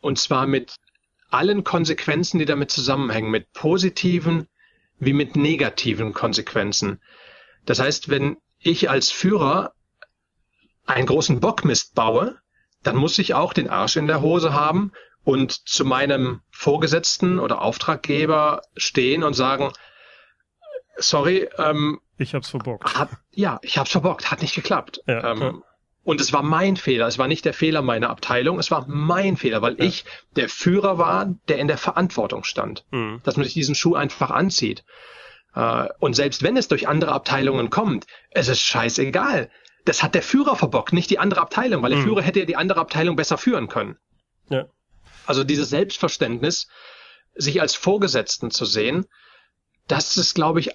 Und 0.00 0.18
zwar 0.18 0.46
mit 0.46 0.76
allen 1.28 1.64
Konsequenzen, 1.64 2.38
die 2.38 2.46
damit 2.46 2.70
zusammenhängen, 2.70 3.30
mit 3.30 3.52
positiven 3.52 4.48
wie 4.98 5.12
mit 5.12 5.36
negativen 5.36 6.14
Konsequenzen. 6.14 7.02
Das 7.66 7.78
heißt, 7.78 8.08
wenn 8.08 8.38
ich 8.58 8.88
als 8.88 9.10
Führer 9.10 9.74
einen 10.86 11.04
großen 11.04 11.40
Bockmist 11.40 11.94
baue, 11.94 12.38
dann 12.82 12.96
muss 12.96 13.18
ich 13.18 13.34
auch 13.34 13.52
den 13.52 13.68
Arsch 13.68 13.96
in 13.96 14.06
der 14.06 14.22
Hose 14.22 14.54
haben 14.54 14.92
und 15.22 15.68
zu 15.68 15.84
meinem 15.84 16.40
Vorgesetzten 16.50 17.38
oder 17.38 17.60
Auftraggeber 17.60 18.62
stehen 18.78 19.22
und 19.22 19.34
sagen, 19.34 19.72
sorry, 20.96 21.50
ähm, 21.58 22.00
ich 22.16 22.34
hab's 22.34 22.48
verbockt. 22.48 22.94
Hat, 22.98 23.10
ja, 23.30 23.58
ich 23.60 23.76
hab's 23.76 23.90
verbockt, 23.90 24.30
hat 24.30 24.40
nicht 24.40 24.54
geklappt. 24.54 25.02
Ja, 25.06 25.32
ähm. 25.32 25.62
Und 26.06 26.20
es 26.20 26.32
war 26.32 26.44
mein 26.44 26.76
Fehler, 26.76 27.08
es 27.08 27.18
war 27.18 27.26
nicht 27.26 27.44
der 27.44 27.52
Fehler 27.52 27.82
meiner 27.82 28.10
Abteilung, 28.10 28.60
es 28.60 28.70
war 28.70 28.84
mein 28.86 29.36
Fehler, 29.36 29.60
weil 29.60 29.76
ja. 29.76 29.86
ich 29.86 30.04
der 30.36 30.48
Führer 30.48 30.98
war, 30.98 31.34
der 31.48 31.58
in 31.58 31.66
der 31.66 31.78
Verantwortung 31.78 32.44
stand, 32.44 32.84
mhm. 32.92 33.20
dass 33.24 33.36
man 33.36 33.42
sich 33.42 33.54
diesen 33.54 33.74
Schuh 33.74 33.96
einfach 33.96 34.30
anzieht. 34.30 34.84
Äh, 35.56 35.88
und 35.98 36.14
selbst 36.14 36.44
wenn 36.44 36.56
es 36.56 36.68
durch 36.68 36.86
andere 36.86 37.10
Abteilungen 37.10 37.70
kommt, 37.70 38.06
es 38.30 38.46
ist 38.46 38.60
scheißegal. 38.60 39.50
Das 39.84 40.04
hat 40.04 40.14
der 40.14 40.22
Führer 40.22 40.54
verbockt, 40.54 40.92
nicht 40.92 41.10
die 41.10 41.18
andere 41.18 41.40
Abteilung, 41.40 41.82
weil 41.82 41.90
der 41.90 41.98
mhm. 41.98 42.04
Führer 42.04 42.22
hätte 42.22 42.38
ja 42.38 42.46
die 42.46 42.56
andere 42.56 42.78
Abteilung 42.78 43.16
besser 43.16 43.36
führen 43.36 43.66
können. 43.66 43.96
Ja. 44.48 44.66
Also 45.26 45.42
dieses 45.42 45.70
Selbstverständnis, 45.70 46.68
sich 47.34 47.60
als 47.60 47.74
Vorgesetzten 47.74 48.52
zu 48.52 48.64
sehen, 48.64 49.06
das 49.88 50.16
ist, 50.16 50.34
glaube 50.36 50.60
ich, 50.60 50.70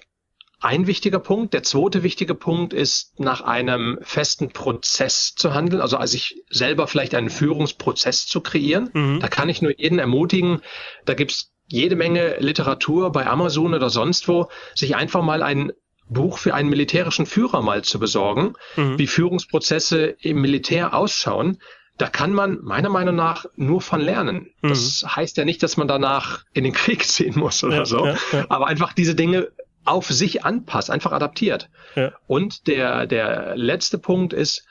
ein 0.62 0.86
wichtiger 0.86 1.18
Punkt. 1.18 1.54
Der 1.54 1.62
zweite 1.62 2.02
wichtige 2.02 2.34
Punkt 2.34 2.72
ist, 2.72 3.18
nach 3.18 3.40
einem 3.40 3.98
festen 4.02 4.50
Prozess 4.50 5.34
zu 5.34 5.54
handeln, 5.54 5.82
also 5.82 5.96
als 5.96 6.14
ich 6.14 6.42
selber 6.50 6.86
vielleicht 6.86 7.14
einen 7.14 7.30
Führungsprozess 7.30 8.26
zu 8.26 8.40
kreieren. 8.40 8.90
Mhm. 8.92 9.20
Da 9.20 9.28
kann 9.28 9.48
ich 9.48 9.60
nur 9.60 9.78
jeden 9.78 9.98
ermutigen, 9.98 10.60
da 11.04 11.14
gibt's 11.14 11.52
jede 11.66 11.96
Menge 11.96 12.36
Literatur 12.38 13.12
bei 13.12 13.26
Amazon 13.26 13.74
oder 13.74 13.90
sonst 13.90 14.28
wo, 14.28 14.48
sich 14.74 14.94
einfach 14.94 15.22
mal 15.22 15.42
ein 15.42 15.72
Buch 16.08 16.38
für 16.38 16.54
einen 16.54 16.68
militärischen 16.68 17.26
Führer 17.26 17.62
mal 17.62 17.82
zu 17.82 17.98
besorgen, 17.98 18.54
mhm. 18.76 18.98
wie 18.98 19.06
Führungsprozesse 19.06 20.16
im 20.20 20.40
Militär 20.40 20.94
ausschauen. 20.94 21.58
Da 21.98 22.08
kann 22.08 22.32
man 22.32 22.58
meiner 22.62 22.88
Meinung 22.88 23.16
nach 23.16 23.46
nur 23.56 23.80
von 23.80 24.00
lernen. 24.00 24.50
Mhm. 24.60 24.68
Das 24.68 25.04
heißt 25.06 25.36
ja 25.36 25.44
nicht, 25.44 25.62
dass 25.62 25.76
man 25.76 25.88
danach 25.88 26.44
in 26.52 26.64
den 26.64 26.72
Krieg 26.72 27.04
ziehen 27.08 27.38
muss 27.38 27.64
oder 27.64 27.78
ja, 27.78 27.84
so, 27.84 28.06
ja, 28.06 28.16
ja. 28.32 28.46
aber 28.48 28.66
einfach 28.66 28.92
diese 28.92 29.14
Dinge 29.14 29.48
auf 29.84 30.06
sich 30.06 30.44
anpasst, 30.44 30.90
einfach 30.90 31.12
adaptiert. 31.12 31.70
Ja. 31.94 32.12
Und 32.26 32.66
der, 32.66 33.06
der 33.06 33.56
letzte 33.56 33.98
Punkt 33.98 34.32
ist, 34.32 34.66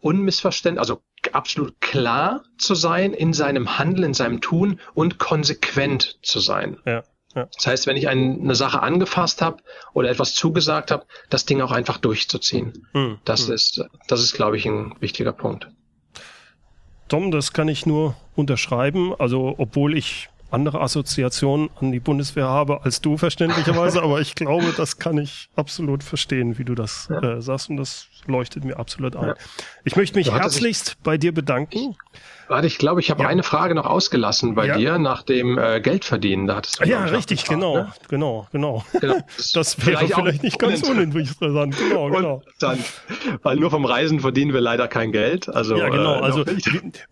unmissverständlich, 0.00 0.80
also 0.80 1.02
absolut 1.32 1.80
klar 1.80 2.44
zu 2.58 2.74
sein 2.74 3.12
in 3.12 3.32
seinem 3.32 3.78
Handeln, 3.78 4.04
in 4.04 4.14
seinem 4.14 4.40
Tun 4.40 4.80
und 4.94 5.18
konsequent 5.18 6.18
zu 6.22 6.38
sein. 6.38 6.78
Ja. 6.84 7.02
Ja. 7.36 7.48
Das 7.54 7.66
heißt, 7.66 7.86
wenn 7.86 7.98
ich 7.98 8.08
ein, 8.08 8.40
eine 8.40 8.54
Sache 8.54 8.82
angefasst 8.82 9.42
habe 9.42 9.58
oder 9.92 10.08
etwas 10.08 10.34
zugesagt 10.34 10.90
habe, 10.90 11.04
das 11.28 11.44
Ding 11.44 11.60
auch 11.60 11.70
einfach 11.70 11.98
durchzuziehen. 11.98 12.86
Hm. 12.92 13.18
Das 13.24 13.48
hm. 13.48 13.54
ist, 13.54 13.84
das 14.08 14.20
ist, 14.22 14.32
glaube 14.32 14.56
ich, 14.56 14.64
ein 14.64 14.94
wichtiger 15.00 15.32
Punkt. 15.32 15.68
Tom, 17.08 17.30
das 17.30 17.52
kann 17.52 17.68
ich 17.68 17.84
nur 17.84 18.16
unterschreiben. 18.34 19.14
Also, 19.14 19.54
obwohl 19.58 19.96
ich 19.96 20.30
andere 20.50 20.80
Assoziationen 20.80 21.70
an 21.80 21.92
die 21.92 22.00
Bundeswehr 22.00 22.46
habe 22.46 22.84
als 22.84 23.00
du 23.00 23.16
verständlicherweise, 23.16 24.02
aber 24.04 24.20
ich 24.20 24.34
glaube, 24.34 24.72
das 24.76 24.98
kann 24.98 25.18
ich 25.18 25.48
absolut 25.56 26.02
verstehen, 26.02 26.58
wie 26.58 26.64
du 26.64 26.74
das 26.74 27.08
ja. 27.10 27.20
äh, 27.22 27.42
sagst 27.42 27.70
und 27.70 27.76
das 27.76 28.08
leuchtet 28.28 28.64
mir 28.64 28.78
absolut 28.78 29.16
ein. 29.16 29.28
Ja. 29.28 29.34
Ich 29.84 29.96
möchte 29.96 30.18
mich 30.18 30.32
herzlichst 30.32 30.96
bei 31.02 31.18
dir 31.18 31.32
bedanken. 31.32 31.96
Warte, 32.48 32.66
ich 32.66 32.78
glaube, 32.78 33.00
ich 33.00 33.10
habe 33.10 33.24
ja. 33.24 33.28
eine 33.28 33.42
Frage 33.42 33.74
noch 33.74 33.86
ausgelassen 33.86 34.54
bei 34.54 34.66
ja. 34.66 34.76
dir 34.76 34.98
nach 34.98 35.22
dem 35.22 35.58
äh, 35.58 35.80
Geldverdienen. 35.80 36.46
Da 36.46 36.56
hattest 36.56 36.80
du 36.80 36.84
ja, 36.84 37.04
richtig, 37.04 37.40
gefragt, 37.40 37.60
genau, 37.60 37.76
ne? 37.76 37.92
genau, 38.08 38.46
genau, 38.52 38.84
genau. 39.00 39.14
Das, 39.36 39.52
das 39.52 39.86
wäre 39.86 39.98
vielleicht, 39.98 40.14
vielleicht 40.14 40.42
nicht 40.44 40.58
ganz 40.58 40.82
uninteressant. 40.88 41.76
Genau, 41.76 42.08
genau. 42.10 42.42
Dann, 42.60 42.78
weil 43.42 43.56
nur 43.56 43.70
vom 43.70 43.84
Reisen 43.84 44.20
verdienen 44.20 44.52
wir 44.52 44.60
leider 44.60 44.86
kein 44.86 45.10
Geld. 45.10 45.48
Also, 45.48 45.76
ja, 45.76 45.88
genau. 45.88 46.16
Äh, 46.16 46.20
also 46.20 46.44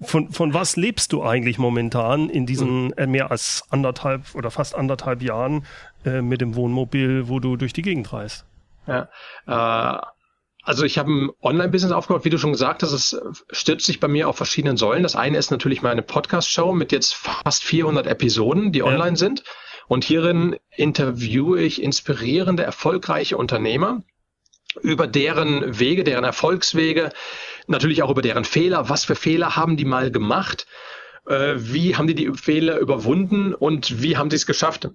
von, 0.00 0.30
von 0.30 0.54
was 0.54 0.76
lebst 0.76 1.12
du 1.12 1.24
eigentlich 1.24 1.58
momentan 1.58 2.30
in 2.30 2.46
diesen 2.46 2.90
hm. 2.90 2.94
äh, 2.96 3.06
mehr 3.06 3.30
als 3.30 3.64
anderthalb 3.70 4.34
oder 4.34 4.50
fast 4.50 4.76
anderthalb 4.76 5.20
Jahren 5.22 5.66
äh, 6.04 6.22
mit 6.22 6.40
dem 6.40 6.54
Wohnmobil, 6.54 7.28
wo 7.28 7.40
du 7.40 7.56
durch 7.56 7.72
die 7.72 7.82
Gegend 7.82 8.12
reist? 8.12 8.44
Ja, 8.86 9.08
äh, 9.46 9.98
also 10.64 10.84
ich 10.84 10.96
habe 10.96 11.10
ein 11.10 11.30
Online-Business 11.42 11.92
aufgebaut, 11.92 12.24
wie 12.24 12.30
du 12.30 12.38
schon 12.38 12.52
gesagt 12.52 12.82
hast, 12.82 12.92
es 12.92 13.20
stützt 13.50 13.84
sich 13.84 14.00
bei 14.00 14.08
mir 14.08 14.28
auf 14.28 14.36
verschiedenen 14.36 14.78
Säulen. 14.78 15.02
Das 15.02 15.14
eine 15.14 15.36
ist 15.36 15.50
natürlich 15.50 15.82
meine 15.82 16.02
Podcast-Show 16.02 16.72
mit 16.72 16.90
jetzt 16.90 17.14
fast 17.14 17.62
400 17.64 18.06
Episoden, 18.06 18.72
die 18.72 18.78
ja. 18.78 18.86
online 18.86 19.16
sind. 19.16 19.44
Und 19.86 20.04
hierin 20.04 20.56
interviewe 20.74 21.60
ich 21.60 21.82
inspirierende, 21.82 22.62
erfolgreiche 22.62 23.36
Unternehmer 23.36 24.02
über 24.80 25.06
deren 25.06 25.78
Wege, 25.78 26.02
deren 26.02 26.24
Erfolgswege, 26.24 27.12
natürlich 27.66 28.02
auch 28.02 28.10
über 28.10 28.22
deren 28.22 28.44
Fehler. 28.44 28.88
Was 28.88 29.04
für 29.04 29.14
Fehler 29.14 29.56
haben 29.56 29.76
die 29.76 29.84
mal 29.84 30.10
gemacht? 30.10 30.66
Äh, 31.26 31.54
wie 31.56 31.96
haben 31.96 32.06
die 32.06 32.14
die 32.14 32.32
Fehler 32.32 32.78
überwunden 32.78 33.54
und 33.54 34.02
wie 34.02 34.16
haben 34.16 34.30
sie 34.30 34.36
es 34.36 34.46
geschafft, 34.46 34.88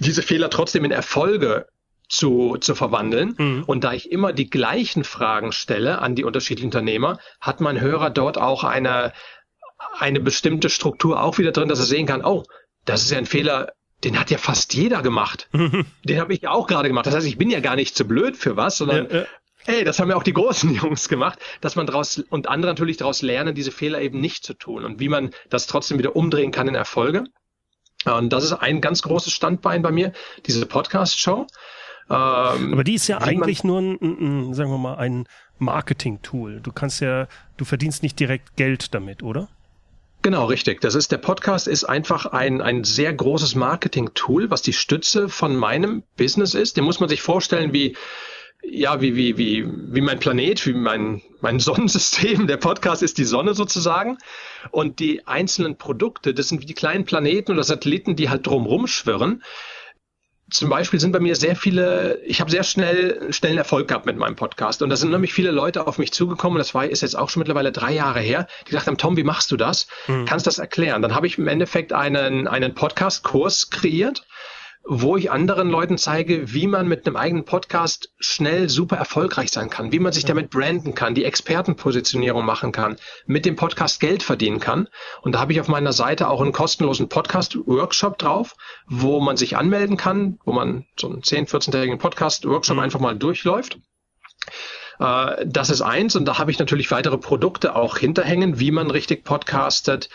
diese 0.00 0.22
Fehler 0.22 0.50
trotzdem 0.50 0.84
in 0.84 0.90
Erfolge 0.90 1.68
zu, 2.14 2.56
zu 2.58 2.74
verwandeln. 2.74 3.34
Mhm. 3.36 3.64
Und 3.66 3.84
da 3.84 3.92
ich 3.92 4.10
immer 4.10 4.32
die 4.32 4.48
gleichen 4.48 5.04
Fragen 5.04 5.52
stelle 5.52 5.98
an 6.00 6.14
die 6.14 6.24
unterschiedlichen 6.24 6.68
Unternehmer, 6.68 7.18
hat 7.40 7.60
mein 7.60 7.80
Hörer 7.80 8.10
dort 8.10 8.38
auch 8.38 8.64
eine, 8.64 9.12
eine 9.98 10.20
bestimmte 10.20 10.70
Struktur 10.70 11.22
auch 11.22 11.38
wieder 11.38 11.52
drin, 11.52 11.68
dass 11.68 11.80
er 11.80 11.86
sehen 11.86 12.06
kann, 12.06 12.24
oh, 12.24 12.44
das 12.84 13.02
ist 13.02 13.10
ja 13.10 13.18
ein 13.18 13.26
Fehler, 13.26 13.72
den 14.04 14.18
hat 14.18 14.30
ja 14.30 14.38
fast 14.38 14.74
jeder 14.74 15.02
gemacht. 15.02 15.48
Den 16.04 16.20
habe 16.20 16.34
ich 16.34 16.42
ja 16.42 16.50
auch 16.50 16.66
gerade 16.66 16.88
gemacht. 16.88 17.06
Das 17.06 17.14
heißt, 17.14 17.26
ich 17.26 17.38
bin 17.38 17.48
ja 17.48 17.60
gar 17.60 17.74
nicht 17.74 17.96
zu 17.96 18.04
blöd 18.04 18.36
für 18.36 18.56
was, 18.56 18.76
sondern 18.76 19.08
ja, 19.10 19.20
ja. 19.20 19.26
Hey, 19.66 19.82
das 19.82 19.98
haben 19.98 20.10
ja 20.10 20.16
auch 20.16 20.22
die 20.22 20.34
großen 20.34 20.74
Jungs 20.74 21.08
gemacht, 21.08 21.38
dass 21.62 21.74
man 21.74 21.86
daraus 21.86 22.18
und 22.18 22.48
andere 22.48 22.70
natürlich 22.70 22.98
daraus 22.98 23.22
lernen, 23.22 23.54
diese 23.54 23.72
Fehler 23.72 24.02
eben 24.02 24.20
nicht 24.20 24.44
zu 24.44 24.52
tun 24.52 24.84
und 24.84 25.00
wie 25.00 25.08
man 25.08 25.30
das 25.48 25.66
trotzdem 25.66 25.98
wieder 25.98 26.14
umdrehen 26.16 26.50
kann 26.50 26.68
in 26.68 26.74
Erfolge. 26.74 27.24
Und 28.04 28.30
das 28.34 28.44
ist 28.44 28.52
ein 28.52 28.82
ganz 28.82 29.00
großes 29.00 29.32
Standbein 29.32 29.80
bei 29.80 29.90
mir, 29.90 30.12
diese 30.44 30.66
Podcast-Show. 30.66 31.46
Ähm, 32.10 32.72
Aber 32.72 32.84
die 32.84 32.94
ist 32.94 33.08
ja 33.08 33.20
eigentlich 33.20 33.64
nur 33.64 33.80
ein, 33.80 33.98
ein, 34.00 34.54
sagen 34.54 34.70
wir 34.70 34.78
mal, 34.78 34.96
ein 34.96 35.26
Marketing-Tool. 35.58 36.60
Du 36.60 36.72
kannst 36.72 37.00
ja, 37.00 37.26
du 37.56 37.64
verdienst 37.64 38.02
nicht 38.02 38.18
direkt 38.20 38.56
Geld 38.56 38.94
damit, 38.94 39.22
oder? 39.22 39.48
Genau, 40.22 40.46
richtig. 40.46 40.80
Das 40.80 40.94
ist 40.94 41.12
der 41.12 41.18
Podcast 41.18 41.68
ist 41.68 41.84
einfach 41.84 42.26
ein, 42.26 42.60
ein 42.60 42.84
sehr 42.84 43.12
großes 43.12 43.54
Marketing-Tool, 43.54 44.50
was 44.50 44.62
die 44.62 44.72
Stütze 44.72 45.28
von 45.28 45.54
meinem 45.54 46.02
Business 46.16 46.54
ist. 46.54 46.76
Den 46.76 46.84
muss 46.84 47.00
man 47.00 47.08
sich 47.08 47.22
vorstellen 47.22 47.72
wie 47.72 47.96
ja, 48.66 49.00
wie, 49.00 49.14
wie, 49.14 49.36
wie, 49.36 49.66
wie 49.66 50.00
mein 50.00 50.18
Planet, 50.18 50.66
wie 50.66 50.72
mein, 50.72 51.22
mein 51.40 51.60
Sonnensystem. 51.60 52.46
Der 52.46 52.56
Podcast 52.56 53.02
ist 53.02 53.18
die 53.18 53.24
Sonne 53.24 53.54
sozusagen. 53.54 54.18
Und 54.70 54.98
die 54.98 55.26
einzelnen 55.26 55.76
Produkte, 55.76 56.34
das 56.34 56.48
sind 56.48 56.62
wie 56.62 56.66
die 56.66 56.74
kleinen 56.74 57.04
Planeten 57.04 57.52
oder 57.52 57.64
Satelliten, 57.64 58.16
die 58.16 58.30
halt 58.30 58.46
drumrum 58.46 58.86
schwirren 58.86 59.42
zum 60.54 60.68
Beispiel 60.68 61.00
sind 61.00 61.10
bei 61.10 61.20
mir 61.20 61.34
sehr 61.34 61.56
viele, 61.56 62.20
ich 62.24 62.40
habe 62.40 62.50
sehr 62.50 62.62
schnell 62.62 63.32
schnellen 63.32 63.58
Erfolg 63.58 63.88
gehabt 63.88 64.06
mit 64.06 64.16
meinem 64.16 64.36
Podcast. 64.36 64.82
Und 64.82 64.90
da 64.90 64.96
sind 64.96 65.10
nämlich 65.10 65.34
viele 65.34 65.50
Leute 65.50 65.86
auf 65.86 65.98
mich 65.98 66.12
zugekommen, 66.12 66.58
das 66.58 66.74
war, 66.74 66.86
ist 66.86 67.02
jetzt 67.02 67.18
auch 67.18 67.28
schon 67.28 67.40
mittlerweile 67.40 67.72
drei 67.72 67.92
Jahre 67.92 68.20
her, 68.20 68.46
die 68.62 68.70
gesagt 68.70 68.86
haben, 68.86 68.96
Tom, 68.96 69.16
wie 69.16 69.24
machst 69.24 69.50
du 69.50 69.56
das? 69.56 69.88
Mhm. 70.06 70.26
Kannst 70.26 70.46
du 70.46 70.48
das 70.48 70.58
erklären? 70.58 71.02
Dann 71.02 71.14
habe 71.14 71.26
ich 71.26 71.38
im 71.38 71.48
Endeffekt 71.48 71.92
einen, 71.92 72.46
einen 72.46 72.74
Podcast-Kurs 72.74 73.70
kreiert, 73.70 74.24
wo 74.86 75.16
ich 75.16 75.30
anderen 75.30 75.70
Leuten 75.70 75.96
zeige, 75.96 76.52
wie 76.52 76.66
man 76.66 76.86
mit 76.86 77.06
einem 77.06 77.16
eigenen 77.16 77.44
Podcast 77.46 78.12
schnell 78.18 78.68
super 78.68 78.96
erfolgreich 78.96 79.50
sein 79.50 79.70
kann, 79.70 79.92
wie 79.92 79.98
man 79.98 80.12
sich 80.12 80.26
damit 80.26 80.50
branden 80.50 80.94
kann, 80.94 81.14
die 81.14 81.24
Expertenpositionierung 81.24 82.44
machen 82.44 82.70
kann, 82.70 82.96
mit 83.26 83.46
dem 83.46 83.56
Podcast 83.56 83.98
Geld 83.98 84.22
verdienen 84.22 84.60
kann. 84.60 84.88
Und 85.22 85.34
da 85.34 85.40
habe 85.40 85.52
ich 85.52 85.60
auf 85.60 85.68
meiner 85.68 85.94
Seite 85.94 86.28
auch 86.28 86.42
einen 86.42 86.52
kostenlosen 86.52 87.08
Podcast-Workshop 87.08 88.18
drauf, 88.18 88.56
wo 88.86 89.20
man 89.20 89.38
sich 89.38 89.56
anmelden 89.56 89.96
kann, 89.96 90.38
wo 90.44 90.52
man 90.52 90.84
so 91.00 91.08
einen 91.08 91.22
10-, 91.22 91.48
14-tägigen 91.48 91.98
Podcast-Workshop 91.98 92.76
mhm. 92.76 92.82
einfach 92.82 93.00
mal 93.00 93.16
durchläuft. 93.16 93.78
Äh, 94.98 95.46
das 95.46 95.70
ist 95.70 95.80
eins 95.80 96.14
und 96.14 96.26
da 96.26 96.38
habe 96.38 96.50
ich 96.50 96.58
natürlich 96.58 96.90
weitere 96.90 97.16
Produkte 97.16 97.74
auch 97.74 97.96
hinterhängen, 97.96 98.60
wie 98.60 98.70
man 98.70 98.90
richtig 98.90 99.24
podcastet. 99.24 100.10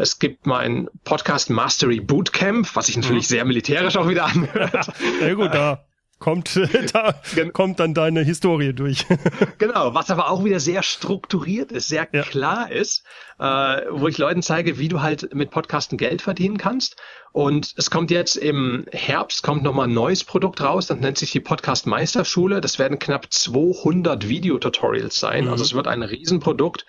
Es 0.00 0.18
gibt 0.18 0.46
mein 0.46 0.88
Podcast 1.04 1.50
Mastery 1.50 2.00
Bootcamp, 2.00 2.74
was 2.74 2.86
sich 2.86 2.96
natürlich 2.96 3.24
mhm. 3.24 3.34
sehr 3.34 3.44
militärisch 3.44 3.96
auch 3.98 4.08
wieder 4.08 4.24
anhört. 4.24 4.88
Ja 5.20 5.34
gut, 5.34 5.52
da 5.52 5.84
kommt, 6.18 6.58
da 6.94 7.14
kommt 7.52 7.80
dann 7.80 7.92
deine 7.92 8.22
Historie 8.22 8.72
durch. 8.72 9.04
genau, 9.58 9.92
was 9.92 10.10
aber 10.10 10.30
auch 10.30 10.42
wieder 10.42 10.58
sehr 10.58 10.82
strukturiert 10.82 11.70
ist, 11.70 11.88
sehr 11.88 12.08
ja. 12.12 12.22
klar 12.22 12.72
ist, 12.72 13.04
äh, 13.38 13.44
wo 13.90 14.08
ich 14.08 14.16
Leuten 14.16 14.42
zeige, 14.42 14.78
wie 14.78 14.88
du 14.88 15.02
halt 15.02 15.34
mit 15.34 15.50
Podcasten 15.50 15.98
Geld 15.98 16.22
verdienen 16.22 16.56
kannst. 16.56 16.96
Und 17.32 17.74
es 17.76 17.90
kommt 17.90 18.10
jetzt 18.10 18.36
im 18.36 18.86
Herbst, 18.92 19.42
kommt 19.42 19.62
nochmal 19.62 19.86
ein 19.86 19.94
neues 19.94 20.24
Produkt 20.24 20.62
raus, 20.62 20.86
das 20.86 20.98
nennt 20.98 21.18
sich 21.18 21.30
die 21.30 21.40
Podcast 21.40 21.86
Meisterschule. 21.86 22.62
Das 22.62 22.78
werden 22.78 22.98
knapp 22.98 23.30
200 23.30 24.28
Videotutorials 24.28 25.20
sein. 25.20 25.44
Mhm. 25.44 25.50
Also 25.50 25.64
es 25.64 25.74
wird 25.74 25.86
ein 25.86 26.02
Riesenprodukt 26.02 26.86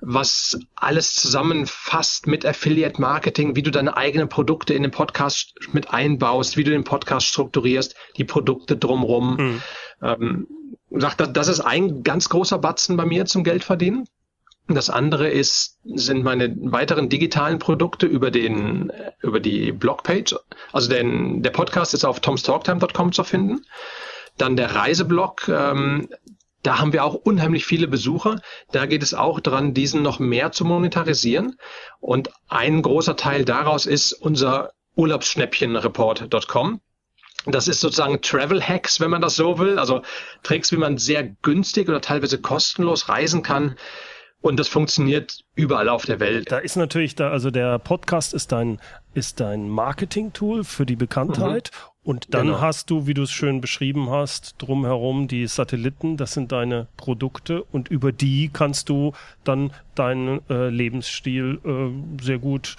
was 0.00 0.58
alles 0.74 1.14
zusammenfasst 1.14 2.26
mit 2.26 2.44
Affiliate 2.44 3.00
Marketing, 3.00 3.56
wie 3.56 3.62
du 3.62 3.70
deine 3.70 3.96
eigenen 3.96 4.28
Produkte 4.28 4.74
in 4.74 4.82
den 4.82 4.90
Podcast 4.90 5.54
mit 5.72 5.90
einbaust, 5.92 6.56
wie 6.56 6.64
du 6.64 6.70
den 6.70 6.84
Podcast 6.84 7.26
strukturierst, 7.26 7.94
die 8.16 8.24
Produkte 8.24 8.76
drumrum. 8.76 9.36
Mhm. 9.36 9.62
Ähm, 10.02 10.46
sagt, 10.90 11.36
das 11.36 11.48
ist 11.48 11.60
ein 11.60 12.02
ganz 12.02 12.28
großer 12.28 12.58
Batzen 12.58 12.96
bei 12.96 13.06
mir 13.06 13.26
zum 13.26 13.44
Geldverdienen. 13.44 14.06
Das 14.66 14.88
andere 14.88 15.28
ist, 15.28 15.78
sind 15.84 16.24
meine 16.24 16.56
weiteren 16.58 17.10
digitalen 17.10 17.58
Produkte 17.58 18.06
über 18.06 18.30
den, 18.30 18.90
über 19.20 19.38
die 19.38 19.72
Blogpage. 19.72 20.36
Also 20.72 20.88
den, 20.88 21.42
der 21.42 21.50
Podcast 21.50 21.92
ist 21.92 22.04
auf 22.04 22.20
tomstalktime.com 22.20 23.12
zu 23.12 23.24
finden. 23.24 23.66
Dann 24.38 24.56
der 24.56 24.74
Reiseblog, 24.74 25.48
ähm, 25.48 26.08
da 26.64 26.78
haben 26.78 26.92
wir 26.92 27.04
auch 27.04 27.14
unheimlich 27.14 27.66
viele 27.66 27.86
Besucher. 27.86 28.40
Da 28.72 28.86
geht 28.86 29.02
es 29.02 29.14
auch 29.14 29.38
daran, 29.38 29.74
diesen 29.74 30.02
noch 30.02 30.18
mehr 30.18 30.50
zu 30.50 30.64
monetarisieren. 30.64 31.56
Und 32.00 32.30
ein 32.48 32.82
großer 32.82 33.16
Teil 33.16 33.44
daraus 33.44 33.86
ist 33.86 34.14
unser 34.14 34.72
Urlaubsschnäppchenreport.com. 34.96 36.80
Das 37.46 37.68
ist 37.68 37.80
sozusagen 37.80 38.22
Travel 38.22 38.62
Hacks, 38.62 38.98
wenn 38.98 39.10
man 39.10 39.20
das 39.20 39.36
so 39.36 39.58
will. 39.58 39.78
Also 39.78 40.00
Tricks, 40.42 40.72
wie 40.72 40.78
man 40.78 40.96
sehr 40.96 41.24
günstig 41.42 41.88
oder 41.88 42.00
teilweise 42.00 42.40
kostenlos 42.40 43.10
reisen 43.10 43.42
kann. 43.42 43.76
Und 44.40 44.58
das 44.58 44.68
funktioniert 44.68 45.40
überall 45.54 45.90
auf 45.90 46.06
der 46.06 46.20
Welt. 46.20 46.50
Da 46.50 46.58
ist 46.58 46.76
natürlich 46.76 47.14
da, 47.14 47.30
also 47.30 47.50
der 47.50 47.78
Podcast 47.78 48.32
ist 48.32 48.52
dein, 48.52 48.80
ist 49.12 49.40
dein 49.40 49.68
Marketing-Tool 49.68 50.64
für 50.64 50.86
die 50.86 50.96
Bekanntheit. 50.96 51.70
Mhm. 51.72 51.93
Und 52.04 52.34
dann 52.34 52.48
genau. 52.48 52.60
hast 52.60 52.90
du, 52.90 53.06
wie 53.06 53.14
du 53.14 53.22
es 53.22 53.32
schön 53.32 53.62
beschrieben 53.62 54.10
hast, 54.10 54.56
drumherum 54.58 55.26
die 55.26 55.46
Satelliten, 55.46 56.18
das 56.18 56.34
sind 56.34 56.52
deine 56.52 56.86
Produkte 56.98 57.64
und 57.64 57.88
über 57.88 58.12
die 58.12 58.50
kannst 58.52 58.90
du 58.90 59.12
dann 59.42 59.72
deinen 59.94 60.40
äh, 60.50 60.68
Lebensstil 60.68 61.60
äh, 61.64 62.22
sehr 62.22 62.38
gut 62.38 62.76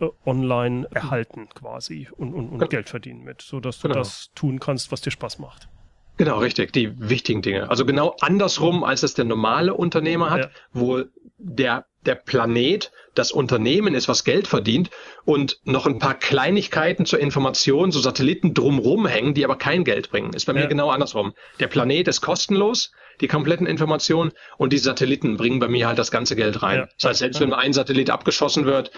äh, 0.00 0.06
online 0.24 0.86
erhalten 0.92 1.48
quasi 1.52 2.08
und, 2.16 2.32
und, 2.32 2.48
und 2.48 2.58
genau. 2.58 2.68
Geld 2.68 2.88
verdienen 2.88 3.24
mit, 3.24 3.42
so 3.42 3.58
dass 3.58 3.80
du 3.80 3.88
genau. 3.88 3.98
das 3.98 4.30
tun 4.36 4.60
kannst, 4.60 4.92
was 4.92 5.00
dir 5.00 5.10
Spaß 5.10 5.40
macht. 5.40 5.68
Genau, 6.16 6.38
richtig, 6.38 6.72
die 6.72 6.92
wichtigen 7.00 7.42
Dinge. 7.42 7.70
Also 7.70 7.84
genau 7.86 8.14
andersrum, 8.20 8.84
als 8.84 9.02
es 9.02 9.14
der 9.14 9.24
normale 9.24 9.74
Unternehmer 9.74 10.30
hat, 10.30 10.40
ja. 10.42 10.50
wo 10.72 11.02
der 11.38 11.86
der 12.06 12.14
Planet 12.14 12.90
das 13.14 13.32
Unternehmen 13.32 13.94
ist, 13.94 14.08
was 14.08 14.24
Geld 14.24 14.46
verdient 14.46 14.90
und 15.24 15.58
noch 15.64 15.86
ein 15.86 15.98
paar 15.98 16.14
Kleinigkeiten 16.14 17.06
zur 17.06 17.18
Information, 17.18 17.90
so 17.90 18.00
Satelliten 18.00 18.54
drumrum 18.54 19.06
hängen, 19.06 19.34
die 19.34 19.44
aber 19.44 19.56
kein 19.56 19.84
Geld 19.84 20.10
bringen. 20.10 20.32
Ist 20.32 20.46
bei 20.46 20.52
ja. 20.52 20.60
mir 20.60 20.68
genau 20.68 20.90
andersrum. 20.90 21.34
Der 21.58 21.66
Planet 21.66 22.08
ist 22.08 22.20
kostenlos, 22.20 22.92
die 23.20 23.28
kompletten 23.28 23.66
Informationen 23.66 24.32
und 24.56 24.72
die 24.72 24.78
Satelliten 24.78 25.36
bringen 25.36 25.58
bei 25.58 25.68
mir 25.68 25.88
halt 25.88 25.98
das 25.98 26.10
ganze 26.10 26.36
Geld 26.36 26.62
rein. 26.62 26.78
Ja. 26.78 26.88
Das 26.98 27.10
heißt, 27.10 27.18
selbst 27.18 27.40
wenn 27.40 27.52
ein 27.52 27.72
Satellit 27.72 28.10
abgeschossen 28.10 28.64
wird, 28.64 28.90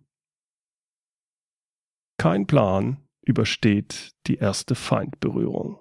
Kein 2.18 2.46
Plan 2.46 2.98
übersteht 3.22 4.12
die 4.28 4.36
erste 4.36 4.76
Feindberührung. 4.76 5.80